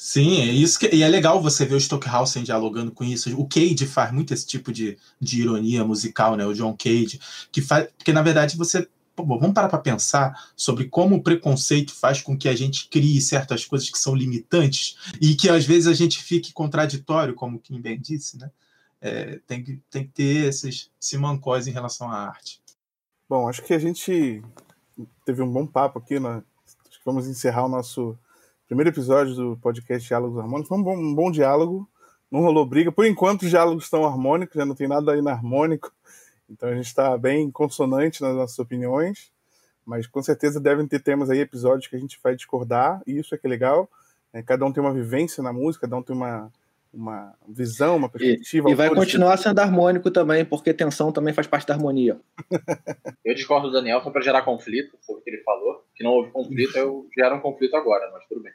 Sim, 0.00 0.42
é 0.42 0.44
isso 0.44 0.78
que, 0.78 0.94
e 0.94 1.02
é 1.02 1.08
legal 1.08 1.42
você 1.42 1.66
ver 1.66 1.74
o 1.74 1.80
Stockhausen 1.80 2.44
dialogando 2.44 2.92
com 2.92 3.02
isso. 3.02 3.36
O 3.36 3.48
Cage 3.48 3.84
faz 3.84 4.12
muito 4.12 4.32
esse 4.32 4.46
tipo 4.46 4.72
de, 4.72 4.96
de 5.20 5.42
ironia 5.42 5.84
musical, 5.84 6.36
né? 6.36 6.46
O 6.46 6.54
John 6.54 6.72
Cage, 6.76 7.18
que 7.50 7.60
faz, 7.60 7.88
porque 7.98 8.12
na 8.12 8.22
verdade 8.22 8.56
você 8.56 8.88
vamos 9.16 9.52
parar 9.52 9.68
para 9.68 9.80
pensar 9.80 10.50
sobre 10.54 10.84
como 10.84 11.16
o 11.16 11.22
preconceito 11.22 11.92
faz 11.92 12.22
com 12.22 12.38
que 12.38 12.48
a 12.48 12.54
gente 12.54 12.88
crie 12.88 13.20
certas 13.20 13.64
coisas 13.64 13.90
que 13.90 13.98
são 13.98 14.14
limitantes 14.14 14.96
e 15.20 15.34
que 15.34 15.50
às 15.50 15.66
vezes 15.66 15.88
a 15.88 15.94
gente 15.94 16.22
fique 16.22 16.52
contraditório, 16.52 17.34
como 17.34 17.56
o 17.56 17.60
Kim 17.60 17.80
bem 17.80 18.00
disse, 18.00 18.38
né? 18.38 18.52
É, 19.00 19.40
tem, 19.48 19.64
que, 19.64 19.82
tem 19.90 20.04
que 20.04 20.12
ter 20.12 20.46
esses 20.46 20.92
simancós 21.00 21.66
em 21.66 21.72
relação 21.72 22.08
à 22.08 22.18
arte. 22.18 22.62
Bom, 23.28 23.48
acho 23.48 23.64
que 23.64 23.74
a 23.74 23.80
gente 23.80 24.44
teve 25.24 25.42
um 25.42 25.52
bom 25.52 25.66
papo 25.66 25.98
aqui, 25.98 26.20
né? 26.20 26.40
Acho 26.88 26.98
que 26.98 27.04
vamos 27.04 27.26
encerrar 27.26 27.66
o 27.66 27.68
nosso 27.68 28.16
primeiro 28.68 28.90
episódio 28.90 29.34
do 29.34 29.56
podcast 29.56 30.06
Diálogos 30.06 30.38
Harmônicos. 30.38 30.68
Foi 30.68 30.78
um 30.78 30.82
bom, 30.82 30.96
um 30.96 31.14
bom 31.14 31.30
diálogo, 31.30 31.88
não 32.30 32.40
rolou 32.40 32.66
briga. 32.66 32.92
Por 32.92 33.06
enquanto, 33.06 33.42
os 33.42 33.50
diálogos 33.50 33.84
estão 33.84 34.04
harmônicos, 34.04 34.54
já 34.54 34.66
não 34.66 34.74
tem 34.74 34.86
nada 34.86 35.12
aí 35.12 35.26
harmônico. 35.26 35.90
Então 36.50 36.68
a 36.68 36.74
gente 36.74 36.86
está 36.86 37.16
bem 37.16 37.50
consonante 37.50 38.20
nas 38.20 38.34
nossas 38.34 38.58
opiniões, 38.58 39.32
mas 39.86 40.06
com 40.06 40.22
certeza 40.22 40.60
devem 40.60 40.86
ter 40.86 41.00
temas 41.00 41.30
aí, 41.30 41.40
episódios 41.40 41.86
que 41.86 41.96
a 41.96 41.98
gente 41.98 42.20
vai 42.22 42.36
discordar, 42.36 43.02
e 43.06 43.18
isso 43.18 43.34
é 43.34 43.38
que 43.38 43.46
é 43.46 43.50
legal. 43.50 43.88
É, 44.34 44.42
cada 44.42 44.64
um 44.66 44.72
tem 44.72 44.82
uma 44.82 44.92
vivência 44.92 45.42
na 45.42 45.52
música, 45.52 45.86
cada 45.86 45.96
um 45.96 46.02
tem 46.02 46.14
uma, 46.14 46.52
uma 46.92 47.34
visão, 47.48 47.96
uma 47.96 48.08
perspectiva. 48.08 48.68
E, 48.68 48.72
e 48.72 48.74
vai 48.74 48.94
continuar 48.94 49.38
sendo 49.38 49.58
harmônico 49.60 50.10
também, 50.10 50.44
porque 50.44 50.74
tensão 50.74 51.10
também 51.10 51.32
faz 51.32 51.46
parte 51.46 51.66
da 51.66 51.74
harmonia. 51.74 52.20
Eu 53.24 53.34
discordo 53.34 53.68
do 53.68 53.72
Daniel 53.72 54.02
só 54.02 54.10
para 54.10 54.22
gerar 54.22 54.42
conflito 54.42 54.98
sobre 55.00 55.22
o 55.22 55.24
que 55.24 55.30
ele 55.30 55.42
falou. 55.42 55.84
Que 55.94 56.04
não 56.04 56.12
houve 56.12 56.30
conflito, 56.30 56.76
eu 56.76 57.08
gero 57.12 57.34
um 57.34 57.40
conflito 57.40 57.74
agora, 57.74 58.08
mas 58.12 58.24
tudo 58.28 58.40
bem. 58.40 58.52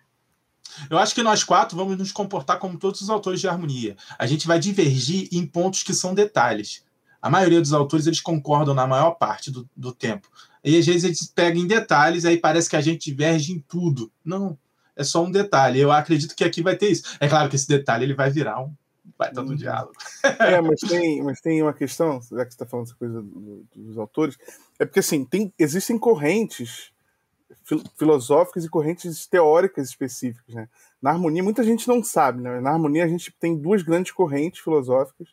Eu 0.90 0.98
acho 0.98 1.16
que 1.16 1.24
nós 1.24 1.44
quatro 1.44 1.78
vamos 1.78 1.98
nos 1.98 2.12
comportar 2.12 2.60
como 2.60 2.78
todos 2.78 3.02
os 3.02 3.10
autores 3.10 3.40
de 3.40 3.48
harmonia. 3.48 3.96
A 4.18 4.26
gente 4.26 4.48
vai 4.48 4.60
divergir 4.60 5.28
em 5.32 5.46
pontos 5.46 5.84
que 5.84 5.94
são 5.94 6.14
detalhes. 6.14 6.84
A 7.22 7.30
maioria 7.30 7.62
dos 7.62 7.74
autores 7.74 8.06
eles 8.06 8.22
concordam 8.22 8.74
na 8.74 8.86
maior 8.86 9.12
parte 9.12 9.50
do, 9.50 9.70
do 9.76 9.94
tempo. 9.94 10.28
E 10.64 10.78
às 10.78 10.86
vezes 10.86 11.04
eles 11.04 11.26
pegam 11.28 11.62
em 11.62 11.68
detalhes, 11.68 12.26
aí 12.26 12.38
parece 12.38 12.70
que 12.70 12.76
a 12.76 12.82
gente 12.82 13.10
diverge 13.10 13.52
em 13.52 13.60
tudo. 13.60 14.12
Não, 14.24 14.58
é 14.96 15.04
só 15.04 15.24
um 15.24 15.32
detalhe. 15.32 15.80
Eu 15.80 15.92
acredito 15.92 16.36
que 16.36 16.44
aqui 16.44 16.62
vai 16.62 16.76
ter 16.76 16.90
isso. 16.90 17.04
É 17.20 17.28
claro 17.28 17.50
que 17.50 17.56
esse 17.56 17.68
detalhe 17.68 18.06
ele 18.06 18.14
vai 18.14 18.30
virar 18.30 18.62
um 18.62 18.74
vai 19.18 19.30
estar 19.30 19.44
no 19.44 19.50
uhum. 19.50 19.56
diálogo. 19.56 19.94
É, 20.40 20.62
mas 20.62 20.80
tem, 20.80 21.22
mas 21.22 21.42
tem 21.42 21.62
uma 21.62 21.74
questão, 21.74 22.22
já 22.22 22.46
que 22.46 22.52
você 22.52 22.56
está 22.56 22.66
falando 22.66 22.88
essa 22.88 22.96
coisa 22.96 23.22
do, 23.22 23.66
dos 23.76 23.98
autores, 23.98 24.38
é 24.80 24.86
porque 24.86 25.00
assim, 25.00 25.26
tem, 25.26 25.54
existem 25.60 25.98
correntes 25.98 26.93
filosóficas 27.98 28.66
e 28.66 28.70
correntes 28.70 29.26
teóricas 29.28 29.90
específicas. 29.90 30.54
Né? 30.54 30.70
Na 31.02 31.12
harmonia, 31.12 31.44
muita 31.44 31.64
gente 31.64 31.88
não 31.88 32.04
sabe. 32.04 32.42
Né? 32.42 32.60
Na 32.60 32.72
harmonia, 32.72 33.04
a 33.04 33.08
gente 33.08 33.32
tem 33.40 33.58
duas 33.58 33.82
grandes 33.82 34.12
correntes 34.12 34.62
filosóficas, 34.62 35.28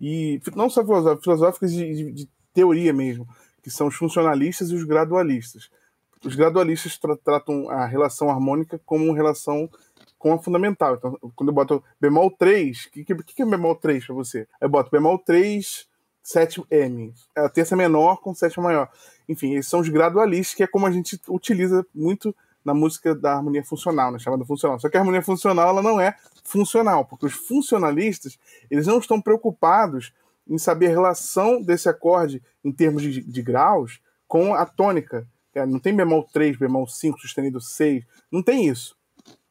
e 0.00 0.40
não 0.54 0.68
só 0.68 0.82
filosóficas, 0.84 1.24
filosóficas 1.24 1.72
de, 1.72 1.94
de, 1.94 2.12
de 2.12 2.28
teoria 2.52 2.92
mesmo, 2.92 3.26
que 3.62 3.70
são 3.70 3.86
os 3.86 3.94
funcionalistas 3.94 4.70
e 4.70 4.74
os 4.74 4.84
gradualistas. 4.84 5.70
Os 6.24 6.34
gradualistas 6.34 6.96
tra 6.98 7.16
tratam 7.16 7.68
a 7.68 7.86
relação 7.86 8.30
harmônica 8.30 8.80
como 8.84 9.04
uma 9.04 9.14
relação 9.14 9.68
com 10.18 10.32
a 10.32 10.38
fundamental. 10.38 10.94
Então, 10.94 11.18
quando 11.36 11.50
eu 11.50 11.54
boto 11.54 11.84
bemol 12.00 12.30
3, 12.30 12.86
o 12.86 12.90
que, 12.90 13.04
que, 13.04 13.14
que 13.14 13.42
é 13.42 13.46
bemol 13.46 13.74
3 13.74 14.06
para 14.06 14.14
você? 14.14 14.48
Eu 14.60 14.70
boto 14.70 14.90
bemol 14.90 15.18
3, 15.18 15.86
sétimo 16.24 16.66
M. 16.70 17.12
É 17.36 17.42
a 17.42 17.48
terça 17.50 17.76
menor 17.76 18.16
com 18.16 18.34
sétima 18.34 18.64
maior. 18.64 18.90
Enfim, 19.28 19.54
esses 19.54 19.70
são 19.70 19.80
os 19.80 19.88
gradualistas, 19.90 20.54
que 20.54 20.62
é 20.62 20.66
como 20.66 20.86
a 20.86 20.90
gente 20.90 21.20
utiliza 21.28 21.86
muito 21.94 22.34
na 22.64 22.72
música 22.72 23.14
da 23.14 23.34
harmonia 23.34 23.62
funcional, 23.62 24.10
né, 24.10 24.18
chamada 24.18 24.44
funcional. 24.44 24.80
Só 24.80 24.88
que 24.88 24.96
a 24.96 25.00
harmonia 25.00 25.22
funcional 25.22 25.68
ela 25.68 25.82
não 25.82 26.00
é 26.00 26.16
funcional, 26.42 27.04
porque 27.04 27.26
os 27.26 27.34
funcionalistas 27.34 28.38
eles 28.70 28.86
não 28.86 28.98
estão 28.98 29.20
preocupados 29.20 30.14
em 30.48 30.56
saber 30.56 30.86
a 30.86 30.90
relação 30.90 31.60
desse 31.60 31.90
acorde 31.90 32.42
em 32.64 32.72
termos 32.72 33.02
de, 33.02 33.20
de 33.20 33.42
graus 33.42 34.00
com 34.26 34.54
a 34.54 34.64
tônica. 34.64 35.28
É, 35.54 35.66
não 35.66 35.78
tem 35.78 35.94
bemol 35.94 36.26
3, 36.32 36.56
bemol 36.56 36.86
5, 36.86 37.20
sustenido 37.20 37.60
6, 37.60 38.04
não 38.32 38.42
tem 38.42 38.66
isso. 38.66 38.96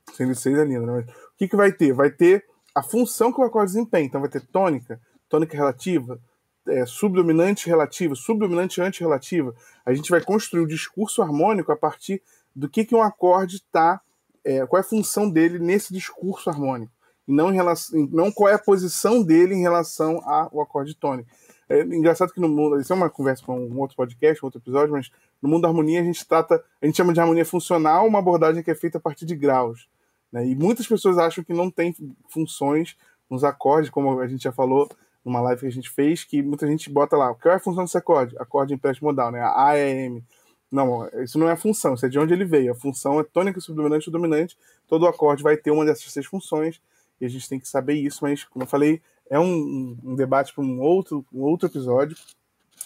Sustenido 0.09 0.35
6 0.35 0.57
é 0.57 0.65
lindo, 0.65 0.85
né? 0.85 0.93
Mas 0.93 1.15
o 1.15 1.37
que, 1.37 1.47
que 1.47 1.55
vai 1.55 1.71
ter? 1.71 1.93
Vai 1.93 2.09
ter 2.09 2.43
a 2.73 2.81
função 2.81 3.31
que 3.31 3.39
o 3.39 3.43
acorde 3.43 3.73
desempenha. 3.73 4.05
Então 4.05 4.21
vai 4.21 4.29
ter 4.29 4.41
tônica, 4.41 4.99
tônica 5.29 5.55
relativa, 5.55 6.19
é, 6.67 6.85
subdominante 6.85 7.67
relativa, 7.67 8.15
subdominante 8.15 8.81
antirrelativa. 8.81 9.53
A 9.85 9.93
gente 9.93 10.09
vai 10.09 10.21
construir 10.21 10.61
o 10.61 10.67
discurso 10.67 11.21
harmônico 11.21 11.71
a 11.71 11.75
partir 11.75 12.21
do 12.55 12.69
que, 12.69 12.85
que 12.85 12.95
um 12.95 13.01
acorde 13.01 13.57
está, 13.57 14.01
é, 14.43 14.65
qual 14.65 14.77
é 14.77 14.81
a 14.81 14.87
função 14.87 15.29
dele 15.29 15.59
nesse 15.59 15.93
discurso 15.93 16.49
harmônico, 16.49 16.91
e 17.27 17.33
não, 17.33 17.51
em 17.51 17.55
relação, 17.55 18.09
não 18.11 18.31
qual 18.31 18.49
é 18.49 18.53
a 18.53 18.59
posição 18.59 19.23
dele 19.23 19.55
em 19.55 19.61
relação 19.61 20.21
ao 20.27 20.61
acorde 20.61 20.95
tônico. 20.95 21.29
É 21.69 21.81
engraçado 21.81 22.33
que 22.33 22.41
no 22.41 22.49
mundo, 22.49 22.79
isso 22.79 22.91
é 22.91 22.95
uma 22.95 23.09
conversa 23.09 23.43
com 23.43 23.57
um 23.57 23.79
outro 23.79 23.95
podcast, 23.95 24.43
um 24.43 24.47
outro 24.47 24.59
episódio, 24.59 24.91
mas 24.91 25.09
no 25.41 25.49
mundo 25.49 25.61
da 25.61 25.69
harmonia 25.69 26.01
a 26.01 26.03
gente 26.03 26.27
trata, 26.27 26.63
a 26.81 26.85
gente 26.85 26.95
chama 26.95 27.13
de 27.13 27.19
harmonia 27.19 27.45
funcional 27.45 28.05
uma 28.05 28.19
abordagem 28.19 28.61
que 28.61 28.69
é 28.69 28.75
feita 28.75 28.97
a 28.97 29.01
partir 29.01 29.25
de 29.25 29.35
graus. 29.35 29.87
Né? 30.31 30.47
E 30.47 30.55
muitas 30.55 30.85
pessoas 30.85 31.17
acham 31.17 31.43
que 31.43 31.53
não 31.53 31.71
tem 31.71 31.95
funções 32.29 32.97
nos 33.29 33.43
acordes, 33.43 33.89
como 33.89 34.19
a 34.19 34.27
gente 34.27 34.43
já 34.43 34.51
falou 34.51 34.89
numa 35.23 35.41
live 35.41 35.61
que 35.61 35.67
a 35.67 35.71
gente 35.71 35.89
fez, 35.89 36.23
que 36.23 36.41
muita 36.41 36.67
gente 36.67 36.89
bota 36.89 37.15
lá, 37.15 37.33
qual 37.33 37.53
é 37.53 37.57
a 37.57 37.59
função 37.59 37.83
desse 37.83 37.97
acorde? 37.97 38.35
Acorde 38.37 38.73
empréstimo 38.73 39.09
modal, 39.09 39.31
né? 39.31 39.41
A 39.41 39.77
E, 39.77 40.05
M. 40.05 40.23
Não, 40.71 41.07
isso 41.23 41.37
não 41.37 41.47
é 41.47 41.51
a 41.51 41.57
função, 41.57 41.93
isso 41.93 42.05
é 42.05 42.09
de 42.09 42.17
onde 42.17 42.33
ele 42.33 42.45
veio. 42.45 42.71
A 42.71 42.75
função 42.75 43.19
é 43.19 43.23
tônica, 43.23 43.59
subdominante 43.61 44.09
e 44.09 44.11
dominante. 44.11 44.57
Todo 44.87 45.07
acorde 45.07 45.43
vai 45.43 45.55
ter 45.55 45.71
uma 45.71 45.85
dessas 45.85 46.11
seis 46.11 46.25
funções 46.25 46.81
e 47.21 47.25
a 47.25 47.29
gente 47.29 47.47
tem 47.47 47.59
que 47.59 47.67
saber 47.67 47.93
isso, 47.93 48.19
mas, 48.21 48.43
como 48.43 48.63
eu 48.63 48.67
falei, 48.67 49.01
é 49.29 49.39
um, 49.39 49.97
um 50.03 50.15
debate 50.15 50.53
para 50.53 50.63
um 50.63 50.81
outro, 50.81 51.25
um 51.31 51.41
outro 51.41 51.67
episódio. 51.67 52.17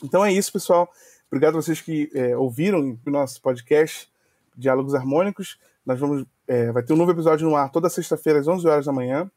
Então 0.04 0.24
é 0.24 0.32
isso, 0.32 0.52
pessoal. 0.52 0.92
Obrigado 1.28 1.58
a 1.58 1.62
vocês 1.62 1.82
que 1.82 2.10
é, 2.14 2.38
ouviram 2.38 2.98
o 3.06 3.10
nosso 3.10 3.42
podcast 3.42 4.10
Diálogos 4.56 4.94
Harmônicos. 4.94 5.58
Nós 5.86 6.00
vamos. 6.00 6.26
É, 6.48 6.72
vai 6.72 6.84
ter 6.84 6.94
um 6.94 6.98
novo 6.98 7.12
episódio 7.12 7.48
no 7.50 7.56
ar 7.56 7.72
toda 7.72 7.90
sexta-feira, 7.90 8.40
às 8.40 8.48
11 8.48 8.68
horas 8.68 8.86
da 8.86 8.94
manhã. 8.94 9.30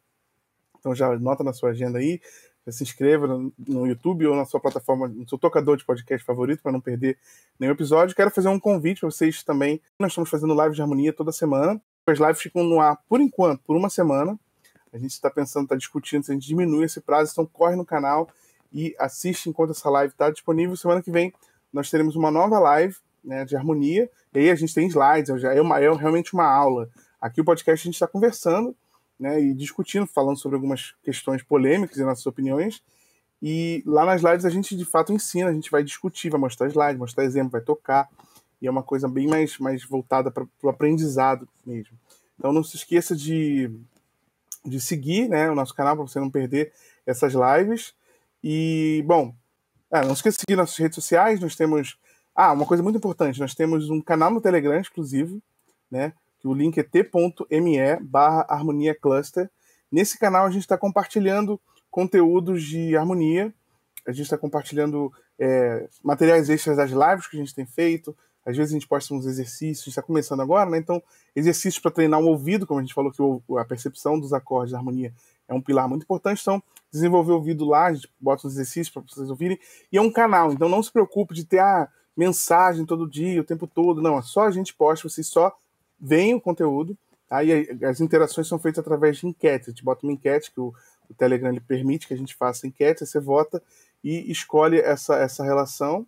Então 0.79 0.95
já 0.95 1.09
anota 1.09 1.43
na 1.43 1.53
sua 1.53 1.71
agenda 1.71 1.99
aí 1.99 2.21
se 2.69 2.83
inscreva 2.83 3.27
no, 3.27 3.53
no, 3.59 3.87
YouTube 3.87 4.27
ou 4.27 4.37
na 4.37 4.45
sua 4.45 4.61
plataforma, 4.61 5.09
no 5.09 5.29
seu 5.29 5.39
tocador 5.39 5.77
de 5.77 5.85
podcast 5.85 6.25
favorito, 6.25 6.63
para 6.63 6.73
não 6.73 6.81
perder 6.81 7.19
nenhum 7.59 7.73
episódio. 7.73 8.15
Quero 8.15 8.31
fazer 8.31 8.49
um 8.49 8.61
convite 8.61 9.01
para 9.01 9.11
vocês 9.11 9.43
também. 9.43 9.81
Nós 9.99 10.13
estamos 10.13 10.29
fazendo 10.29 10.55
lives 10.55 10.77
de 10.77 10.83
harmonia 10.83 11.13
toda 11.13 11.33
semana. 11.33 11.81
As 12.07 12.19
lives 12.19 12.41
ficam 12.41 12.65
no 12.65 12.81
ar 12.81 12.99
por 13.09 13.21
enquanto, 13.21 13.63
por 13.63 13.77
uma 13.77 13.89
semana. 13.89 14.39
A 14.93 14.99
gente 14.99 15.13
está 15.13 15.31
pensando, 15.31 15.65
está 15.65 15.77
discutindo 15.77 16.25
se 16.25 16.33
a 16.33 16.35
gente 16.35 16.47
diminui 16.47 16.85
esse 16.85 17.01
prazo, 17.01 17.31
então 17.33 17.47
corre 17.47 17.77
no 17.77 17.85
canal 17.85 18.29
e 18.73 18.95
assiste 18.99 19.49
enquanto 19.49 19.71
essa 19.71 19.89
live 19.89 20.13
está 20.13 20.31
disponível. 20.31 20.77
Semana 20.77 21.03
que 21.03 21.11
vem 21.11 21.33
nós 21.73 21.89
teremos 21.89 22.17
uma 22.17 22.31
nova 22.31 22.59
live 22.59 22.97
né, 23.25 23.45
de 23.45 23.57
harmonia. 23.57 24.11
E 24.35 24.39
aí 24.41 24.51
a 24.51 24.55
gente 24.55 24.75
tem 24.75 24.87
slides, 24.87 25.31
é, 25.45 25.61
uma, 25.61 25.81
é 25.81 25.93
realmente 25.93 26.35
uma 26.35 26.47
aula. 26.47 26.89
Aqui 27.21 27.41
o 27.41 27.45
podcast 27.45 27.83
a 27.83 27.89
gente 27.89 27.95
está 27.95 28.09
conversando 28.09 28.75
né, 29.21 29.41
e 29.41 29.53
discutindo, 29.53 30.07
falando 30.07 30.39
sobre 30.39 30.57
algumas 30.57 30.95
questões 31.05 31.43
polêmicas 31.43 31.99
e 31.99 32.05
nossas 32.05 32.25
opiniões. 32.25 32.83
E 33.43 33.83
lá 33.87 34.05
nas 34.05 34.23
lives 34.23 34.45
a 34.45 34.51
gente 34.51 34.75
de 34.75 34.85
fato 34.85 35.13
ensina, 35.13 35.51
a 35.51 35.53
gente 35.53 35.71
vai 35.71 35.85
discutir, 35.85 36.31
vai 36.31 36.41
mostrar 36.41 36.69
slides, 36.69 36.99
mostrar 36.99 37.25
exemplo, 37.25 37.51
vai 37.51 37.61
tocar. 37.61 38.09
E 38.61 38.67
é 38.67 38.71
uma 38.71 38.83
coisa 38.83 39.07
bem 39.07 39.27
mais, 39.27 39.59
mais 39.59 39.85
voltada 39.85 40.31
para 40.31 40.47
o 40.63 40.69
aprendizado 40.69 41.47
mesmo. 41.65 41.97
Então 42.39 42.53
não 42.53 42.65
se 42.65 42.77
esqueça 42.77 43.15
de, 43.15 43.71
de 44.65 44.81
seguir 44.81 45.29
né, 45.29 45.51
o 45.51 45.55
nosso 45.55 45.75
canal 45.75 45.95
para 45.95 46.07
você 46.07 46.19
não 46.19 46.31
perder 46.31 46.73
essas 47.07 47.35
lives. 47.35 47.95
E, 48.43 49.05
bom, 49.07 49.35
é, 49.91 50.03
não 50.03 50.13
esqueça 50.13 50.37
de 50.37 50.41
seguir 50.43 50.57
nossas 50.57 50.77
redes 50.77 50.95
sociais. 50.95 51.41
Nós 51.41 51.57
temos. 51.57 51.99
Ah, 52.35 52.53
uma 52.53 52.67
coisa 52.67 52.83
muito 52.83 52.97
importante: 52.97 53.41
nós 53.41 53.55
temos 53.55 53.91
um 53.91 54.01
canal 54.01 54.31
no 54.31 54.41
Telegram 54.41 54.79
exclusivo, 54.81 55.43
né? 55.91 56.13
Que 56.41 56.49
o 56.49 56.55
link 56.55 56.79
é 56.79 56.83
t.me 56.83 57.97
barra 58.01 58.47
harmonia 58.49 58.95
cluster. 58.95 59.51
Nesse 59.93 60.19
canal 60.19 60.47
a 60.47 60.51
gente 60.51 60.63
está 60.63 60.79
compartilhando 60.79 61.61
conteúdos 61.91 62.63
de 62.63 62.97
harmonia, 62.97 63.53
a 64.07 64.13
gente 64.13 64.25
está 64.25 64.39
compartilhando 64.39 65.13
é, 65.39 65.89
materiais 66.03 66.49
extras 66.49 66.77
das 66.77 66.91
lives 66.91 67.27
que 67.27 67.37
a 67.37 67.41
gente 67.41 67.55
tem 67.55 67.67
feito, 67.67 68.17
às 68.45 68.57
vezes 68.57 68.73
a 68.73 68.79
gente 68.79 68.89
posta 68.89 69.13
uns 69.13 69.27
exercícios, 69.27 69.87
está 69.87 70.01
começando 70.01 70.41
agora, 70.41 70.69
né? 70.71 70.79
Então, 70.79 71.03
exercícios 71.37 71.79
para 71.79 71.91
treinar 71.91 72.21
o 72.21 72.27
ouvido, 72.27 72.67
como 72.67 72.81
a 72.81 72.83
gente 72.83 72.95
falou 72.95 73.13
que 73.13 73.23
a 73.59 73.65
percepção 73.65 74.19
dos 74.19 74.33
acordes 74.33 74.73
da 74.73 74.79
harmonia 74.79 75.13
é 75.47 75.53
um 75.53 75.61
pilar 75.61 75.89
muito 75.89 76.05
importante. 76.05 76.41
Então, 76.41 76.63
desenvolver 76.91 77.33
o 77.33 77.37
ouvido 77.37 77.67
lá, 77.67 77.87
a 77.87 77.93
gente 77.93 78.09
bota 78.19 78.47
os 78.47 78.55
exercícios 78.55 78.91
para 78.91 79.03
vocês 79.03 79.29
ouvirem. 79.29 79.59
E 79.93 79.99
é 79.99 80.01
um 80.01 80.11
canal, 80.11 80.53
então 80.53 80.69
não 80.69 80.83
se 80.83 80.91
preocupe 80.91 81.35
de 81.35 81.45
ter 81.45 81.59
a 81.59 81.83
ah, 81.83 81.89
mensagem 82.17 82.87
todo 82.87 83.09
dia, 83.09 83.41
o 83.41 83.45
tempo 83.45 83.67
todo. 83.67 84.01
Não, 84.01 84.19
é 84.19 84.23
só 84.23 84.47
a 84.47 84.51
gente 84.51 84.75
posta, 84.75 85.09
vocês 85.09 85.27
só 85.27 85.55
vem 86.01 86.35
o 86.35 86.41
conteúdo, 86.41 86.97
tá? 87.29 87.43
e 87.45 87.69
as 87.85 88.01
interações 88.01 88.49
são 88.49 88.59
feitas 88.59 88.81
através 88.81 89.19
de 89.19 89.27
enquete. 89.27 89.67
A 89.69 89.71
gente 89.71 89.85
bota 89.85 90.07
uma 90.07 90.13
enquete 90.13 90.51
que 90.51 90.61
o, 90.61 90.73
o 91.09 91.15
Telegram 91.15 91.51
ele 91.51 91.61
permite 91.61 92.07
que 92.07 92.15
a 92.15 92.17
gente 92.17 92.35
faça 92.35 92.67
enquete, 92.67 93.05
você 93.05 93.21
vota 93.21 93.63
e 94.03 94.31
escolhe 94.31 94.79
essa, 94.79 95.17
essa 95.17 95.45
relação. 95.45 96.07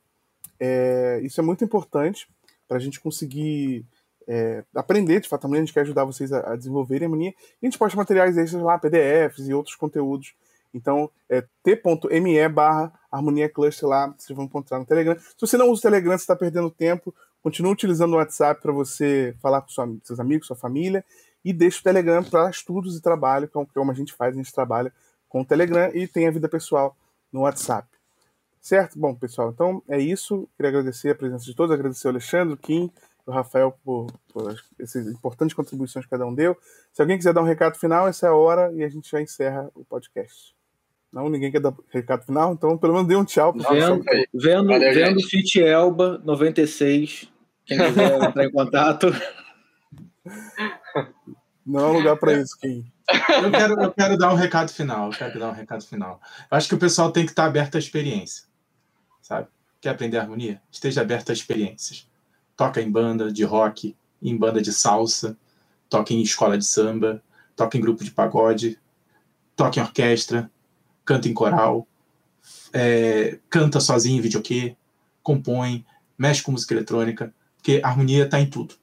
É, 0.59 1.21
isso 1.23 1.41
é 1.41 1.45
muito 1.45 1.65
importante 1.65 2.29
para 2.67 2.77
a 2.77 2.81
gente 2.81 3.01
conseguir 3.01 3.85
é, 4.27 4.65
aprender, 4.75 5.21
de 5.21 5.29
fato, 5.29 5.53
a 5.53 5.57
gente 5.57 5.73
quer 5.73 5.81
ajudar 5.81 6.05
vocês 6.05 6.33
a, 6.33 6.53
a 6.53 6.57
desenvolverem 6.57 7.07
a 7.07 7.09
mania. 7.09 7.31
E 7.31 7.67
a 7.67 7.67
gente 7.67 7.79
posta 7.79 7.97
materiais 7.97 8.39
extras 8.39 8.63
lá, 8.63 8.79
PDFs 8.79 9.49
e 9.49 9.55
outros 9.55 9.77
conteúdos. 9.77 10.35
Então, 10.75 11.11
é 11.29 11.45
t.me 11.63 12.49
barra 12.49 12.93
harmonia 13.11 13.49
cluster 13.49 13.87
lá, 13.87 14.15
vocês 14.17 14.35
vão 14.35 14.47
encontrar 14.47 14.79
no 14.79 14.87
Telegram. 14.87 15.19
Se 15.19 15.37
você 15.39 15.57
não 15.59 15.69
usa 15.69 15.81
o 15.81 15.83
Telegram, 15.83 16.17
você 16.17 16.23
está 16.23 16.35
perdendo 16.35 16.71
tempo, 16.71 17.15
Continue 17.43 17.73
utilizando 17.73 18.13
o 18.13 18.17
WhatsApp 18.17 18.61
para 18.61 18.73
você 18.73 19.35
falar 19.41 19.61
com 19.63 19.69
sua, 19.69 19.89
seus 20.05 20.21
amigos, 20.21 20.47
sua 20.47 20.57
família, 20.57 21.05
e 21.45 21.53
deixe 21.53 21.81
o 21.81 21.83
Telegram 21.83 22.23
para 22.23 22.49
estudos 22.49 22.97
e 22.97 23.03
trabalho, 23.03 23.49
que 23.49 23.59
é 23.59 23.65
como 23.75 23.91
a 23.91 23.95
gente 23.95 24.13
faz, 24.13 24.35
a 24.35 24.37
gente 24.37 24.53
trabalha 24.53 24.93
com 25.29 25.41
o 25.41 25.45
Telegram 25.45 25.91
e 25.93 26.07
tem 26.07 26.29
a 26.29 26.31
vida 26.31 26.49
pessoal 26.49 26.97
no 27.33 27.41
WhatsApp. 27.41 27.89
Certo? 28.61 28.97
Bom, 28.97 29.13
pessoal, 29.15 29.51
então 29.51 29.83
é 29.89 29.99
isso. 29.99 30.49
Queria 30.57 30.69
agradecer 30.69 31.11
a 31.11 31.15
presença 31.17 31.45
de 31.45 31.55
todos, 31.55 31.75
agradecer 31.75 32.07
ao 32.07 32.13
Alexandre, 32.13 32.55
o 32.55 32.57
Kim, 32.57 32.93
o 33.27 33.33
Rafael 33.33 33.77
por, 33.85 34.07
por 34.33 34.55
essas 34.79 35.07
importantes 35.09 35.55
contribuições 35.55 36.05
que 36.05 36.11
cada 36.11 36.25
um 36.25 36.35
deu. 36.35 36.57
Se 36.93 37.03
alguém 37.03 37.17
quiser 37.17 37.33
dar 37.33 37.43
um 37.43 37.47
recado 37.47 37.77
final, 37.77 38.07
essa 38.07 38.27
é 38.27 38.29
a 38.29 38.35
hora 38.35 38.73
e 38.73 38.85
a 38.85 38.89
gente 38.89 39.11
já 39.11 39.21
encerra 39.21 39.69
o 39.75 39.85
podcast. 39.85 40.55
Não, 41.13 41.29
ninguém 41.29 41.51
quer 41.51 41.61
dar 41.61 41.75
recado 41.91 42.25
final, 42.25 42.53
então 42.53 42.79
pelo 42.79 42.95
menos 42.95 43.09
dê 43.09 43.17
um 43.17 43.25
tchau. 43.25 43.53
Vendo, 43.53 44.05
vendo, 44.33 44.69
Valeu, 44.69 44.95
vendo 44.95 45.23
Fit 45.23 45.61
Elba 45.61 46.23
96, 46.25 47.32
quem 47.67 47.79
quiser 47.79 48.23
entrar 48.23 48.45
em 48.45 48.51
contato. 48.51 49.07
Não 51.65 51.81
é 51.81 51.99
lugar 51.99 52.17
para 52.17 52.35
isso, 52.35 52.59
Kim. 52.59 52.91
Eu 53.43 53.51
quero, 53.51 53.81
eu 53.81 53.93
quero 53.93 54.17
dar 54.17 54.33
um 54.33 54.37
recado 54.37 54.71
final. 54.71 55.11
Eu 55.11 55.19
quero 55.19 55.39
dar 55.39 55.51
um 55.51 55.55
recado 55.55 55.85
final. 55.85 56.21
Eu 56.51 56.57
acho 56.57 56.69
que 56.69 56.75
o 56.75 56.79
pessoal 56.79 57.13
tem 57.13 57.25
que 57.25 57.33
estar 57.33 57.45
aberto 57.45 57.77
à 57.77 57.79
experiência. 57.79 58.45
Sabe? 59.21 59.49
Quer 59.81 59.91
aprender 59.91 60.19
harmonia? 60.19 60.61
Esteja 60.71 61.01
aberto 61.01 61.31
a 61.31 61.33
experiências. 61.33 62.09
Toca 62.57 62.81
em 62.81 62.91
banda 62.91 63.33
de 63.33 63.45
rock, 63.45 63.97
em 64.23 64.37
banda 64.37 64.61
de 64.61 64.73
salsa, 64.73 65.37
toca 65.89 66.13
em 66.13 66.23
escola 66.23 66.57
de 66.57 66.65
samba, 66.65 67.23
toca 67.57 67.77
em 67.77 67.81
grupo 67.81 68.05
de 68.05 68.11
pagode, 68.11 68.79
toca 69.57 69.81
em 69.81 69.83
orquestra, 69.83 70.51
canta 71.05 71.29
em 71.29 71.35
coral, 71.35 71.87
é, 72.73 73.39
canta 73.51 73.81
sozinho 73.81 74.19
em 74.19 74.21
videokê, 74.21 74.77
compõe, 75.23 75.85
mexe 76.17 76.43
com 76.43 76.53
música 76.53 76.75
eletrônica, 76.75 77.35
porque 77.63 77.81
harmonia 77.85 78.25
está 78.25 78.41
em 78.41 78.51
tudo. 78.51 78.75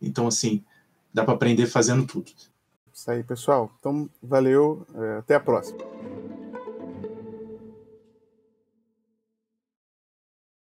Então, 0.00 0.28
assim, 0.28 0.64
dá 1.12 1.24
para 1.24 1.34
aprender 1.34 1.66
fazendo 1.66 2.06
tudo. 2.06 2.30
Isso 2.94 3.10
aí, 3.10 3.24
pessoal. 3.24 3.68
Então, 3.80 4.08
valeu. 4.22 4.86
É, 4.94 5.18
até 5.18 5.34
a 5.34 5.40
próxima. 5.40 5.78